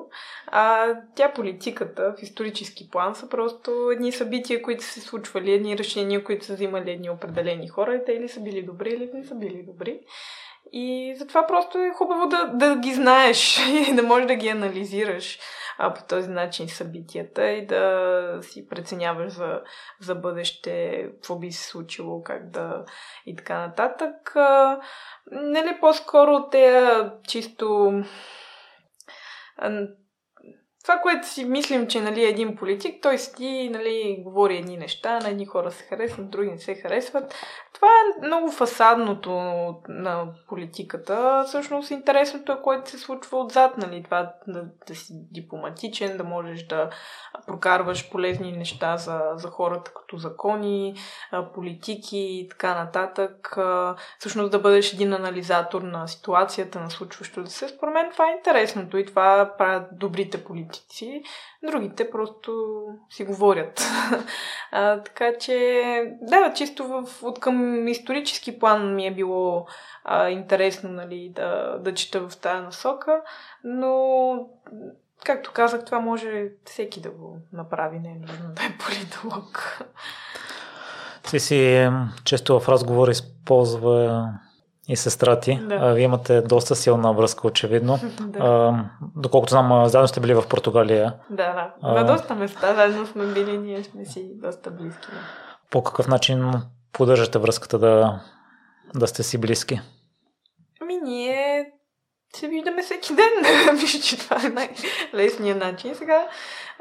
А 0.47 0.93
тя 1.15 1.33
политиката 1.33 2.15
в 2.17 2.23
исторически 2.23 2.89
план 2.89 3.15
са 3.15 3.29
просто 3.29 3.89
едни 3.91 4.11
събития, 4.11 4.61
които 4.61 4.83
са 4.83 4.91
се 4.91 5.01
случвали, 5.01 5.51
едни 5.51 5.77
решения, 5.77 6.23
които 6.23 6.45
са 6.45 6.53
взимали 6.53 6.91
едни 6.91 7.09
определени 7.09 7.67
хора 7.67 7.95
и 7.95 8.05
те 8.05 8.11
или 8.11 8.29
са 8.29 8.39
били 8.39 8.63
добри, 8.63 8.89
или 8.89 9.11
не 9.13 9.23
са 9.23 9.35
били 9.35 9.63
добри. 9.67 9.99
И 10.75 11.15
затова 11.17 11.47
просто 11.47 11.77
е 11.77 11.93
хубаво 11.95 12.27
да, 12.27 12.45
да 12.45 12.75
ги 12.75 12.93
знаеш 12.93 13.59
и 13.89 13.95
да 13.95 14.03
можеш 14.03 14.27
да 14.27 14.35
ги 14.35 14.49
анализираш 14.49 15.39
а, 15.77 15.93
по 15.93 16.03
този 16.03 16.29
начин 16.29 16.69
събитията 16.69 17.47
и 17.47 17.65
да 17.65 18.39
си 18.41 18.67
преценяваш 18.69 19.33
за, 19.33 19.61
за 19.99 20.15
бъдеще, 20.15 21.03
какво 21.13 21.39
би 21.39 21.51
се 21.51 21.67
случило, 21.67 22.23
как 22.23 22.49
да 22.49 22.85
и 23.25 23.35
така 23.35 23.59
нататък. 23.59 24.35
А, 24.35 24.79
нали, 25.31 25.77
по-скоро 25.79 26.49
те 26.49 26.89
чисто 27.27 27.91
това, 30.83 30.97
което 30.97 31.27
си 31.27 31.45
мислим, 31.45 31.87
че 31.87 32.01
нали, 32.01 32.25
е 32.25 32.29
един 32.29 32.55
политик, 32.55 33.01
той 33.01 33.17
седи, 33.17 33.69
нали, 33.69 34.17
говори 34.19 34.57
едни 34.57 34.77
неща, 34.77 35.19
на 35.19 35.29
едни 35.29 35.45
хора 35.45 35.71
се 35.71 35.83
харесват, 35.83 36.29
други 36.29 36.51
не 36.51 36.59
се 36.59 36.75
харесват. 36.75 37.35
Това 37.73 37.87
е 37.87 38.25
много 38.25 38.51
фасадното 38.51 39.31
на 39.89 40.25
политиката. 40.47 41.43
Всъщност 41.47 41.91
интересното 41.91 42.51
е 42.51 42.61
което 42.63 42.89
се 42.89 42.97
случва 42.97 43.39
отзад, 43.39 43.77
нали, 43.77 44.03
това 44.03 44.33
да, 44.47 44.65
да 44.87 44.95
си 44.95 45.13
дипломатичен, 45.31 46.17
да 46.17 46.23
можеш 46.23 46.67
да 46.67 46.89
прокарваш 47.47 48.11
полезни 48.11 48.51
неща 48.51 48.97
за, 48.97 49.21
за 49.35 49.47
хората 49.47 49.91
като 49.93 50.17
закони, 50.17 50.95
политики 51.53 52.17
и 52.17 52.49
така 52.49 52.75
нататък. 52.75 53.57
Всъщност 54.19 54.51
да 54.51 54.59
бъдеш 54.59 54.93
един 54.93 55.13
анализатор 55.13 55.81
на 55.81 56.07
ситуацията, 56.07 56.79
на 56.79 56.89
случващото 56.89 57.49
се. 57.49 57.67
Според 57.69 57.93
мен 57.93 58.11
това 58.11 58.29
е 58.29 58.35
интересното 58.37 58.97
и 58.97 59.05
това 59.05 59.53
правят 59.57 59.87
добрите 59.91 60.43
политики 60.43 60.72
политици, 60.73 61.23
другите 61.63 62.09
просто 62.09 62.83
си 63.09 63.23
говорят. 63.23 63.81
а, 64.71 65.01
така 65.03 65.37
че, 65.39 66.17
да, 66.21 66.53
чисто 66.53 66.87
в, 66.87 67.23
от 67.23 67.39
към 67.39 67.87
исторически 67.87 68.59
план 68.59 68.95
ми 68.95 69.07
е 69.07 69.13
било 69.13 69.65
а, 70.03 70.29
интересно 70.29 70.89
нали, 70.89 71.31
да, 71.35 71.77
да 71.79 71.93
чета 71.93 72.29
в 72.29 72.37
тази 72.37 72.63
насока, 72.63 73.21
но 73.63 74.35
както 75.25 75.51
казах, 75.53 75.85
това 75.85 75.99
може 75.99 76.49
всеки 76.65 77.01
да 77.01 77.09
го 77.09 77.37
направи, 77.53 77.99
не 77.99 78.09
е 78.09 78.15
нужно 78.15 78.49
да 78.55 78.63
е 78.63 78.77
политолог. 78.85 79.79
Си 81.27 81.39
си 81.39 81.89
често 82.23 82.59
в 82.59 82.69
разговор 82.69 83.07
използва 83.07 84.29
и 84.93 84.95
сестра 84.95 85.39
ти. 85.39 85.59
Да. 85.69 85.93
Вие 85.93 86.03
имате 86.03 86.41
доста 86.41 86.75
силна 86.75 87.13
връзка, 87.13 87.47
очевидно. 87.47 87.99
да. 88.21 88.39
а, 88.39 88.85
доколкото 89.15 89.51
знам, 89.51 89.85
заедно 89.89 90.07
сте 90.07 90.19
били 90.19 90.33
в 90.33 90.43
Португалия. 90.49 91.13
Да, 91.29 91.53
да. 91.53 91.73
А, 91.81 91.93
На 91.93 92.03
доста 92.03 92.35
места 92.35 92.75
заедно 92.75 93.07
сме 93.07 93.25
били, 93.25 93.57
ние 93.57 93.83
сме 93.83 94.05
си 94.05 94.31
доста 94.35 94.71
близки. 94.71 95.07
По 95.69 95.83
какъв 95.83 96.07
начин 96.07 96.51
поддържате 96.91 97.39
връзката 97.39 97.79
да, 97.79 98.21
да 98.95 99.07
сте 99.07 99.23
си 99.23 99.37
близки? 99.37 99.81
Ами 100.81 100.95
ние 100.95 101.71
се 102.35 102.47
виждаме 102.47 102.81
всеки 102.81 103.15
ден. 103.15 103.31
Мисля, 103.73 103.99
че 103.99 104.17
това 104.17 104.37
е 104.45 104.49
най-лесният 104.49 105.59
начин. 105.59 105.95
Сега, 105.95 106.27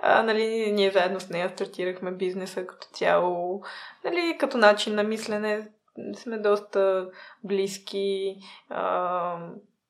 а, 0.02 0.22
нали, 0.22 0.72
ние 0.72 0.90
заедно 0.90 1.20
с 1.20 1.28
нея 1.28 1.50
стартирахме 1.54 2.10
бизнеса 2.10 2.66
като 2.66 2.86
цяло, 2.92 3.62
нали, 4.04 4.36
като 4.38 4.56
начин 4.58 4.94
на 4.94 5.02
мислене 5.02 5.68
сме 6.16 6.38
доста 6.38 7.10
близки. 7.44 8.36
А, 8.70 9.36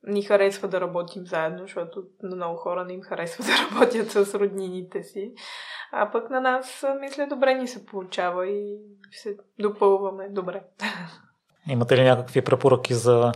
ни 0.06 0.22
харесва 0.22 0.68
да 0.68 0.80
работим 0.80 1.26
заедно, 1.26 1.58
защото 1.58 2.02
на 2.22 2.36
много 2.36 2.56
хора 2.56 2.84
не 2.84 2.92
им 2.92 3.02
харесва 3.02 3.44
да 3.70 3.76
работят 3.76 4.10
с 4.10 4.34
роднините 4.34 5.02
си. 5.02 5.32
А 5.92 6.10
пък 6.10 6.30
на 6.30 6.40
нас, 6.40 6.84
мисля, 7.00 7.26
добре 7.26 7.54
ни 7.54 7.68
се 7.68 7.86
получава 7.86 8.46
и 8.48 8.76
се 9.10 9.36
допълваме 9.58 10.28
добре. 10.28 10.62
Имате 11.68 11.96
ли 11.96 12.02
някакви 12.02 12.42
препоръки 12.42 12.94
за 12.94 13.32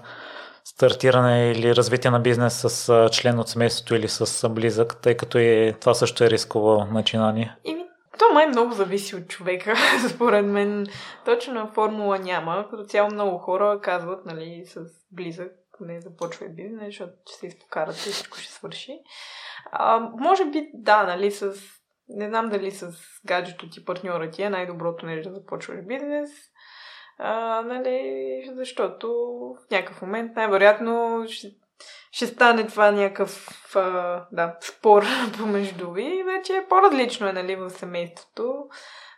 стартиране 0.65 1.53
или 1.53 1.77
развитие 1.77 2.11
на 2.11 2.21
бизнес 2.21 2.55
с 2.69 3.09
член 3.13 3.39
от 3.39 3.49
семейството 3.49 3.95
или 3.95 4.09
с 4.09 4.49
близък, 4.49 4.97
тъй 5.03 5.17
като 5.17 5.39
и 5.39 5.75
това 5.81 5.95
също 5.95 6.25
е 6.25 6.31
рисково 6.31 6.85
начинание? 6.85 7.57
Ими, 7.65 7.86
то 8.19 8.35
май 8.35 8.47
много 8.47 8.73
зависи 8.73 9.17
от 9.17 9.29
човека, 9.29 9.75
според 10.09 10.47
мен. 10.47 10.87
Точно 11.25 11.71
формула 11.75 12.19
няма. 12.19 12.67
Като 12.71 12.85
цяло 12.85 13.11
много 13.11 13.39
хора 13.39 13.81
казват, 13.83 14.27
нали, 14.27 14.63
с 14.67 14.81
близък, 15.13 15.53
не 15.81 16.01
започва 16.01 16.49
бизнес, 16.49 16.87
защото 16.87 17.13
ще 17.27 17.35
се 17.39 17.47
изпокарат 17.47 17.97
и 17.97 18.11
всичко 18.11 18.39
ще 18.39 18.53
свърши. 18.53 18.99
А, 19.73 19.99
може 19.99 20.45
би, 20.45 20.71
да, 20.75 21.03
нали, 21.03 21.31
с... 21.31 21.55
Не 22.09 22.29
знам 22.29 22.49
дали 22.49 22.71
с 22.71 22.93
гаджето 23.27 23.71
ти 23.71 23.85
партньора 23.85 24.31
ти 24.31 24.43
е 24.43 24.51
най-доброто 24.51 25.07
нещо 25.07 25.29
да 25.29 25.35
започваш 25.35 25.79
бизнес. 25.87 26.31
А, 27.19 27.63
нали, 27.63 28.51
защото 28.57 29.09
в 29.67 29.71
някакъв 29.71 30.03
момент 30.03 30.37
най-вероятно 30.37 31.25
ще 31.29 31.49
ще 32.17 32.27
стане 32.27 32.67
това 32.67 32.91
някакъв 32.91 33.49
а, 33.77 34.25
да, 34.33 34.57
спор 34.61 35.05
помежду 35.39 35.93
ви. 35.93 36.23
Вече 36.23 36.53
е 36.53 36.69
по-различно 36.69 37.29
е 37.29 37.33
нали, 37.33 37.57
в 37.57 37.71
семейството. 37.71 38.69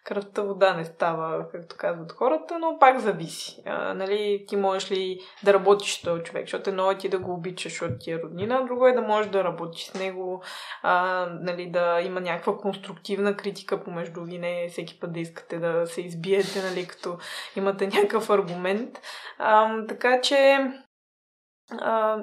кръвта 0.04 0.42
вода 0.42 0.74
не 0.74 0.84
става, 0.84 1.48
както 1.52 1.76
казват 1.78 2.12
хората, 2.12 2.58
но 2.58 2.78
пак 2.80 2.98
зависи. 2.98 3.62
А, 3.66 3.94
нали, 3.94 4.44
ти 4.48 4.56
можеш 4.56 4.90
ли 4.90 5.20
да 5.42 5.54
работиш 5.54 5.98
с 5.98 6.02
този 6.02 6.22
човек, 6.22 6.44
защото 6.44 6.70
едно 6.70 6.90
е 6.90 6.98
ти 6.98 7.08
да 7.08 7.18
го 7.18 7.34
обичаш, 7.34 7.72
защото 7.72 7.94
ти 7.98 8.10
е 8.10 8.18
роднина, 8.18 8.64
друго 8.66 8.86
е 8.86 8.92
да 8.92 9.02
можеш 9.02 9.30
да 9.30 9.44
работиш 9.44 9.84
с 9.84 9.94
него, 9.94 10.42
а, 10.82 11.26
нали, 11.40 11.70
да 11.70 12.00
има 12.00 12.20
някаква 12.20 12.56
конструктивна 12.56 13.36
критика 13.36 13.84
помежду 13.84 14.24
ви, 14.24 14.38
не 14.38 14.68
всеки 14.68 15.00
път 15.00 15.12
да 15.12 15.20
искате 15.20 15.58
да 15.58 15.86
се 15.86 16.00
избиете, 16.00 16.62
нали, 16.62 16.86
като 16.86 17.18
имате 17.56 17.86
някакъв 17.86 18.30
аргумент. 18.30 19.00
А, 19.38 19.86
така 19.86 20.20
че 20.20 20.58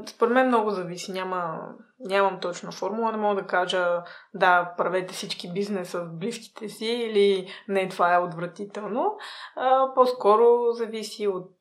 според 0.08 0.34
мен 0.34 0.48
много 0.48 0.70
зависи. 0.70 1.12
Няма, 1.12 1.60
нямам 2.00 2.40
точна 2.40 2.72
формула. 2.72 3.12
Не 3.12 3.18
мога 3.18 3.42
да 3.42 3.48
кажа 3.48 4.04
да, 4.34 4.74
правете 4.78 5.14
всички 5.14 5.54
бизнеса 5.54 6.06
с 6.06 6.18
близките 6.18 6.70
си 6.70 6.86
или 6.86 7.48
не, 7.68 7.90
това 7.90 8.14
е 8.14 8.20
отвратително. 8.20 9.18
А, 9.56 9.94
по-скоро 9.96 10.72
зависи 10.72 11.28
от, 11.28 11.52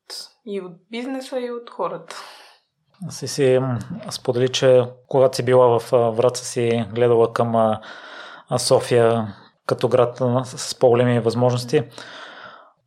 и 0.45 0.61
от 0.61 0.73
бизнеса, 0.91 1.39
и 1.39 1.51
от 1.51 1.69
хората. 1.69 2.15
Си 3.09 3.27
си 3.27 3.59
сподели, 4.09 4.49
че 4.49 4.83
когато 5.07 5.35
си 5.35 5.45
била 5.45 5.79
в 5.79 5.91
Враца 6.11 6.45
си 6.45 6.85
гледала 6.93 7.33
към 7.33 7.75
София 8.57 9.35
като 9.65 9.87
град 9.87 10.21
с 10.45 10.79
по-големи 10.79 11.19
възможности. 11.19 11.83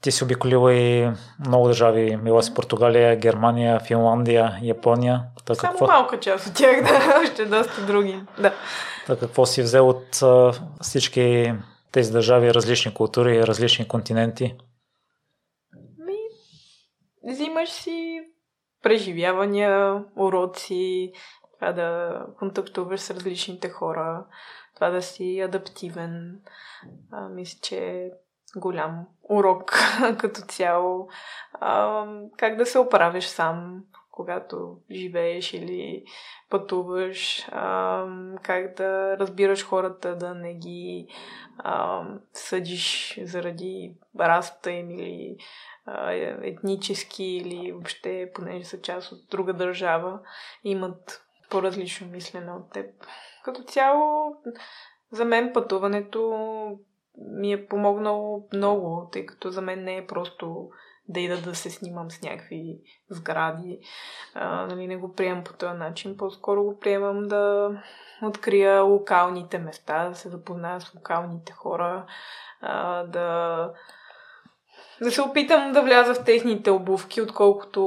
Ти 0.01 0.13
си 0.13 0.25
обиколила 0.25 0.75
и 0.75 1.11
много 1.47 1.67
държави. 1.67 2.17
Мила 2.17 2.43
си 2.43 2.55
Португалия, 2.55 3.17
Германия, 3.17 3.81
Финландия, 3.81 4.59
Япония. 4.63 5.23
Та 5.45 5.55
Само 5.55 5.73
какво... 5.73 5.87
малка 5.87 6.21
част 6.21 6.47
от 6.47 6.55
тях, 6.55 6.83
да, 6.83 7.21
още 7.23 7.45
доста 7.45 7.87
други. 7.87 8.21
Да. 8.39 8.55
Та 9.07 9.19
какво 9.19 9.47
си 9.47 9.63
взел 9.63 9.89
от 9.89 10.23
а, 10.23 10.53
всички 10.81 11.55
тези 11.93 12.13
държави, 12.13 12.55
различни 12.55 12.95
култури, 12.95 13.47
различни 13.47 13.89
континенти? 13.89 14.57
Ми, 15.99 16.19
взимаш 17.33 17.69
си 17.69 18.21
преживявания, 18.83 20.05
уроци, 20.17 21.13
това 21.59 21.73
да 21.73 22.21
контактуваш 22.39 23.01
с 23.01 23.11
различните 23.11 23.69
хора, 23.69 24.25
това 24.75 24.91
да 24.91 25.03
си 25.03 25.41
адаптивен. 25.41 26.41
А, 27.13 27.29
мисля, 27.29 27.59
че 27.63 28.11
голям 28.57 29.07
урок 29.31 29.73
като 30.19 30.41
цяло. 30.41 31.09
А, 31.53 32.05
как 32.37 32.57
да 32.57 32.67
се 32.67 32.79
оправиш 32.79 33.27
сам, 33.27 33.83
когато 34.11 34.77
живееш 34.91 35.55
или 35.55 36.05
пътуваш, 36.51 37.49
а, 37.53 38.05
как 38.43 38.77
да 38.77 39.19
разбираш 39.19 39.65
хората, 39.65 40.17
да 40.17 40.35
не 40.35 40.55
ги 40.55 41.09
а, 41.59 42.03
съдиш 42.33 43.19
заради 43.23 43.95
расата 44.21 44.71
им 44.71 44.91
или 44.91 45.37
етнически 46.43 47.25
или 47.25 47.73
въобще, 47.73 48.31
понеже 48.35 48.65
са 48.65 48.81
част 48.81 49.13
от 49.13 49.19
друга 49.31 49.53
държава, 49.53 50.21
имат 50.65 51.25
по-различно 51.51 52.07
мислене 52.07 52.53
от 52.53 52.73
теб. 52.73 52.87
Като 53.45 53.63
цяло, 53.63 54.37
за 55.11 55.25
мен 55.25 55.53
пътуването 55.55 56.79
ми 57.19 57.53
е 57.53 57.67
помогнало 57.67 58.49
много, 58.55 59.09
тъй 59.13 59.27
като 59.27 59.51
за 59.51 59.61
мен 59.61 59.85
не 59.85 59.97
е 59.97 60.07
просто 60.07 60.71
да 61.09 61.21
ида 61.21 61.37
да 61.37 61.55
се 61.55 61.71
снимам 61.71 62.11
с 62.11 62.23
някакви 62.23 62.81
сгради. 63.11 63.81
А, 64.35 64.67
нали, 64.67 64.87
не 64.87 64.97
го 64.97 65.13
приемам 65.13 65.45
по 65.45 65.53
този 65.53 65.79
начин. 65.79 66.17
По-скоро 66.17 66.65
го 66.65 66.79
приемам 66.79 67.29
да 67.29 67.71
открия 68.23 68.83
локалните 68.83 69.59
места, 69.59 70.09
да 70.09 70.15
се 70.15 70.29
запозная 70.29 70.81
с 70.81 70.95
локалните 70.95 71.53
хора, 71.53 72.07
а, 72.61 73.05
да, 73.05 73.73
да 75.03 75.11
се 75.11 75.23
опитам 75.23 75.73
да 75.73 75.83
вляза 75.83 76.15
в 76.15 76.25
техните 76.25 76.71
обувки, 76.71 77.23
отколкото 77.23 77.83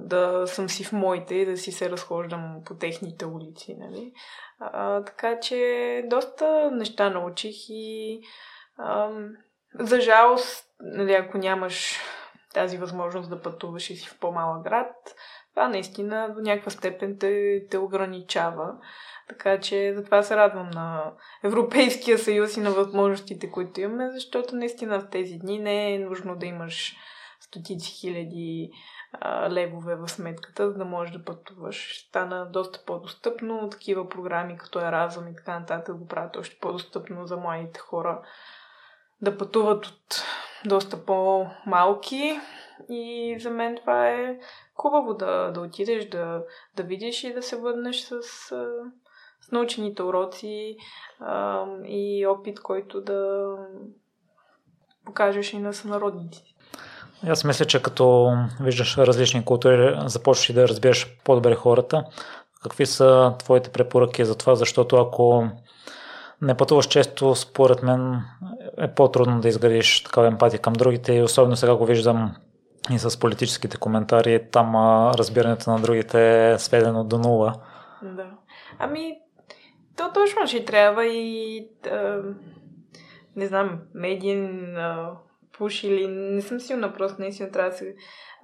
да 0.00 0.46
съм 0.46 0.68
си 0.68 0.84
в 0.84 0.92
моите 0.92 1.34
и 1.34 1.46
да 1.46 1.56
си 1.56 1.72
се 1.72 1.90
разхождам 1.90 2.56
по 2.66 2.74
техните 2.74 3.26
улици. 3.26 3.76
Нали? 3.78 4.12
А, 4.58 5.04
така 5.04 5.40
че 5.40 6.02
доста 6.06 6.70
неща 6.70 7.10
научих 7.10 7.56
и 7.68 8.20
за 9.78 10.00
жалост, 10.00 10.66
нали, 10.80 11.12
ако 11.12 11.38
нямаш 11.38 11.98
тази 12.54 12.78
възможност 12.78 13.30
да 13.30 13.42
пътуваш 13.42 13.90
и 13.90 13.96
си 13.96 14.08
в 14.08 14.18
по-малък 14.18 14.64
град, 14.64 14.96
това 15.54 15.68
наистина 15.68 16.34
до 16.34 16.40
някаква 16.40 16.70
степен 16.70 17.18
те, 17.18 17.60
те 17.70 17.78
ограничава. 17.78 18.74
Така 19.28 19.60
че 19.60 19.94
затова 19.96 20.22
се 20.22 20.36
радвам 20.36 20.70
на 20.70 21.12
Европейския 21.44 22.18
съюз 22.18 22.56
и 22.56 22.60
на 22.60 22.70
възможностите, 22.70 23.50
които 23.50 23.80
имаме, 23.80 24.10
защото 24.10 24.56
наистина 24.56 25.00
в 25.00 25.10
тези 25.10 25.38
дни 25.38 25.58
не 25.58 25.94
е 25.94 25.98
нужно 25.98 26.36
да 26.36 26.46
имаш 26.46 26.96
стотици 27.40 27.90
хиляди 27.90 28.70
а, 29.12 29.50
левове 29.50 29.96
в 29.96 30.08
сметката, 30.08 30.70
за 30.70 30.78
да 30.78 30.84
можеш 30.84 31.14
да 31.14 31.24
пътуваш. 31.24 32.06
Стана 32.08 32.50
доста 32.50 32.84
по-достъпно. 32.86 33.68
Такива 33.68 34.08
програми 34.08 34.58
като 34.58 34.78
Еразъм 34.78 35.28
и 35.28 35.36
така 35.36 35.60
нататък 35.60 35.96
го 35.96 36.06
правят 36.06 36.36
още 36.36 36.58
по-достъпно 36.60 37.26
за 37.26 37.36
младите 37.36 37.80
хора 37.80 38.22
да 39.20 39.38
пътуват 39.38 39.86
от 39.86 40.24
доста 40.64 41.04
по-малки 41.04 42.40
и 42.88 43.36
за 43.40 43.50
мен 43.50 43.76
това 43.76 44.08
е 44.08 44.38
хубаво 44.74 45.14
да, 45.14 45.50
да 45.50 45.60
отидеш, 45.60 46.08
да, 46.08 46.42
да 46.76 46.82
видиш 46.82 47.24
и 47.24 47.34
да 47.34 47.42
се 47.42 47.56
върнеш 47.56 48.00
с, 48.00 48.22
с 49.40 49.52
научените 49.52 50.02
уроци 50.02 50.76
а, 51.20 51.64
и 51.86 52.26
опит, 52.26 52.60
който 52.60 53.00
да 53.00 53.48
покажеш 55.04 55.52
и 55.52 55.58
на 55.58 55.72
сънародници. 55.72 56.54
Аз 57.28 57.44
мисля, 57.44 57.64
че 57.64 57.82
като 57.82 58.36
виждаш 58.60 58.98
различни 58.98 59.44
култури, 59.44 59.96
започваш 60.04 60.50
и 60.50 60.52
да 60.52 60.68
разбираш 60.68 61.16
по-добре 61.24 61.54
хората. 61.54 62.04
Какви 62.62 62.86
са 62.86 63.34
твоите 63.38 63.70
препоръки 63.70 64.24
за 64.24 64.38
това? 64.38 64.54
Защото 64.54 64.96
ако 64.96 65.48
не 66.42 66.56
пътуваш 66.56 66.86
често, 66.86 67.34
според 67.34 67.82
мен 67.82 68.22
е 68.78 68.94
по-трудно 68.94 69.40
да 69.40 69.48
изградиш 69.48 70.04
такава 70.04 70.26
емпатия 70.26 70.60
към 70.60 70.72
другите 70.72 71.12
и 71.12 71.22
особено 71.22 71.56
сега 71.56 71.76
го 71.76 71.86
виждам 71.86 72.36
и 72.90 72.98
с 72.98 73.20
политическите 73.20 73.76
коментари, 73.76 74.48
там 74.50 74.76
разбирането 75.14 75.70
на 75.70 75.78
другите 75.78 76.50
е 76.52 76.58
сведено 76.58 77.04
до 77.04 77.18
нула. 77.18 77.54
Да. 78.02 78.30
Ами, 78.78 79.18
то 79.96 80.10
точно 80.14 80.46
ще 80.46 80.64
трябва 80.64 81.06
и 81.06 81.68
а, 81.90 82.22
не 83.36 83.46
знам, 83.46 83.80
медиен 83.94 84.76
а, 84.76 85.10
пуш 85.58 85.84
или 85.84 86.06
не 86.08 86.42
съм 86.42 86.60
силна, 86.60 86.92
просто 86.92 87.20
наистина 87.20 87.50
трябва 87.50 87.70
да 87.70 87.76
се 87.76 87.94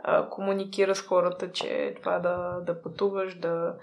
а, 0.05 0.29
комуникира 0.29 0.95
с 0.95 1.03
хората, 1.03 1.53
че 1.53 1.95
това 2.01 2.19
да, 2.19 2.61
да 2.67 2.83
пътуваш, 2.83 3.39
да 3.39 3.75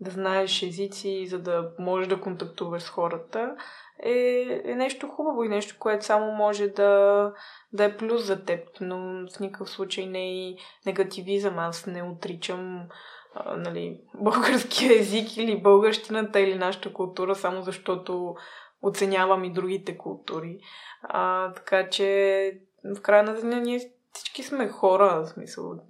да 0.00 0.10
знаеш 0.10 0.62
езици, 0.62 1.26
за 1.26 1.38
да 1.38 1.70
можеш 1.78 2.08
да 2.08 2.20
контактуваш 2.20 2.82
с 2.82 2.88
хората, 2.88 3.56
е, 4.02 4.62
е 4.64 4.74
нещо 4.74 5.08
хубаво 5.08 5.44
и 5.44 5.48
нещо, 5.48 5.76
което 5.78 6.04
само 6.04 6.32
може 6.32 6.68
да, 6.68 7.32
да 7.72 7.84
е 7.84 7.96
плюс 7.96 8.24
за 8.24 8.44
теб, 8.44 8.60
но 8.80 9.26
в 9.36 9.40
никакъв 9.40 9.70
случай 9.70 10.06
не 10.06 10.22
е 10.22 10.32
и 10.32 10.56
негативизъм. 10.86 11.58
Аз 11.58 11.86
не 11.86 12.02
отричам 12.02 12.88
а, 13.34 13.56
нали, 13.56 14.00
българския 14.14 15.00
език 15.00 15.36
или 15.36 15.62
българщината 15.62 16.40
или 16.40 16.54
нашата 16.54 16.92
култура, 16.92 17.34
само 17.34 17.62
защото 17.62 18.34
оценявам 18.82 19.44
и 19.44 19.52
другите 19.52 19.98
култури. 19.98 20.58
А, 21.02 21.52
така 21.52 21.88
че 21.88 22.60
в 22.96 23.00
края 23.00 23.22
на 23.22 23.34
деня 23.34 23.60
ние 23.60 23.90
всички 24.12 24.42
сме 24.42 24.68
хора, 24.68 25.22
в 25.22 25.28
смисъл, 25.28 25.80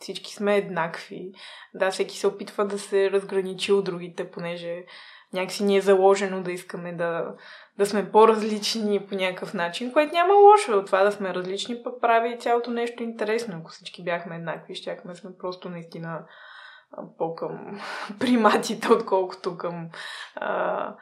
всички 0.00 0.34
сме 0.34 0.56
еднакви. 0.56 1.32
Да, 1.74 1.90
всеки 1.90 2.18
се 2.18 2.26
опитва 2.26 2.66
да 2.66 2.78
се 2.78 3.10
разграничи 3.10 3.72
от 3.72 3.84
другите, 3.84 4.30
понеже 4.30 4.84
някакси 5.36 5.64
ни 5.64 5.76
е 5.76 5.80
заложено 5.80 6.42
да 6.42 6.52
искаме 6.52 6.92
да, 6.92 7.34
да 7.78 7.86
сме 7.86 8.10
по-различни 8.10 9.06
по 9.06 9.14
някакъв 9.14 9.54
начин, 9.54 9.92
което 9.92 10.14
няма 10.14 10.34
лошо 10.34 10.72
от 10.72 10.86
това 10.86 11.04
да 11.04 11.12
сме 11.12 11.34
различни, 11.34 11.82
пък 11.82 12.00
прави 12.00 12.38
цялото 12.38 12.70
нещо 12.70 13.02
интересно. 13.02 13.56
Ако 13.60 13.70
всички 13.70 14.04
бяхме 14.04 14.36
еднакви, 14.36 14.74
щяхме 14.74 15.14
сме 15.14 15.30
просто 15.38 15.68
наистина 15.68 16.24
по-към 17.18 17.80
приматите, 18.18 18.92
отколкото 18.92 19.58
към 19.58 19.88
а, 20.34 20.94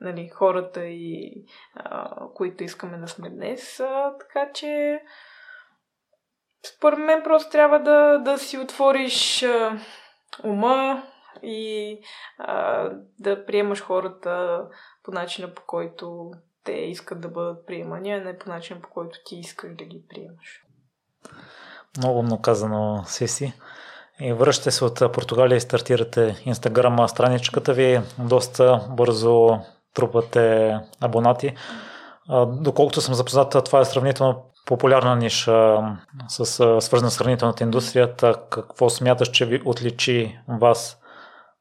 нали, 0.00 0.28
хората, 0.28 0.84
и, 0.84 1.44
а, 1.74 2.16
които 2.34 2.64
искаме 2.64 2.98
да 2.98 3.08
сме 3.08 3.30
днес. 3.30 3.80
А, 3.80 4.12
така 4.18 4.52
че 4.52 5.00
според 6.76 6.98
мен 6.98 7.22
просто 7.22 7.50
трябва 7.50 7.78
да, 7.78 8.18
да 8.18 8.38
си 8.38 8.58
отвориш 8.58 9.42
а, 9.42 9.78
ума 10.44 11.02
и 11.42 11.98
а, 12.38 12.88
да 13.18 13.46
приемаш 13.46 13.82
хората 13.82 14.62
по 15.02 15.10
начина 15.10 15.54
по 15.54 15.62
който 15.66 16.30
те 16.64 16.72
искат 16.72 17.20
да 17.20 17.28
бъдат 17.28 17.66
приемани, 17.66 18.12
а 18.12 18.20
не 18.20 18.38
по 18.38 18.50
начина 18.50 18.80
по 18.80 18.88
който 18.88 19.18
ти 19.24 19.36
искаш 19.36 19.70
да 19.74 19.84
ги 19.84 20.02
приемаш. 20.08 20.64
Много 21.98 22.22
много 22.22 22.42
казано, 22.42 23.02
Сеси. 23.06 23.52
И 24.20 24.32
връщате 24.32 24.70
се 24.70 24.84
от 24.84 25.12
Португалия 25.12 25.56
и 25.56 25.60
стартирате 25.60 26.42
Инстаграма 26.44 27.08
страничката 27.08 27.72
ви. 27.72 28.00
Доста 28.18 28.88
бързо 28.90 29.58
трупате 29.94 30.78
абонати. 31.00 31.54
Доколкото 32.46 33.00
съм 33.00 33.14
запознат, 33.14 33.64
това 33.64 33.80
е 33.80 33.84
сравнително 33.84 34.44
популярна 34.66 35.16
ниша 35.16 35.78
с 36.28 36.46
свързана 36.80 37.10
с 37.10 37.18
хранителната 37.18 37.64
индустрия. 37.64 38.14
Какво 38.50 38.90
смяташ, 38.90 39.30
че 39.30 39.46
ви 39.46 39.62
отличи 39.64 40.38
вас, 40.48 41.01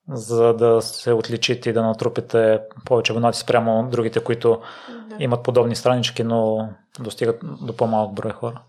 за 0.09 0.53
да 0.53 0.81
се 0.81 1.13
отличите 1.13 1.69
и 1.69 1.73
да 1.73 1.83
натрупите 1.83 2.61
повече 2.85 3.11
абонати 3.11 3.37
спрямо 3.37 3.89
другите, 3.89 4.23
които 4.23 4.61
да. 4.89 5.15
имат 5.19 5.43
подобни 5.43 5.75
странички, 5.75 6.23
но 6.23 6.69
достигат 6.99 7.41
до 7.61 7.77
по-малък 7.77 8.13
брой 8.13 8.31
хора? 8.31 8.61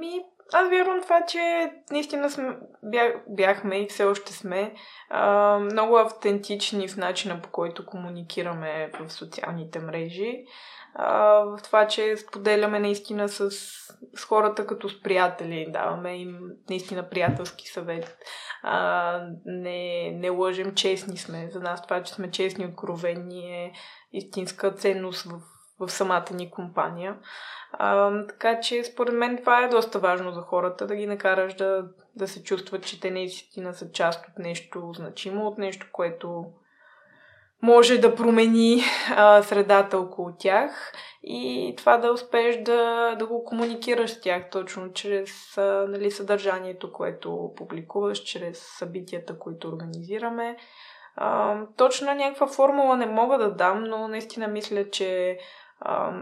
Ми, 0.00 0.20
аз 0.52 0.68
вярвам 0.68 1.02
това, 1.02 1.20
че 1.28 1.72
наистина 1.90 2.30
сме, 2.30 2.56
бях, 2.82 3.12
бяхме 3.28 3.76
и 3.76 3.86
все 3.88 4.04
още 4.04 4.32
сме 4.32 4.74
а, 5.10 5.58
много 5.58 5.96
автентични 5.96 6.88
в 6.88 6.96
начина 6.96 7.42
по 7.42 7.48
който 7.48 7.86
комуникираме 7.86 8.90
в 9.00 9.12
социалните 9.12 9.78
мрежи 9.78 10.44
в 10.98 11.58
това, 11.64 11.86
че 11.86 12.16
споделяме 12.16 12.78
наистина 12.78 13.28
с, 13.28 13.50
с 14.14 14.24
хората 14.24 14.66
като 14.66 14.88
с 14.88 15.02
приятели, 15.02 15.66
даваме 15.72 16.16
им 16.16 16.38
наистина 16.70 17.08
приятелски 17.08 17.68
съвет. 17.68 18.18
А, 18.62 19.20
не, 19.44 20.10
не 20.12 20.30
лъжем, 20.30 20.74
честни 20.74 21.16
сме. 21.16 21.50
За 21.50 21.60
нас 21.60 21.82
това, 21.82 22.02
че 22.02 22.12
сме 22.12 22.30
честни, 22.30 22.66
откровени 22.66 23.64
е 23.64 23.72
истинска 24.12 24.72
ценност 24.72 25.24
в, 25.24 25.40
в 25.80 25.90
самата 25.90 26.26
ни 26.34 26.50
компания. 26.50 27.16
А, 27.72 28.12
така 28.26 28.60
че 28.60 28.84
според 28.84 29.14
мен 29.14 29.38
това 29.38 29.64
е 29.64 29.68
доста 29.68 29.98
важно 29.98 30.32
за 30.32 30.40
хората, 30.40 30.86
да 30.86 30.96
ги 30.96 31.06
накараш 31.06 31.54
да, 31.54 31.84
да 32.16 32.28
се 32.28 32.42
чувстват, 32.42 32.86
че 32.86 33.00
те 33.00 33.10
наистина 33.10 33.74
са 33.74 33.92
част 33.92 34.28
от 34.28 34.38
нещо 34.38 34.92
значимо, 34.96 35.46
от 35.46 35.58
нещо, 35.58 35.86
което 35.92 36.44
може 37.62 37.98
да 37.98 38.14
промени 38.14 38.82
а, 39.16 39.42
средата 39.42 39.98
около 39.98 40.32
тях 40.38 40.92
и 41.22 41.74
това 41.78 41.96
да 41.98 42.12
успееш 42.12 42.62
да, 42.62 43.14
да 43.18 43.26
го 43.26 43.44
комуникираш 43.44 44.10
с 44.10 44.20
тях 44.20 44.50
точно 44.50 44.92
чрез 44.92 45.58
а, 45.58 45.86
нали, 45.88 46.10
съдържанието, 46.10 46.92
което 46.92 47.52
публикуваш, 47.56 48.22
чрез 48.22 48.58
събитията, 48.78 49.38
които 49.38 49.68
организираме. 49.68 50.56
А, 51.16 51.56
точно 51.76 52.14
някаква 52.14 52.46
формула 52.46 52.96
не 52.96 53.06
мога 53.06 53.38
да 53.38 53.54
дам, 53.54 53.84
но 53.84 54.08
наистина 54.08 54.48
мисля, 54.48 54.90
че 54.90 55.38
а, 55.80 56.12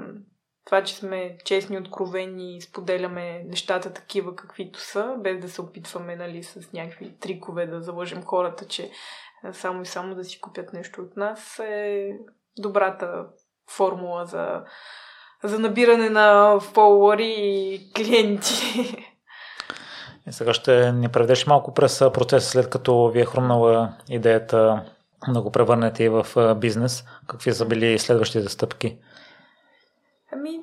това, 0.67 0.85
че 0.85 0.95
сме 0.95 1.37
честни, 1.45 1.79
откровени 1.79 2.57
и 2.57 2.61
споделяме 2.61 3.43
нещата 3.49 3.93
такива 3.93 4.37
каквито 4.37 4.81
са, 4.81 5.15
без 5.19 5.41
да 5.41 5.49
се 5.49 5.61
опитваме 5.61 6.17
нали, 6.17 6.43
с 6.43 6.73
някакви 6.73 7.15
трикове 7.21 7.67
да 7.67 7.81
залъжем 7.81 8.25
хората, 8.25 8.67
че 8.67 8.91
само 9.53 9.83
и 9.83 9.87
само 9.87 10.15
да 10.15 10.25
си 10.25 10.41
купят 10.41 10.73
нещо 10.73 11.01
от 11.01 11.17
нас, 11.17 11.59
е 11.59 12.11
добрата 12.59 13.27
формула 13.71 14.27
за, 14.27 14.63
за 15.45 15.59
набиране 15.59 16.11
на 16.11 16.61
фолуари 16.61 17.35
и 17.39 17.93
клиенти. 17.93 18.97
И 20.29 20.33
сега 20.33 20.55
ще 20.55 20.93
ни 20.93 21.09
преведеш 21.09 21.47
малко 21.47 21.75
през 21.75 21.99
процеса, 21.99 22.51
след 22.51 22.71
като 22.71 23.09
ви 23.09 23.21
е 23.21 23.27
хрумнала 23.27 23.93
идеята 24.09 24.85
да 25.29 25.43
го 25.43 25.53
превърнете 25.53 26.05
и 26.05 26.09
в 26.09 26.55
бизнес. 26.55 27.05
Какви 27.27 27.53
са 27.53 27.67
били 27.67 27.99
следващите 27.99 28.49
стъпки? 28.49 28.99
Ами, 30.37 30.61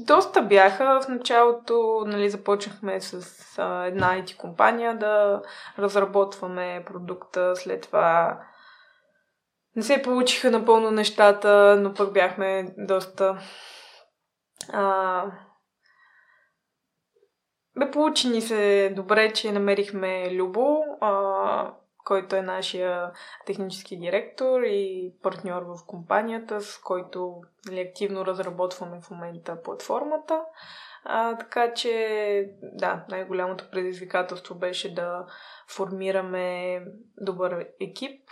доста 0.00 0.42
бяха. 0.42 1.00
В 1.00 1.08
началото 1.08 2.04
нали, 2.06 2.30
започнахме 2.30 3.00
с 3.00 3.44
а, 3.58 3.84
една 3.84 4.06
IT 4.06 4.36
компания 4.36 4.98
да 4.98 5.42
разработваме 5.78 6.84
продукта. 6.86 7.56
След 7.56 7.82
това 7.82 8.40
не 9.76 9.82
се 9.82 10.02
получиха 10.02 10.50
напълно 10.50 10.90
нещата, 10.90 11.76
но 11.80 11.94
пък 11.94 12.12
бяхме 12.12 12.74
доста... 12.78 13.38
А, 14.72 15.24
бе, 17.78 17.90
получи 17.90 18.28
ни 18.28 18.40
се 18.40 18.92
добре, 18.96 19.32
че 19.32 19.52
намерихме 19.52 20.30
Любо. 20.34 20.84
А, 21.00 21.74
който 22.04 22.36
е 22.36 22.42
нашия 22.42 23.10
технически 23.46 23.96
директор 23.96 24.62
и 24.62 25.12
партньор 25.22 25.62
в 25.62 25.86
компанията, 25.86 26.60
с 26.60 26.78
който 26.78 27.40
нали, 27.66 27.80
активно 27.80 28.26
разработваме 28.26 29.00
в 29.00 29.10
момента 29.10 29.62
платформата. 29.62 30.40
А, 31.04 31.38
така 31.38 31.74
че, 31.74 32.50
да, 32.62 33.04
най-голямото 33.08 33.70
предизвикателство 33.70 34.54
беше 34.54 34.94
да 34.94 35.26
формираме 35.68 36.78
добър 37.20 37.66
екип 37.80 38.30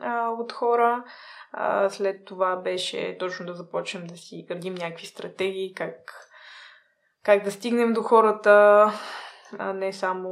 а, 0.00 0.28
от 0.28 0.52
хора. 0.52 1.04
А, 1.52 1.90
след 1.90 2.24
това 2.24 2.56
беше 2.56 3.16
точно 3.18 3.46
да 3.46 3.54
започнем 3.54 4.06
да 4.06 4.16
си 4.16 4.46
градим 4.48 4.74
някакви 4.74 5.06
стратегии, 5.06 5.74
как, 5.74 6.28
как 7.22 7.44
да 7.44 7.50
стигнем 7.50 7.92
до 7.92 8.02
хората, 8.02 8.86
а 9.58 9.72
не 9.72 9.92
само 9.92 10.30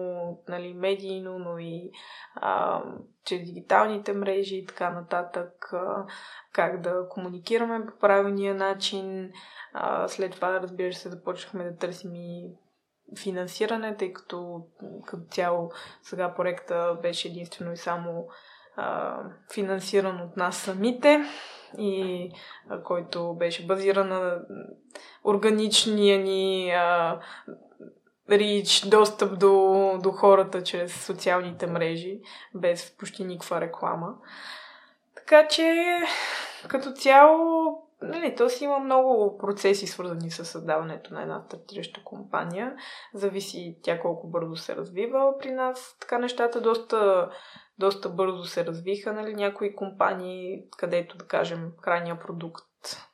нали, 0.48 0.74
медийно, 0.74 1.38
но 1.38 1.58
и 1.58 1.90
а, 2.34 2.82
чрез 3.24 3.42
дигиталните 3.42 4.12
мрежи 4.12 4.56
и 4.56 4.66
така 4.66 4.90
нататък, 4.90 5.70
а, 5.72 6.06
как 6.52 6.80
да 6.80 7.08
комуникираме 7.08 7.86
по 7.86 7.98
правилния 7.98 8.54
начин. 8.54 9.32
А, 9.72 10.08
след 10.08 10.32
това, 10.32 10.60
разбира 10.60 10.92
се, 10.92 11.08
започнахме 11.08 11.64
да 11.64 11.76
търсим 11.76 12.14
и 12.14 12.52
финансиране, 13.18 13.96
тъй 13.96 14.12
като 14.12 14.62
като 15.06 15.22
цяло 15.30 15.70
сега 16.02 16.34
проекта 16.34 16.98
беше 17.02 17.28
единствено 17.28 17.72
и 17.72 17.76
само 17.76 18.28
а, 18.76 19.18
финансиран 19.54 20.20
от 20.20 20.36
нас 20.36 20.56
самите 20.56 21.24
и 21.78 22.30
а, 22.68 22.82
който 22.82 23.34
беше 23.34 23.66
базиран 23.66 24.08
на 24.08 24.38
органичния 25.24 26.18
ни 26.18 26.70
а, 26.70 27.20
рич, 28.30 28.80
достъп 28.86 29.38
до, 29.38 29.98
до 30.02 30.10
хората 30.10 30.62
чрез 30.62 31.04
социалните 31.06 31.66
мрежи, 31.66 32.20
без 32.54 32.96
почти 32.98 33.24
никаква 33.24 33.60
реклама. 33.60 34.14
Така 35.14 35.48
че, 35.48 35.98
като 36.68 36.92
цяло, 36.92 37.78
нали, 38.02 38.34
то 38.36 38.48
си 38.48 38.64
има 38.64 38.78
много 38.78 39.38
процеси, 39.38 39.86
свързани 39.86 40.30
с 40.30 40.44
създаването 40.44 41.14
на 41.14 41.22
една 41.22 41.42
стартираща 41.46 42.04
компания. 42.04 42.76
Зависи 43.14 43.78
тя 43.82 44.00
колко 44.00 44.26
бързо 44.26 44.56
се 44.56 44.76
развива 44.76 45.38
при 45.38 45.50
нас. 45.50 45.96
Така 46.00 46.18
нещата 46.18 46.60
доста, 46.60 47.30
доста 47.78 48.08
бързо 48.08 48.44
се 48.44 48.66
развиха. 48.66 49.12
Нали, 49.12 49.34
някои 49.34 49.76
компании, 49.76 50.64
където, 50.78 51.16
да 51.16 51.26
кажем, 51.26 51.72
крайния 51.82 52.20
продукт 52.20 53.09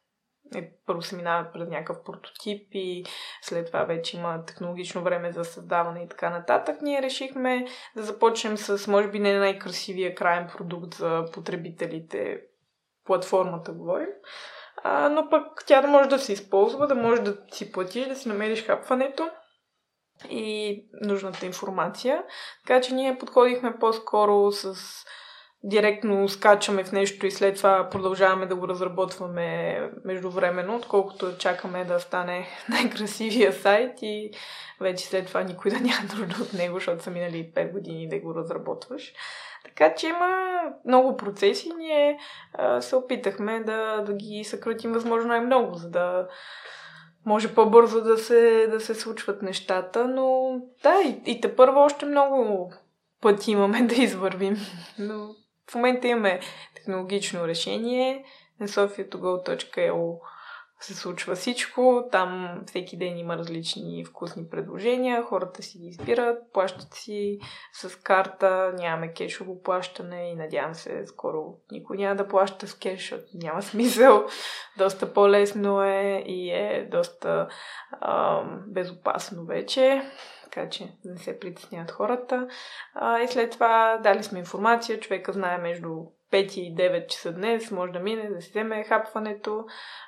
е, 0.55 0.71
първо 0.87 1.03
се 1.03 1.17
минава 1.17 1.49
през 1.53 1.69
някакъв 1.69 2.05
прототип 2.05 2.69
и 2.73 3.05
след 3.43 3.67
това 3.67 3.85
вече 3.85 4.17
има 4.17 4.45
технологично 4.45 5.03
време 5.03 5.33
за 5.33 5.45
създаване 5.45 6.03
и 6.03 6.09
така 6.09 6.31
нататък. 6.31 6.83
Ние 6.83 7.03
решихме 7.03 7.67
да 7.97 8.03
започнем 8.03 8.57
с, 8.57 8.91
може 8.91 9.09
би, 9.09 9.19
не 9.19 9.39
най-красивия 9.39 10.15
крайен 10.15 10.49
продукт 10.57 10.95
за 10.95 11.25
потребителите, 11.33 12.41
платформата 13.05 13.73
говорим, 13.73 14.09
а, 14.85 15.09
но 15.09 15.29
пък 15.31 15.65
тя 15.67 15.83
да 15.83 15.89
може 15.89 16.09
да 16.09 16.19
се 16.19 16.33
използва, 16.33 16.87
да 16.87 16.95
може 16.95 17.23
да 17.23 17.37
си 17.51 17.73
платиш, 17.73 18.07
да 18.07 18.17
си 18.17 18.29
намериш 18.29 18.67
хапването 18.67 19.31
и 20.31 20.85
нужната 21.03 21.47
информация. 21.47 22.23
Така 22.67 22.81
че 22.81 22.95
ние 22.95 23.19
подходихме 23.19 23.79
по-скоро 23.79 24.53
с 24.53 24.77
директно 25.65 26.29
скачаме 26.29 26.85
в 26.85 26.93
нещо 26.93 27.27
и 27.27 27.31
след 27.31 27.57
това 27.57 27.89
продължаваме 27.91 28.47
да 28.47 28.57
го 28.57 28.69
разработваме 28.69 29.81
междувременно, 30.05 30.77
отколкото 30.77 31.39
чакаме 31.39 31.85
да 31.85 32.01
стане 32.01 32.47
най-красивия 32.69 33.53
сайт 33.53 33.93
и 34.03 34.31
вече 34.81 35.07
след 35.07 35.27
това 35.27 35.43
никой 35.43 35.71
да 35.71 35.81
няма 35.81 36.03
нужда 36.19 36.43
от 36.43 36.53
него, 36.53 36.75
защото 36.75 37.03
са 37.03 37.11
минали 37.11 37.53
5 37.57 37.73
години 37.73 38.09
да 38.09 38.19
го 38.19 38.35
разработваш. 38.35 39.13
Така 39.65 39.95
че 39.95 40.09
има 40.09 40.61
много 40.85 41.17
процеси. 41.17 41.73
Ние 41.79 42.19
се 42.81 42.97
опитахме 42.97 43.61
да, 43.61 44.01
да 44.01 44.13
ги 44.15 44.45
съкратим 44.45 44.93
възможно 44.93 45.29
най-много, 45.29 45.75
за 45.75 45.91
да 45.91 46.29
може 47.27 47.55
по-бързо 47.55 48.01
да 48.01 48.19
се, 48.19 48.67
да 48.71 48.81
се 48.81 48.95
случват 48.95 49.43
нещата. 49.43 50.09
Но 50.09 50.57
да, 50.83 50.95
и, 51.05 51.33
и 51.33 51.41
те 51.41 51.57
първо 51.57 51.81
още 51.81 52.07
много 52.07 52.73
пъти 53.21 53.51
имаме 53.51 53.83
да 53.87 53.95
извървим. 53.95 54.57
Но 54.99 55.29
в 55.71 55.75
момента 55.75 56.09
имаме 56.09 56.41
технологично 56.75 57.49
решение 57.49 58.25
на 58.61 58.69
sofiatogo.eu 58.69 60.19
се 60.81 60.95
случва 60.95 61.35
всичко. 61.35 62.09
Там 62.13 62.61
всеки 62.67 62.97
ден 62.97 63.19
има 63.19 63.37
различни 63.37 64.05
вкусни 64.05 64.49
предложения, 64.51 65.23
хората 65.23 65.63
си 65.63 65.79
ги 65.79 65.87
избират, 65.87 66.39
плащат 66.53 66.95
си 66.95 67.39
с 67.73 67.97
карта, 67.97 68.73
нямаме 68.79 69.13
кешово 69.13 69.63
плащане 69.63 70.31
и 70.31 70.37
надявам 70.37 70.75
се 70.75 71.07
скоро 71.07 71.55
никой 71.71 71.97
няма 71.97 72.17
да 72.17 72.29
плаща 72.29 72.67
с 72.67 72.79
кеш, 72.79 72.99
защото 72.99 73.25
няма 73.35 73.63
смисъл. 73.63 74.27
Доста 74.79 75.13
по-лесно 75.13 75.83
е 75.83 76.25
и 76.27 76.51
е 76.51 76.89
доста 76.91 77.49
ам, 78.01 78.63
безопасно 78.67 79.45
вече 79.45 80.03
така 80.47 80.69
че 80.69 80.89
не 81.05 81.19
се 81.19 81.41
притесняват 81.41 81.91
хората. 81.91 82.49
А, 82.95 83.21
и 83.21 83.29
след 83.29 83.51
това 83.51 84.01
дали 84.03 84.23
сме 84.23 84.39
информация, 84.39 85.01
човека 85.01 85.33
знае 85.33 85.59
между 85.59 85.89
5 86.33 86.59
и 86.59 86.75
9 86.75 87.07
часа 87.07 87.33
днес, 87.33 87.71
може 87.71 87.93
да 87.93 87.99
мине, 87.99 88.31
да 88.31 88.43
си 88.43 88.51
вземе 88.51 88.85
хапването 88.85 89.65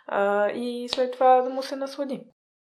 а, 0.07 0.49
и 0.51 0.89
след 0.91 1.13
това 1.13 1.43
да 1.43 1.51
му 1.51 1.63
се 1.63 1.77
наслади. 1.77 2.25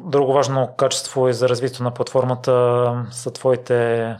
Друго 0.04 0.34
важно 0.34 0.76
качество 0.78 1.30
и 1.30 1.34
за 1.34 1.50
развитието 1.50 1.84
на 1.84 1.94
платформата 1.94 3.06
са 3.12 3.34
твоите 3.34 4.16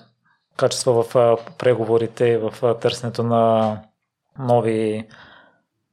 качества 0.58 1.04
в 1.04 1.38
преговорите 1.58 2.26
и 2.26 2.38
в 2.38 2.76
търсенето 2.82 3.24
на 3.24 3.78
нови 4.40 5.08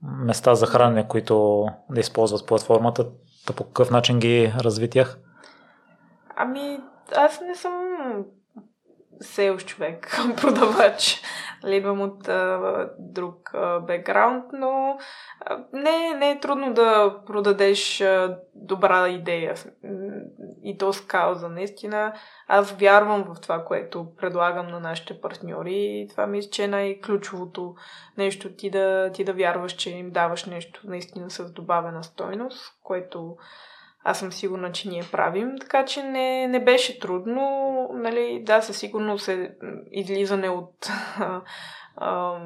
места 0.03 0.55
за 0.55 0.67
хранене, 0.67 1.09
които 1.09 1.67
да 1.91 2.01
използват 2.01 2.47
платформата. 2.47 3.07
Та 3.47 3.53
по 3.53 3.65
какъв 3.65 3.91
начин 3.91 4.19
ги 4.19 4.53
развитях? 4.61 5.19
Ами, 6.37 6.81
аз 7.17 7.41
не 7.41 7.55
съм 7.55 7.97
сейлс 9.21 9.65
човек, 9.65 10.17
продавач. 10.41 11.23
Нали, 11.63 11.77
идвам 11.77 12.01
от 12.01 12.29
а, 12.29 12.91
друг 12.99 13.55
а, 13.55 13.81
бекграунд, 13.81 14.45
но 14.53 14.99
а, 15.41 15.65
не, 15.73 16.15
не 16.15 16.31
е 16.31 16.41
трудно 16.41 16.75
да 16.75 17.19
продадеш 17.27 18.01
а, 18.01 18.39
добра 18.55 19.09
идея 19.09 19.55
и 20.65 20.79
то 20.79 20.93
с 20.93 21.01
кауза. 21.01 21.49
Наистина, 21.49 22.13
аз 22.49 22.73
вярвам 22.73 23.25
в 23.25 23.41
това, 23.41 23.65
което 23.65 24.07
предлагам 24.17 24.67
на 24.67 24.81
нашите 24.81 25.21
партньори 25.21 25.75
и 25.75 26.09
това 26.11 26.27
мисля, 26.27 26.51
че 26.51 26.65
е 26.65 26.69
най-ключовото 26.69 27.75
нещо 28.19 28.53
ти 28.53 28.71
да, 28.71 29.11
ти 29.15 29.25
да 29.25 29.33
вярваш, 29.33 29.73
че 29.73 29.91
им 29.91 30.11
даваш 30.11 30.45
нещо 30.45 30.81
наистина 30.85 31.31
с 31.31 31.53
добавена 31.53 32.05
стойност, 32.05 32.79
което 32.83 33.37
аз 34.05 34.19
съм 34.19 34.33
сигурна, 34.33 34.73
че 34.73 34.89
ние 34.89 35.03
правим, 35.13 35.53
така 35.61 35.85
че 35.85 36.03
не, 36.03 36.49
не 36.49 36.65
беше 36.65 36.99
трудно. 37.01 37.89
Нали, 37.95 38.43
да, 38.47 38.63
със 38.63 38.79
сигурност 38.79 39.29
е 39.29 39.51
излизане 39.93 40.49
от 40.49 40.89
а, 41.19 41.43
а, 41.97 42.39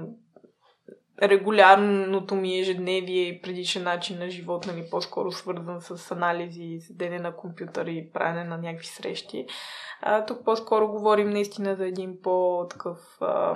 регулярното 1.23 2.35
ми 2.35 2.59
ежедневие 2.59 3.23
и 3.23 3.43
предишен 3.43 3.83
начин 3.83 4.19
на 4.19 4.31
живот, 4.31 4.67
нали, 4.67 4.87
по-скоро 4.91 5.33
свързан 5.33 5.81
с 5.81 6.11
анализи, 6.11 6.81
седене 6.81 7.19
на 7.19 7.37
компютър 7.37 7.87
и 7.87 8.11
правене 8.13 8.45
на 8.45 8.59
някакви 8.59 8.87
срещи. 8.87 9.47
А, 10.03 10.25
тук 10.25 10.45
по-скоро 10.45 10.89
говорим 10.89 11.31
наистина 11.31 11.77
за 11.77 11.87
един 11.87 12.19
по-такъв 12.23 12.99
а, 13.21 13.55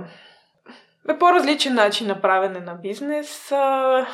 по-различен 1.19 1.75
начин 1.75 2.07
на 2.07 2.21
правене 2.21 2.61
на 2.61 2.75
бизнес, 2.75 3.53
а, 3.53 4.07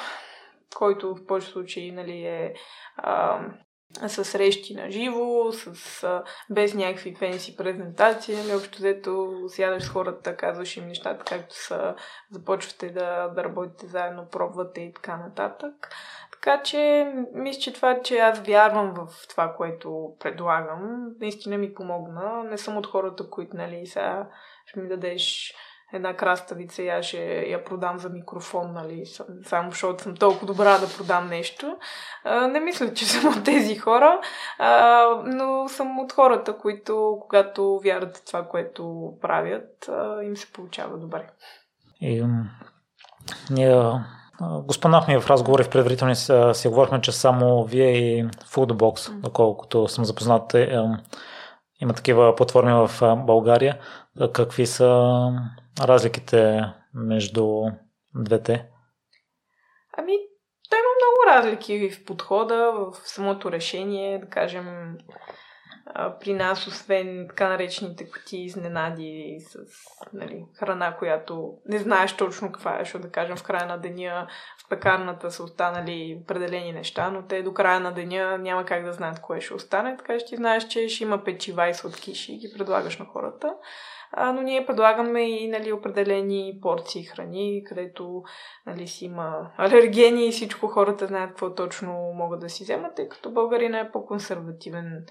който 0.77 1.15
в 1.15 1.27
повечето 1.27 1.53
случаи 1.53 1.93
нали, 1.93 2.27
е 2.27 2.55
а, 2.97 3.41
с 4.07 4.25
срещи 4.25 4.75
на 4.75 4.91
живо, 4.91 5.53
с, 5.53 6.03
а, 6.05 6.23
без 6.51 6.75
някакви 6.75 7.15
фенси 7.15 7.57
презентации, 7.57 8.37
нали, 8.37 8.55
общо 8.55 8.79
взето 8.79 9.35
сядаш 9.49 9.83
с 9.83 9.89
хората, 9.89 10.37
казваш 10.37 10.77
им 10.77 10.87
нещата 10.87 11.25
както 11.25 11.55
са, 11.55 11.95
започвате 12.31 12.91
да, 12.91 13.29
да 13.29 13.45
работите 13.45 13.87
заедно, 13.87 14.27
пробвате 14.31 14.81
и 14.81 14.93
така 14.93 15.17
нататък. 15.17 15.89
Така 16.33 16.63
че, 16.63 17.13
мисля, 17.35 17.61
че 17.61 17.73
това, 17.73 18.03
че 18.03 18.19
аз 18.19 18.41
вярвам 18.41 18.95
в 18.95 19.29
това, 19.29 19.55
което 19.57 20.13
предлагам, 20.21 21.11
наистина 21.21 21.59
ми 21.59 21.75
помогна. 21.75 22.45
Не 22.45 22.59
съм 22.59 22.77
от 22.77 22.87
хората, 22.87 23.31
които, 23.31 23.57
нали, 23.57 23.87
сега 23.87 24.29
ще 24.67 24.81
ми 24.81 24.89
дадеш 24.89 25.55
една 25.93 26.15
краставица 26.15 26.83
и 26.83 26.89
аз 26.89 27.05
ще 27.05 27.47
я 27.49 27.65
продам 27.65 27.99
за 27.99 28.09
микрофон, 28.09 28.73
нали, 28.73 29.05
само 29.45 29.71
защото 29.71 30.03
съм 30.03 30.17
толкова 30.17 30.47
добра 30.47 30.79
да 30.79 30.97
продам 30.97 31.29
нещо. 31.29 31.77
А, 32.25 32.47
не 32.47 32.61
мисля, 32.61 32.95
че 32.95 33.07
съм 33.07 33.39
от 33.39 33.45
тези 33.45 33.77
хора, 33.77 34.21
а, 34.59 35.05
но 35.25 35.69
съм 35.69 35.99
от 35.99 36.13
хората, 36.13 36.59
които, 36.59 37.19
когато 37.21 37.81
вярват 37.85 38.17
в 38.17 38.25
това, 38.25 38.45
което 38.45 39.13
правят, 39.21 39.89
а, 39.89 40.23
им 40.23 40.37
се 40.37 40.53
получава 40.53 40.99
добре. 40.99 41.27
И, 42.01 42.25
ние 43.51 43.75
го 44.41 44.73
споменахме 44.73 45.21
в 45.21 45.31
разговори 45.31 45.65
в 45.65 45.71
предварителни 45.71 46.17
си 46.55 46.69
говорихме, 46.69 47.01
че 47.01 47.13
само 47.13 47.65
вие 47.65 47.91
и 47.91 48.25
Foodbox, 48.29 49.21
доколкото 49.21 49.89
съм 49.89 50.05
запознат, 50.05 50.55
е, 50.55 50.79
има 51.81 51.95
такива 51.95 52.37
платформи 52.37 52.73
в 52.73 53.17
България. 53.17 53.79
Какви 54.33 54.67
са 54.67 55.31
разликите 55.81 56.65
между 56.95 57.63
двете? 58.15 58.67
Ами, 59.99 60.13
той 60.71 60.79
има 60.79 60.89
много 60.99 61.37
разлики 61.37 61.91
в 61.91 62.05
подхода, 62.05 62.73
в 62.73 62.93
самото 63.05 63.53
решение, 63.53 64.19
да 64.19 64.29
кажем, 64.29 64.97
при 66.21 66.35
нас, 66.35 66.67
освен 66.67 67.27
така 67.29 67.49
наречените 67.49 68.11
кутии 68.11 68.45
изненади 68.45 69.37
с 69.41 69.59
нали, 70.13 70.45
храна, 70.59 70.97
която 70.97 71.55
не 71.67 71.79
знаеш 71.79 72.17
точно 72.17 72.53
каква 72.53 72.77
е, 72.77 72.85
защото 72.85 73.03
да 73.03 73.11
кажем 73.11 73.37
в 73.37 73.43
края 73.43 73.67
на 73.67 73.79
деня 73.79 74.27
в 74.65 74.69
пекарната 74.69 75.31
са 75.31 75.43
останали 75.43 76.19
определени 76.23 76.73
неща, 76.73 77.11
но 77.11 77.23
те 77.23 77.43
до 77.43 77.55
края 77.55 77.81
на 77.81 77.93
деня 77.93 78.39
няма 78.39 78.65
как 78.65 78.85
да 78.85 78.93
знаят 78.93 79.21
кое 79.21 79.41
ще 79.41 79.55
остане, 79.55 79.97
така 79.97 80.19
че 80.19 80.27
ти 80.27 80.37
знаеш, 80.37 80.69
че 80.69 80.89
ще 80.89 81.05
има 81.05 81.25
печива 81.25 81.69
и 81.69 81.75
сладкиши 81.75 82.33
и 82.33 82.39
ги 82.39 82.53
предлагаш 82.59 82.99
на 82.99 83.05
хората. 83.05 83.55
А, 84.13 84.33
но 84.33 84.43
ние 84.43 84.67
предлагаме 84.67 85.23
и 85.23 85.49
нали, 85.49 85.73
определени 85.73 86.59
порции 86.63 87.05
храни, 87.05 87.65
където 87.69 88.23
нали, 88.67 88.87
си 88.87 89.05
има 89.05 89.51
алергени 89.57 90.27
и 90.27 90.33
всичко 90.33 90.67
хората 90.67 91.07
знаят 91.07 91.31
какво 91.31 91.55
точно 91.55 91.93
могат 92.15 92.41
да 92.41 92.49
си 92.49 92.65
вземат, 92.65 92.95
тъй 92.95 93.09
като 93.09 93.31
българина 93.31 93.79
е 93.79 93.91
по-консервативен 93.91 95.05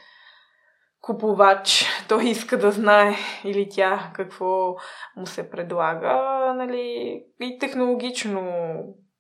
купувач, 1.02 1.86
той 2.10 2.26
иска 2.26 2.58
да 2.58 2.72
знае 2.72 3.16
или 3.44 3.70
тя 3.70 4.12
какво 4.14 4.76
му 5.16 5.26
се 5.26 5.50
предлага. 5.50 6.14
Нали, 6.58 7.24
и 7.40 7.58
технологично 7.60 8.42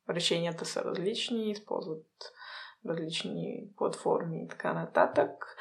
решенията 0.10 0.66
са 0.66 0.84
различни, 0.84 1.50
използват 1.50 2.06
различни 2.90 3.64
платформи 3.78 4.44
и 4.44 4.48
така 4.48 4.74
нататък. 4.74 5.58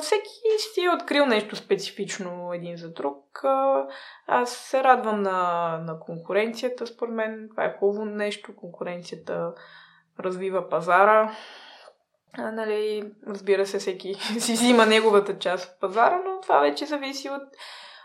Всеки 0.00 0.28
си 0.58 0.84
е 0.84 0.90
открил 0.90 1.26
нещо 1.26 1.56
специфично 1.56 2.52
един 2.52 2.76
за 2.76 2.92
друг. 2.92 3.42
Аз 4.26 4.50
се 4.50 4.84
радвам 4.84 5.22
на, 5.22 5.78
на 5.86 6.00
конкуренцията, 6.00 6.86
според 6.86 7.14
мен. 7.14 7.48
Това 7.50 7.64
е 7.64 7.76
хубаво 7.78 8.04
нещо. 8.04 8.56
Конкуренцията 8.56 9.54
развива 10.20 10.68
пазара. 10.68 11.36
А, 12.38 12.52
нали, 12.52 13.12
разбира 13.26 13.66
се, 13.66 13.78
всеки 13.78 14.14
си 14.38 14.52
взима 14.52 14.86
неговата 14.86 15.38
част 15.38 15.72
от 15.72 15.80
пазара, 15.80 16.22
но 16.24 16.40
това 16.40 16.60
вече 16.60 16.86
зависи 16.86 17.30
от, 17.30 17.42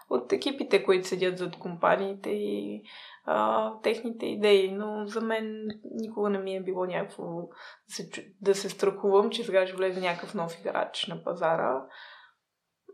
от 0.10 0.34
екипите, 0.34 0.84
които 0.84 1.08
седят 1.08 1.38
зад 1.38 1.56
компаниите 1.56 2.30
и 2.30 2.84
а, 3.26 3.72
техните 3.84 4.26
идеи. 4.26 4.72
Но 4.72 5.06
за 5.06 5.22
мен 5.22 5.68
никога 5.92 6.30
не 6.30 6.40
ми 6.40 6.56
е 6.56 6.64
било 6.64 6.86
някакво 6.86 7.24
да 7.24 7.96
се, 7.96 8.10
да 8.42 8.56
се 8.56 8.70
страхувам, 8.70 9.30
че 9.30 9.44
сега 9.44 9.68
ще 9.68 9.76
влезе 9.76 10.02
някакъв 10.02 10.34
нов 10.34 10.60
играч 10.60 11.08
на 11.08 11.24
пазара. 11.24 11.86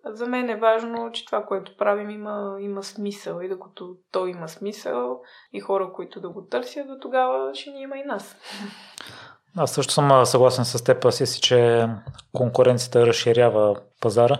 За 0.05 0.27
мен 0.27 0.49
е 0.49 0.59
важно, 0.59 1.11
че 1.11 1.25
това, 1.25 1.45
което 1.45 1.77
правим, 1.77 2.09
има, 2.09 2.57
има 2.59 2.83
смисъл. 2.83 3.41
И 3.41 3.49
докато 3.49 3.95
то 4.11 4.27
има 4.27 4.47
смисъл 4.47 5.21
и 5.53 5.59
хора, 5.59 5.93
които 5.93 6.21
да 6.21 6.29
го 6.29 6.45
търсят, 6.45 6.87
до 6.87 6.99
тогава 7.01 7.55
ще 7.55 7.71
ни 7.71 7.81
има 7.81 7.97
и 7.97 8.03
нас. 8.03 8.37
Аз 9.57 9.71
също 9.71 9.93
съм 9.93 10.25
съгласен 10.25 10.65
с 10.65 10.83
теб, 10.83 11.11
си, 11.11 11.41
че 11.41 11.87
конкуренцията 12.33 13.07
разширява 13.07 13.75
пазара. 14.01 14.37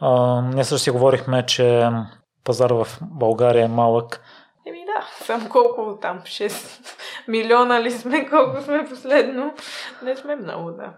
А, 0.00 0.40
ние 0.42 0.64
също 0.64 0.84
си 0.84 0.90
говорихме, 0.90 1.46
че 1.46 1.88
пазар 2.44 2.70
в 2.70 2.86
България 3.02 3.64
е 3.64 3.68
малък. 3.68 4.20
Еми 4.66 4.84
да, 4.84 5.24
само 5.24 5.48
колко 5.48 5.98
там, 6.02 6.20
6 6.20 6.80
милиона 7.28 7.82
ли 7.82 7.90
сме, 7.90 8.28
колко 8.30 8.62
сме 8.62 8.86
последно. 8.88 9.54
Не 10.02 10.16
сме 10.16 10.36
много, 10.36 10.70
да. 10.70 10.92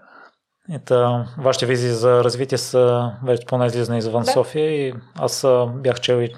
Ето, 0.72 1.24
вашите 1.38 1.66
визии 1.66 1.90
за 1.90 2.24
развитие 2.24 2.58
са 2.58 3.12
вече 3.24 3.46
по 3.46 3.64
излизане 3.64 3.98
извън 3.98 4.22
да. 4.22 4.32
София 4.32 4.70
и 4.70 4.94
аз 5.18 5.46
бях 5.74 6.00
чел, 6.00 6.28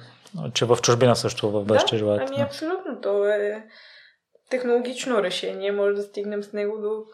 че 0.55 0.65
в 0.65 0.77
чужбина 0.83 1.17
също 1.17 1.51
в 1.51 1.65
бъдеще 1.65 1.95
да, 1.95 1.99
желаете. 1.99 2.33
Ами 2.35 2.43
абсолютно, 2.43 3.01
то 3.03 3.25
е 3.25 3.65
технологично 4.51 5.23
решение, 5.23 5.73
може 5.73 5.95
да 5.95 6.03
стигнем 6.03 6.43
с 6.43 6.53
него 6.53 6.79
до, 6.79 7.05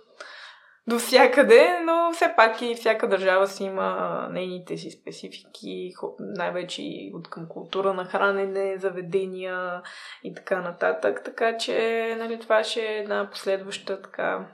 до 0.87 0.99
всякъде, 0.99 1.80
но 1.85 2.12
все 2.12 2.33
пак 2.37 2.62
и 2.62 2.74
всяка 2.74 3.09
държава 3.09 3.47
си 3.47 3.64
има 3.64 4.28
нейните 4.33 4.76
си 4.76 4.91
специфики, 4.91 5.93
най-вече 6.18 6.83
и 6.83 7.12
от 7.14 7.30
към 7.30 7.49
култура 7.49 7.95
на 7.95 8.05
хранене, 8.05 8.78
заведения 8.78 9.83
и 10.24 10.35
така 10.35 10.61
нататък. 10.61 11.22
Така 11.24 11.57
че 11.57 12.16
нали, 12.18 12.41
това 12.41 12.64
ще 12.64 12.80
е 12.80 12.99
една 12.99 13.30
последваща 13.30 14.03
така 14.03 14.49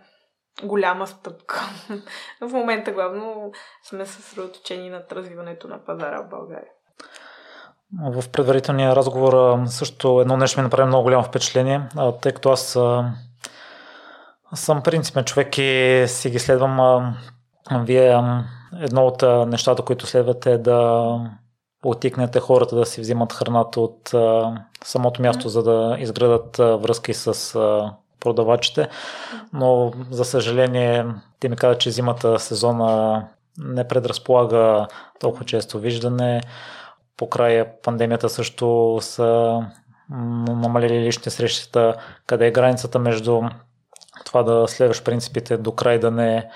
голяма 0.64 1.06
стъпка. 1.06 1.60
в 2.40 2.48
момента 2.52 2.92
главно 2.92 3.52
сме 3.82 4.06
съсредоточени 4.06 4.90
над 4.90 5.12
развиването 5.12 5.68
на 5.68 5.84
пазара 5.84 6.22
в 6.22 6.28
България. 6.28 6.72
В 7.92 8.24
предварителния 8.32 8.96
разговор 8.96 9.58
също 9.66 10.20
едно 10.20 10.36
нещо 10.36 10.60
ми 10.60 10.64
направи 10.64 10.86
много 10.86 11.02
голямо 11.02 11.24
впечатление, 11.24 11.82
тъй 12.20 12.32
като 12.32 12.50
аз 12.50 12.78
съм 14.54 14.82
принципен 14.82 15.24
човек 15.24 15.58
и 15.58 16.04
си 16.06 16.30
ги 16.30 16.38
следвам. 16.38 17.14
Вие 17.72 18.20
едно 18.80 19.06
от 19.06 19.22
нещата, 19.48 19.82
които 19.82 20.06
следвате 20.06 20.52
е 20.52 20.58
да 20.58 21.08
отикнете 21.84 22.40
хората 22.40 22.76
да 22.76 22.86
си 22.86 23.00
взимат 23.00 23.32
храната 23.32 23.80
от 23.80 24.14
самото 24.84 25.22
място, 25.22 25.48
за 25.48 25.62
да 25.62 25.96
изградат 25.98 26.56
връзки 26.56 27.14
с 27.14 27.58
продавачите. 28.20 28.88
Но, 29.52 29.92
за 30.10 30.24
съжаление, 30.24 31.06
ти 31.40 31.48
ми 31.48 31.56
каза, 31.56 31.78
че 31.78 31.90
зимата 31.90 32.38
сезона 32.38 33.24
не 33.58 33.88
предразполага 33.88 34.86
толкова 35.20 35.44
често 35.44 35.78
виждане. 35.78 36.40
По 37.18 37.30
края 37.30 37.82
пандемията 37.82 38.28
също 38.28 38.98
са 39.00 39.60
намалили 40.10 41.00
лични 41.00 41.32
срещата, 41.32 41.94
къде 42.26 42.46
е 42.46 42.52
границата 42.52 42.98
между 42.98 43.42
това 44.24 44.42
да 44.42 44.68
следваш 44.68 45.04
принципите 45.04 45.56
до 45.56 45.74
край, 45.74 45.98
да 45.98 46.10
не 46.10 46.50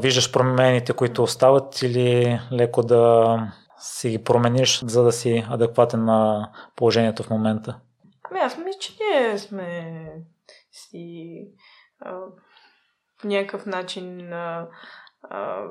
виждаш 0.00 0.32
промените, 0.32 0.92
които 0.92 1.22
остават 1.22 1.82
или 1.82 2.40
леко 2.52 2.82
да 2.82 3.38
си 3.78 4.10
ги 4.10 4.24
промениш, 4.24 4.84
за 4.84 5.02
да 5.02 5.12
си 5.12 5.46
адекватен 5.50 6.04
на 6.04 6.50
положението 6.76 7.22
в 7.22 7.30
момента? 7.30 7.80
Ами 8.30 8.40
аз 8.40 8.58
мисля, 8.58 8.78
че 8.80 8.92
ние 9.00 9.38
сме 9.38 9.92
си 10.72 11.38
а, 12.00 12.20
по 13.20 13.26
някакъв 13.26 13.66
начин 13.66 14.32
а, 14.32 14.68
а, 15.22 15.64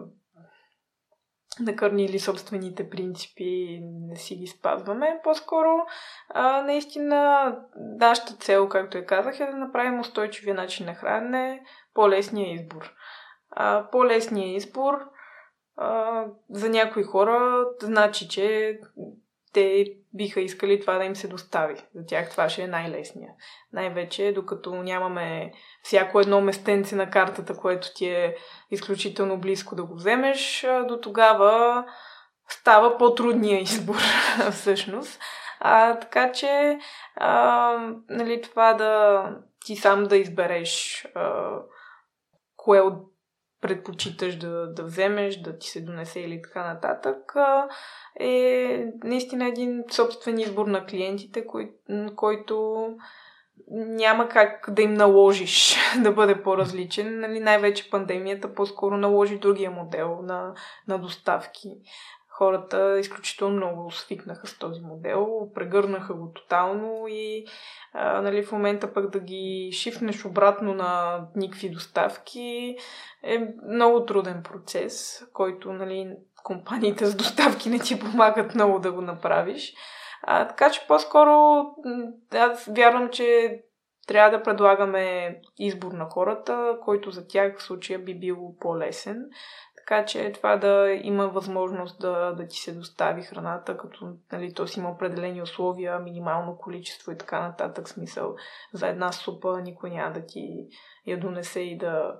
накърнили 1.59 2.19
собствените 2.19 2.89
принципи, 2.89 3.79
не 3.83 4.15
си 4.15 4.35
ги 4.35 4.47
спазваме. 4.47 5.19
По-скоро, 5.23 5.69
а, 6.29 6.61
наистина, 6.61 7.51
нашата 7.75 8.33
цел, 8.33 8.69
както 8.69 8.97
я 8.97 9.05
казах, 9.05 9.39
е 9.39 9.45
да 9.45 9.57
направим 9.57 9.99
устойчивия 9.99 10.55
начин 10.55 10.85
на 10.85 10.93
хранене, 10.93 11.63
по-лесния 11.93 12.53
избор. 12.53 12.93
А, 13.51 13.87
по-лесния 13.91 14.55
избор 14.55 14.93
а, 15.77 16.23
за 16.49 16.69
някои 16.69 17.03
хора 17.03 17.65
значи, 17.81 18.27
че 18.27 18.79
те 19.53 19.85
биха 20.13 20.41
искали 20.41 20.79
това 20.79 20.97
да 20.97 21.03
им 21.03 21.15
се 21.15 21.27
достави. 21.27 21.75
За 21.95 22.05
тях 22.05 22.31
това 22.31 22.49
ще 22.49 22.61
е 22.61 22.67
най-лесния. 22.67 23.29
Най-вече, 23.73 24.31
докато 24.35 24.75
нямаме 24.75 25.51
всяко 25.83 26.19
едно 26.19 26.41
местенце 26.41 26.95
на 26.95 27.09
картата, 27.09 27.57
което 27.57 27.93
ти 27.93 28.05
е 28.05 28.35
изключително 28.71 29.37
близко 29.37 29.75
да 29.75 29.83
го 29.83 29.95
вземеш, 29.95 30.65
до 30.87 31.01
тогава 31.01 31.85
става 32.49 32.97
по-трудния 32.97 33.61
избор, 33.61 33.95
всъщност. 34.51 35.19
А, 35.59 35.99
така 35.99 36.31
че, 36.31 36.79
а, 37.15 37.77
нали, 38.09 38.41
това 38.41 38.73
да 38.73 39.23
ти 39.65 39.75
сам 39.75 40.03
да 40.03 40.17
избереш 40.17 41.05
а, 41.15 41.57
кое 42.55 42.79
от 42.79 43.12
предпочиташ 43.63 44.35
да, 44.35 44.73
да 44.73 44.83
вземеш, 44.83 45.41
да 45.41 45.57
ти 45.57 45.67
се 45.67 45.81
донесе 45.81 46.19
или 46.19 46.41
така 46.41 46.73
нататък, 46.73 47.33
е 48.19 48.85
наистина 49.03 49.47
един 49.47 49.83
собствен 49.91 50.39
избор 50.39 50.67
на 50.67 50.85
клиентите, 50.85 51.47
кой, 51.47 51.71
който 52.15 52.85
няма 53.71 54.29
как 54.29 54.69
да 54.69 54.81
им 54.81 54.93
наложиш 54.93 55.75
да 56.03 56.11
бъде 56.11 56.43
по-различен. 56.43 57.19
Нали, 57.19 57.39
най-вече 57.39 57.89
пандемията 57.89 58.53
по-скоро 58.53 58.97
наложи 58.97 59.39
другия 59.39 59.71
модел 59.71 60.19
на, 60.21 60.53
на 60.87 60.97
доставки 60.97 61.69
хората 62.43 62.99
изключително 62.99 63.55
много 63.55 63.91
свикнаха 63.91 64.47
с 64.47 64.57
този 64.57 64.81
модел, 64.81 65.49
прегърнаха 65.55 66.13
го 66.13 66.31
тотално 66.33 67.07
и 67.07 67.45
а, 67.93 68.21
нали, 68.21 68.43
в 68.43 68.51
момента 68.51 68.93
пък 68.93 69.09
да 69.09 69.19
ги 69.19 69.69
шифнеш 69.73 70.25
обратно 70.25 70.73
на 70.73 71.21
никакви 71.35 71.69
доставки 71.69 72.75
е 73.23 73.47
много 73.69 74.05
труден 74.05 74.43
процес, 74.43 75.23
който 75.33 75.73
нали, 75.73 76.15
компаниите 76.43 77.05
с 77.05 77.15
доставки 77.15 77.69
не 77.69 77.79
ти 77.79 77.99
помагат 77.99 78.55
много 78.55 78.79
да 78.79 78.91
го 78.91 79.01
направиш. 79.01 79.73
А, 80.23 80.47
така 80.47 80.69
че 80.69 80.87
по-скоро 80.87 81.65
аз 82.31 82.69
вярвам, 82.75 83.09
че 83.09 83.59
трябва 84.07 84.37
да 84.37 84.43
предлагаме 84.43 85.35
избор 85.57 85.91
на 85.91 86.05
хората, 86.05 86.77
който 86.81 87.11
за 87.11 87.27
тях 87.27 87.57
в 87.57 87.63
случая 87.63 87.99
би 87.99 88.19
бил 88.19 88.55
по-лесен. 88.59 89.25
Така 89.87 90.05
че 90.05 90.31
това 90.31 90.57
да 90.57 90.99
има 91.03 91.27
възможност 91.27 91.99
да, 91.99 92.33
да 92.33 92.47
ти 92.47 92.57
се 92.57 92.73
достави 92.73 93.21
храната, 93.21 93.77
като 93.77 94.13
нали, 94.31 94.53
то 94.53 94.67
си 94.67 94.79
има 94.79 94.89
определени 94.89 95.41
условия, 95.41 95.99
минимално 95.99 96.57
количество 96.57 97.11
и 97.11 97.17
така 97.17 97.39
нататък. 97.41 97.89
Смисъл 97.89 98.35
за 98.73 98.87
една 98.87 99.11
супа 99.11 99.61
никой 99.61 99.89
няма 99.89 100.13
да 100.13 100.25
ти 100.25 100.67
я 101.07 101.19
донесе 101.19 101.59
и 101.59 101.77
да 101.77 102.15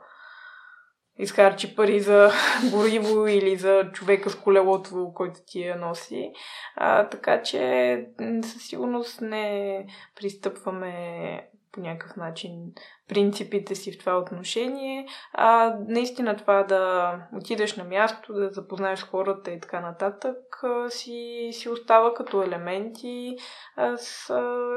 изхарчи 1.18 1.76
пари 1.76 2.00
за 2.00 2.32
гориво 2.72 3.28
или 3.28 3.56
за 3.56 3.92
човека 3.94 4.30
с 4.30 4.36
колелото, 4.36 5.12
който 5.16 5.40
ти 5.48 5.62
я 5.62 5.76
носи. 5.76 6.32
А, 6.76 7.10
така 7.10 7.42
че 7.42 8.06
със 8.44 8.68
сигурност 8.68 9.22
не 9.22 9.86
пристъпваме 10.16 11.50
по 11.74 11.80
някакъв 11.80 12.18
начин 12.18 12.52
принципите 13.08 13.76
си 13.76 13.92
в 13.92 14.00
това 14.00 14.18
отношение, 14.18 15.08
а 15.34 15.76
наистина 15.88 16.38
това 16.38 16.64
да 16.64 17.14
отидеш 17.34 17.76
на 17.76 17.84
място, 17.84 18.34
да 18.34 18.50
запознаеш 18.50 19.06
хората 19.06 19.52
и 19.52 19.60
така 19.60 19.80
нататък, 19.80 20.38
си, 20.90 21.50
си 21.52 21.70
остава 21.70 22.14
като 22.14 22.44
елементи. 22.44 23.36
Аз 23.76 24.30
а, 24.30 24.68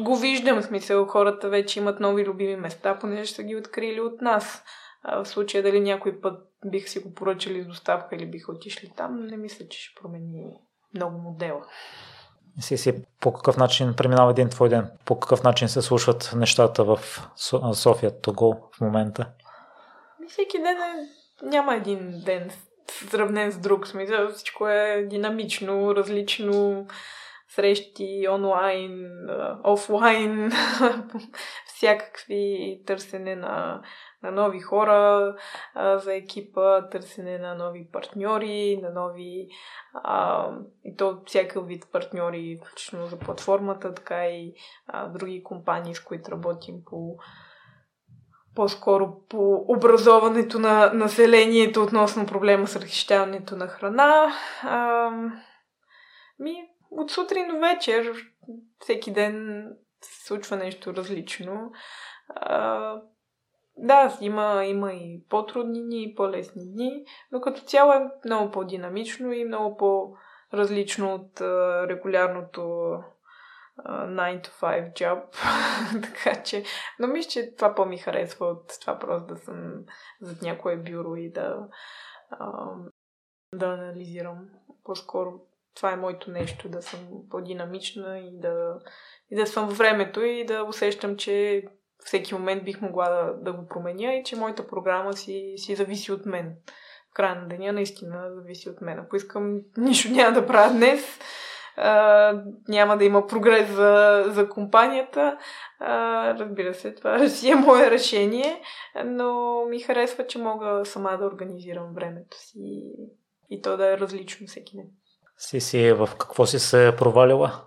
го 0.00 0.16
виждам, 0.16 0.60
в 0.60 0.64
смисъл 0.64 1.06
хората 1.06 1.48
вече 1.48 1.80
имат 1.80 2.00
нови 2.00 2.24
любими 2.24 2.56
места, 2.56 2.98
понеже 2.98 3.32
са 3.32 3.42
ги 3.42 3.56
открили 3.56 4.00
от 4.00 4.20
нас. 4.20 4.64
А 5.02 5.24
в 5.24 5.28
случая 5.28 5.62
дали 5.62 5.80
някой 5.80 6.20
път 6.20 6.48
бих 6.66 6.88
си 6.88 6.98
го 6.98 7.14
поръчали 7.14 7.62
с 7.62 7.66
доставка 7.66 8.16
или 8.16 8.30
биха 8.30 8.52
отишли 8.52 8.92
там, 8.96 9.26
не 9.26 9.36
мисля, 9.36 9.68
че 9.68 9.80
ще 9.80 10.00
промени 10.00 10.44
много 10.94 11.18
модела 11.18 11.66
си 12.60 13.04
по 13.20 13.32
какъв 13.32 13.56
начин 13.56 13.94
преминава 13.96 14.30
един 14.30 14.48
твой 14.48 14.68
ден, 14.68 14.90
по 15.04 15.20
какъв 15.20 15.42
начин 15.42 15.68
се 15.68 15.82
случват 15.82 16.32
нещата 16.36 16.84
в 16.84 16.98
София, 17.74 18.20
Того 18.20 18.70
в 18.76 18.80
момента? 18.80 19.26
Всеки 20.28 20.58
ден 20.58 20.76
е, 20.76 21.08
няма 21.42 21.74
един 21.74 22.22
ден 22.24 22.50
сравнен 23.10 23.52
с 23.52 23.58
друг. 23.58 23.86
Смисъл, 23.86 24.28
всичко 24.28 24.68
е 24.68 25.06
динамично, 25.10 25.94
различно, 25.94 26.86
срещи 27.48 28.26
онлайн, 28.30 29.10
офлайн, 29.64 30.52
всякакви 31.66 32.80
търсене 32.86 33.36
на 33.36 33.82
на 34.22 34.30
нови 34.30 34.60
хора 34.60 35.34
а, 35.74 35.98
за 35.98 36.14
екипа, 36.14 36.88
търсене 36.88 37.38
на 37.38 37.54
нови 37.54 37.88
партньори, 37.92 38.80
на 38.82 38.90
нови 38.90 39.48
а, 39.94 40.48
и 40.84 40.96
то 40.96 41.22
всякакъв 41.26 41.66
вид 41.66 41.86
партньори, 41.92 42.60
включително 42.60 43.06
за 43.06 43.18
платформата, 43.18 43.94
така 43.94 44.26
и 44.26 44.54
а, 44.86 45.06
други 45.06 45.42
компании, 45.42 45.94
с 45.94 46.04
които 46.04 46.30
работим 46.30 46.74
по 46.84 47.16
по-скоро 48.54 49.26
по 49.28 49.64
образоването 49.68 50.58
на 50.58 50.92
населението 50.92 51.82
относно 51.82 52.26
проблема 52.26 52.66
с 52.66 52.76
разхищаването 52.76 53.56
на 53.56 53.68
храна. 53.68 54.32
А, 54.62 55.10
ми, 56.38 56.68
от 56.90 57.10
сутрин 57.10 57.48
до 57.48 57.58
вечер, 57.58 58.12
всеки 58.78 59.12
ден 59.12 59.66
се 60.00 60.26
случва 60.26 60.56
нещо 60.56 60.94
различно. 60.94 61.72
А, 62.28 62.96
да, 63.76 64.18
има, 64.20 64.64
има 64.66 64.92
и 64.92 65.24
по-трудни 65.28 65.82
дни, 65.82 66.02
и 66.02 66.14
по-лесни 66.14 66.72
дни, 66.72 67.04
но 67.32 67.40
като 67.40 67.60
цяло 67.60 67.92
е 67.92 68.10
много 68.24 68.50
по-динамично 68.50 69.32
и 69.32 69.44
много 69.44 69.76
по-различно 69.76 71.14
от 71.14 71.40
а, 71.40 71.86
регулярното 71.88 72.90
а, 73.76 74.06
9 74.06 74.46
to 74.46 74.50
5 74.50 74.92
job. 74.92 75.22
така 76.02 76.42
че, 76.42 76.64
но 76.98 77.06
мисля, 77.06 77.30
че 77.30 77.54
това 77.56 77.74
по-ми 77.74 77.98
харесва 77.98 78.46
от 78.46 78.80
това 78.80 78.98
просто 78.98 79.34
да 79.34 79.36
съм 79.36 79.84
зад 80.20 80.42
някое 80.42 80.76
бюро 80.76 81.16
и 81.16 81.32
да, 81.32 81.68
а, 82.30 82.70
да 83.54 83.66
анализирам. 83.66 84.48
По-скоро 84.84 85.40
това 85.74 85.92
е 85.92 85.96
моето 85.96 86.30
нещо, 86.30 86.68
да 86.68 86.82
съм 86.82 87.00
по-динамична 87.30 88.18
и 88.18 88.40
да, 88.40 88.78
и 89.30 89.36
да 89.36 89.46
съм 89.46 89.68
във 89.68 89.78
времето 89.78 90.20
и 90.22 90.44
да 90.44 90.64
усещам, 90.64 91.16
че 91.16 91.64
всеки 92.04 92.34
момент 92.34 92.64
бих 92.64 92.80
могла 92.80 93.08
да, 93.08 93.34
да 93.34 93.52
го 93.52 93.68
променя 93.68 94.14
и 94.14 94.24
че 94.24 94.36
моята 94.36 94.66
програма 94.66 95.12
си, 95.12 95.54
си 95.56 95.74
зависи 95.74 96.12
от 96.12 96.26
мен. 96.26 96.54
В 97.10 97.14
края 97.14 97.34
на 97.34 97.48
деня 97.48 97.72
наистина 97.72 98.34
зависи 98.34 98.70
от 98.70 98.80
мен. 98.80 98.98
Ако 98.98 99.16
искам, 99.16 99.60
нищо 99.76 100.12
няма 100.12 100.40
да 100.40 100.46
правя 100.46 100.74
днес. 100.74 101.18
А, 101.76 102.42
няма 102.68 102.96
да 102.98 103.04
има 103.04 103.26
прогрес 103.26 103.70
за, 103.70 104.24
за 104.26 104.48
компанията. 104.48 105.38
А, 105.80 106.34
разбира 106.38 106.74
се, 106.74 106.94
това 106.94 107.28
си 107.28 107.50
е 107.50 107.54
мое 107.54 107.90
решение, 107.90 108.62
но 109.04 109.62
ми 109.68 109.80
харесва, 109.80 110.26
че 110.26 110.38
мога 110.38 110.82
сама 110.84 111.18
да 111.18 111.26
организирам 111.26 111.94
времето 111.94 112.36
си 112.40 112.92
и 113.50 113.62
то 113.62 113.76
да 113.76 113.92
е 113.92 113.98
различно 113.98 114.46
всеки 114.46 114.76
ден. 114.76 114.86
Си 115.36 115.60
си 115.60 115.92
в 115.92 116.08
какво 116.18 116.46
си 116.46 116.58
се 116.58 116.94
провалила? 116.98 117.64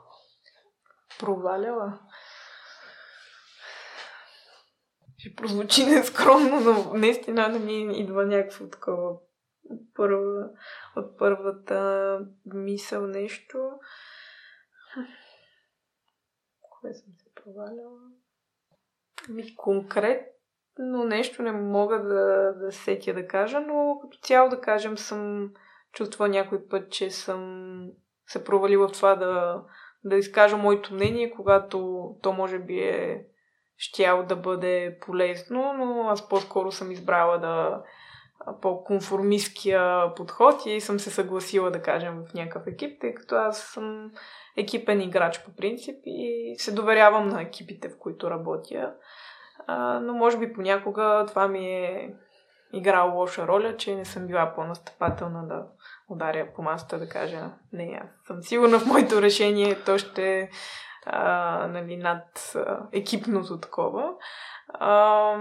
Проваляла? 1.19 1.99
Ще 5.25 5.35
прозвучи 5.35 5.85
нескромно, 5.89 6.59
но 6.59 6.93
наистина 6.93 7.49
не 7.49 7.59
ми 7.59 7.99
идва 7.99 8.25
някакво 8.25 8.67
такова 8.67 9.17
първа, 9.95 10.49
от 10.95 11.17
първата 11.17 12.19
мисъл 12.45 13.07
нещо. 13.07 13.71
Кое 16.61 16.93
съм 16.93 17.13
се 17.17 17.29
проваляла? 17.35 17.99
Ми 19.29 19.55
конкретно 19.55 21.03
нещо 21.05 21.43
не 21.43 21.51
мога 21.51 22.03
да, 22.03 22.53
да 22.65 22.71
сетя 22.71 23.13
да 23.13 23.27
кажа, 23.27 23.59
но 23.59 23.99
като 24.01 24.17
цяло 24.17 24.49
да 24.49 24.61
кажем 24.61 24.97
съм 24.97 25.51
чувствала 25.91 26.29
някой 26.29 26.67
път, 26.67 26.91
че 26.91 27.11
съм 27.11 27.81
се 28.27 28.43
провалила 28.43 28.87
в 28.87 28.91
това 28.91 29.15
да, 29.15 29.63
да 30.03 30.15
изкажа 30.15 30.57
моето 30.57 30.93
мнение, 30.93 31.31
когато 31.31 32.09
то 32.21 32.33
може 32.33 32.59
би 32.59 32.79
е 32.79 33.27
щяло 33.77 34.23
да 34.23 34.35
бъде 34.35 34.97
полезно, 35.01 35.73
но 35.73 36.09
аз 36.09 36.29
по-скоро 36.29 36.71
съм 36.71 36.91
избрала 36.91 37.37
да 37.37 37.83
по-конформистския 38.61 40.13
подход 40.15 40.65
и 40.65 40.81
съм 40.81 40.99
се 40.99 41.09
съгласила 41.09 41.71
да 41.71 41.81
кажем 41.81 42.23
в 42.29 42.33
някакъв 42.33 42.67
екип, 42.67 43.01
тъй 43.01 43.13
като 43.13 43.35
аз 43.35 43.59
съм 43.59 44.11
екипен 44.57 45.01
играч 45.01 45.43
по 45.43 45.55
принцип 45.55 45.95
и 46.05 46.55
се 46.57 46.71
доверявам 46.71 47.27
на 47.27 47.41
екипите, 47.41 47.89
в 47.89 47.97
които 47.99 48.29
работя. 48.29 48.93
А, 49.67 49.99
но 49.99 50.13
може 50.13 50.37
би 50.37 50.53
понякога 50.53 51.25
това 51.27 51.47
ми 51.47 51.67
е 51.67 52.13
играло 52.73 53.19
лоша 53.19 53.47
роля, 53.47 53.77
че 53.77 53.95
не 53.95 54.05
съм 54.05 54.27
била 54.27 54.53
по-настъпателна 54.55 55.47
да 55.47 55.65
ударя 56.09 56.47
по 56.55 56.61
масата 56.61 56.99
да 56.99 57.09
кажа 57.09 57.51
не, 57.73 58.01
аз 58.03 58.27
съм 58.27 58.41
сигурна 58.41 58.79
в 58.79 58.85
моето 58.85 59.21
решение, 59.21 59.83
то 59.85 59.97
ще 59.97 60.49
а, 61.05 61.67
нали, 61.67 61.97
над 61.97 62.55
а, 62.55 62.87
екипното 62.91 63.59
такова. 63.59 64.13
А, 64.67 65.37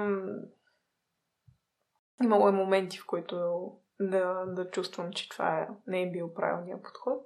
имало 2.23 2.49
е 2.49 2.53
моменти, 2.53 2.99
в 2.99 3.07
които 3.07 3.71
да, 4.01 4.45
да 4.47 4.71
чувствам, 4.71 5.13
че 5.13 5.29
това 5.29 5.59
е, 5.59 5.69
не 5.87 6.03
е 6.03 6.11
бил 6.11 6.35
правилният 6.35 6.83
подход. 6.83 7.23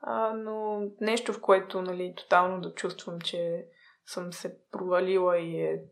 А, 0.00 0.32
но 0.32 0.82
нещо, 1.00 1.32
в 1.32 1.40
което 1.40 1.82
нали, 1.82 2.14
тотално 2.16 2.60
да 2.60 2.74
чувствам, 2.74 3.20
че 3.20 3.66
съм 4.06 4.32
се 4.32 4.58
провалила 4.70 5.38
и 5.38 5.60
е 5.60 5.82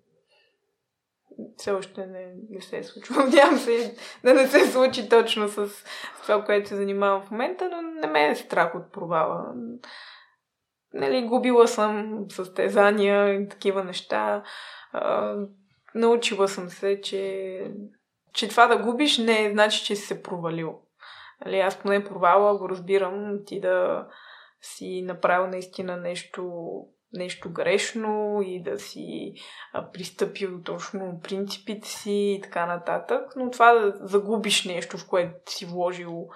все 1.57 1.71
още 1.71 2.07
не, 2.07 2.35
не 2.51 2.61
се 2.61 2.79
е 2.79 2.83
случва. 2.83 3.17
Надявам 3.25 3.59
се 3.59 3.97
да 4.25 4.35
не 4.35 4.47
се 4.47 4.67
случи 4.67 5.09
точно 5.09 5.49
с, 5.49 5.69
с 5.69 5.85
това, 6.23 6.45
което 6.45 6.69
се 6.69 6.77
занимавам 6.77 7.23
в 7.23 7.31
момента, 7.31 7.69
но 7.69 7.83
не 7.83 8.07
ме 8.07 8.29
е 8.29 8.35
страх 8.35 8.75
от 8.75 8.93
провала. 8.93 9.55
Нали, 10.95 11.27
губила 11.27 11.69
съм 11.69 12.25
състезания 12.29 13.35
и 13.35 13.49
такива 13.49 13.85
неща. 13.85 14.43
А, 14.93 15.37
научила 15.95 16.49
съм 16.49 16.69
се, 16.69 17.01
че, 17.01 17.61
че 18.33 18.49
това 18.49 18.67
да 18.67 18.83
губиш 18.83 19.19
не 19.19 19.45
е 19.45 19.51
значи, 19.51 19.85
че 19.85 19.97
си 19.97 20.07
се 20.07 20.23
провалил. 20.23 20.81
Нали, 21.45 21.61
аз 21.61 21.79
поне 21.79 22.05
провала 22.05 22.59
го 22.59 22.69
разбирам 22.69 23.39
ти 23.47 23.61
да 23.61 24.07
си 24.61 25.03
направил 25.07 25.47
наистина 25.47 25.97
нещо 25.97 26.53
нещо 27.15 27.53
грешно 27.53 28.41
и 28.45 28.63
да 28.63 28.79
си 28.79 29.33
а, 29.73 29.91
пристъпил 29.91 30.63
точно 30.63 31.21
принципите 31.23 31.89
си 31.89 32.13
и 32.13 32.41
така 32.43 32.67
нататък. 32.67 33.33
Но 33.37 33.51
това 33.51 33.73
да 33.73 33.99
загубиш 34.01 34.65
нещо, 34.65 34.99
в 34.99 35.09
което 35.09 35.35
си 35.47 35.67
вложил 35.67 36.29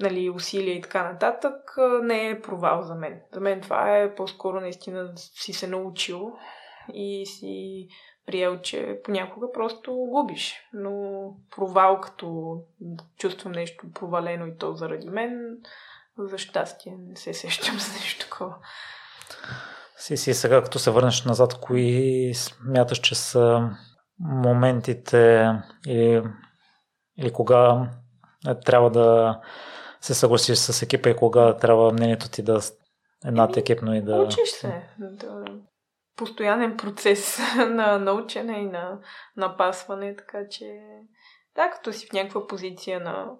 нали, 0.00 0.30
усилия 0.30 0.74
и 0.74 0.80
така 0.80 1.12
нататък, 1.12 1.76
не 2.02 2.28
е 2.28 2.42
провал 2.42 2.82
за 2.82 2.94
мен. 2.94 3.20
За 3.32 3.40
мен 3.40 3.60
това 3.60 3.98
е 3.98 4.14
по-скоро 4.14 4.60
наистина 4.60 5.12
си 5.16 5.52
се 5.52 5.66
научил 5.66 6.32
и 6.94 7.26
си 7.26 7.86
приел, 8.26 8.60
че 8.60 9.00
понякога 9.04 9.52
просто 9.52 9.92
губиш. 9.92 10.54
Но 10.72 10.92
провал, 11.56 12.00
като 12.00 12.56
чувствам 13.18 13.52
нещо 13.52 13.86
провалено 13.94 14.46
и 14.46 14.56
то 14.56 14.74
заради 14.74 15.10
мен, 15.10 15.58
за 16.18 16.38
щастие 16.38 16.96
не 16.98 17.16
се 17.16 17.34
сещам 17.34 17.78
за 17.78 17.92
нещо 17.92 18.24
такова. 18.24 18.54
Си, 19.96 20.16
си 20.16 20.34
сега, 20.34 20.62
като 20.62 20.78
се 20.78 20.90
върнеш 20.90 21.24
назад, 21.24 21.60
кои 21.60 22.32
смяташ, 22.34 22.98
че 22.98 23.14
са 23.14 23.70
моментите 24.18 25.52
или, 25.86 26.22
или 27.18 27.32
кога 27.32 27.90
трябва 28.64 28.90
да 28.90 29.40
се 30.06 30.14
съгласиш 30.14 30.58
с 30.58 30.82
екипа 30.82 31.10
и 31.10 31.16
кога 31.16 31.56
трябва 31.56 31.92
мнението 31.92 32.28
ти 32.30 32.42
да 32.42 32.60
е 33.26 33.30
над 33.30 33.56
екипно 33.56 33.94
и 33.94 34.02
да... 34.02 34.16
Учиш 34.16 34.50
се. 34.50 34.88
Да... 34.98 35.44
Постоянен 36.16 36.76
процес 36.76 37.38
на 37.56 37.98
научене 37.98 38.58
и 38.58 38.66
на 38.66 39.00
напасване, 39.36 40.16
така 40.16 40.48
че 40.50 40.80
да, 41.54 41.70
като 41.70 41.92
си 41.92 42.06
в 42.06 42.12
някаква 42.12 42.46
позиция 42.46 43.00
на 43.00 43.30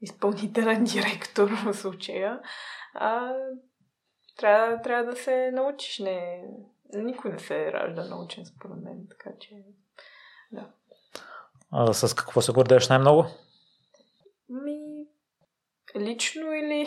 изпълнителен 0.00 0.84
директор 0.94 1.50
в 1.50 1.74
случая, 1.74 2.40
а, 2.94 3.34
трябва, 4.36 4.82
трябва 4.82 5.04
да 5.04 5.16
се 5.16 5.50
научиш. 5.52 5.98
Не, 5.98 6.44
никой 6.94 7.30
не 7.30 7.38
се 7.38 7.72
ражда 7.72 8.04
научен, 8.04 8.46
според 8.46 8.76
мен. 8.76 9.06
Така 9.10 9.30
че, 9.40 9.54
да. 10.52 10.68
А 11.70 11.92
с 11.92 12.14
какво 12.14 12.40
се 12.40 12.52
гордееш 12.52 12.88
най-много? 12.88 13.26
Ми, 14.48 14.78
лично 15.96 16.54
или... 16.54 16.86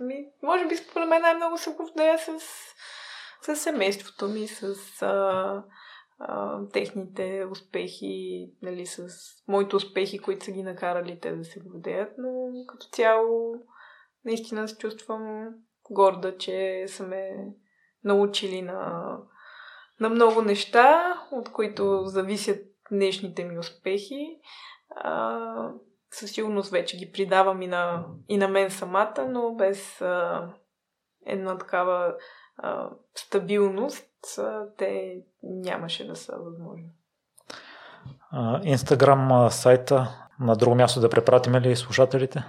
ми, 0.00 0.26
може 0.42 0.66
би 0.66 0.76
според 0.76 1.08
мен 1.08 1.22
най-много 1.22 1.58
се 1.58 1.74
гордея 1.74 2.18
с, 2.18 2.40
с 3.42 3.56
семейството 3.56 4.28
ми, 4.28 4.48
с 4.48 4.76
а, 5.02 5.64
а, 6.18 6.60
техните 6.72 7.46
успехи, 7.50 8.46
нали, 8.62 8.86
с 8.86 9.08
моите 9.48 9.76
успехи, 9.76 10.18
които 10.18 10.44
са 10.44 10.50
ги 10.50 10.62
накарали 10.62 11.20
те 11.20 11.32
да 11.32 11.44
се 11.44 11.60
гордеят, 11.60 12.12
но 12.18 12.50
като 12.66 12.86
цяло 12.92 13.54
наистина 14.24 14.68
се 14.68 14.78
чувствам 14.78 15.48
горда, 15.90 16.36
че 16.38 16.84
са 16.88 17.06
ме 17.06 17.30
научили 18.04 18.62
на, 18.62 19.16
на 20.00 20.08
много 20.08 20.42
неща, 20.42 21.20
от 21.32 21.52
които 21.52 22.02
зависят 22.04 22.58
днешните 22.90 23.44
ми 23.44 23.58
успехи. 23.58 24.40
А, 24.96 25.72
със 26.10 26.30
сигурност 26.30 26.70
вече 26.70 26.96
ги 26.96 27.12
придавам 27.12 27.62
и 27.62 27.66
на, 27.66 28.04
и 28.28 28.36
на 28.36 28.48
мен 28.48 28.70
самата, 28.70 29.26
но 29.28 29.54
без 29.54 30.00
а, 30.00 30.48
една 31.26 31.58
такава 31.58 32.14
а, 32.56 32.90
стабилност 33.14 34.38
а, 34.38 34.62
те 34.76 35.16
нямаше 35.42 36.06
да 36.06 36.16
са 36.16 36.36
възможни. 36.38 36.90
Инстаграм 38.62 39.50
сайта 39.50 40.28
на 40.40 40.56
друго 40.56 40.74
място 40.74 41.00
да 41.00 41.10
препратим 41.10 41.54
ли 41.54 41.76
слушателите? 41.76 42.44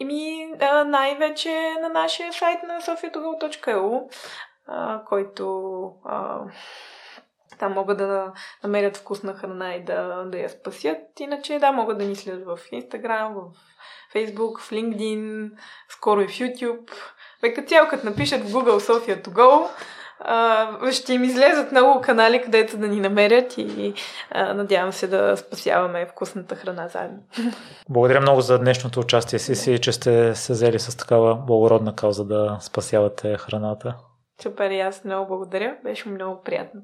Ими, 0.00 0.52
най-вече 0.86 1.74
на 1.82 1.88
нашия 1.88 2.32
сайт 2.32 2.62
на 2.62 2.80
sofiatogal.eu, 2.80 4.08
който 5.04 5.82
а, 6.04 6.40
там 7.58 7.72
могат 7.72 7.98
да 7.98 8.32
намерят 8.62 8.96
вкусна 8.96 9.34
храна 9.34 9.74
и 9.74 9.84
да, 9.84 10.24
да 10.26 10.38
я 10.38 10.48
спасят. 10.48 10.98
Иначе, 11.20 11.58
да, 11.58 11.72
могат 11.72 11.98
да 11.98 12.04
ни 12.04 12.16
следят 12.16 12.44
в 12.44 12.58
Instagram, 12.72 13.34
в 13.34 14.14
Facebook, 14.14 14.60
в 14.60 14.70
LinkedIn, 14.70 15.50
скоро 15.88 16.20
и 16.20 16.28
в 16.28 16.30
YouTube. 16.30 16.90
Бе, 17.42 17.54
като 17.54 17.68
цяло, 17.68 17.88
като 17.88 18.06
напишат 18.06 18.42
в 18.42 18.52
Google 18.52 18.78
Sofia 18.78 19.24
to 19.24 19.28
go, 19.28 19.68
а, 20.20 20.92
ще 20.92 21.14
им 21.14 21.24
излезат 21.24 21.72
много 21.72 22.00
канали, 22.00 22.42
където 22.42 22.76
да 22.76 22.88
ни 22.88 23.00
намерят 23.00 23.58
и 23.58 23.94
а, 24.30 24.54
надявам 24.54 24.92
се 24.92 25.06
да 25.06 25.36
спасяваме 25.36 26.06
вкусната 26.06 26.56
храна 26.56 26.88
заедно. 26.88 27.18
Благодаря 27.88 28.20
много 28.20 28.40
за 28.40 28.58
днешното 28.58 29.00
участие 29.00 29.38
си, 29.38 29.54
си 29.54 29.78
че 29.78 29.92
сте 29.92 30.34
се 30.34 30.52
взели 30.52 30.78
с 30.78 30.96
такава 30.96 31.34
благородна 31.34 31.94
кауза 31.94 32.24
да 32.24 32.58
спасявате 32.60 33.36
храната. 33.36 33.94
Супер, 34.42 34.70
и 34.70 34.80
аз 34.80 35.04
много 35.04 35.28
благодаря. 35.28 35.76
Беше 35.84 36.08
много 36.08 36.42
приятно. 36.42 36.80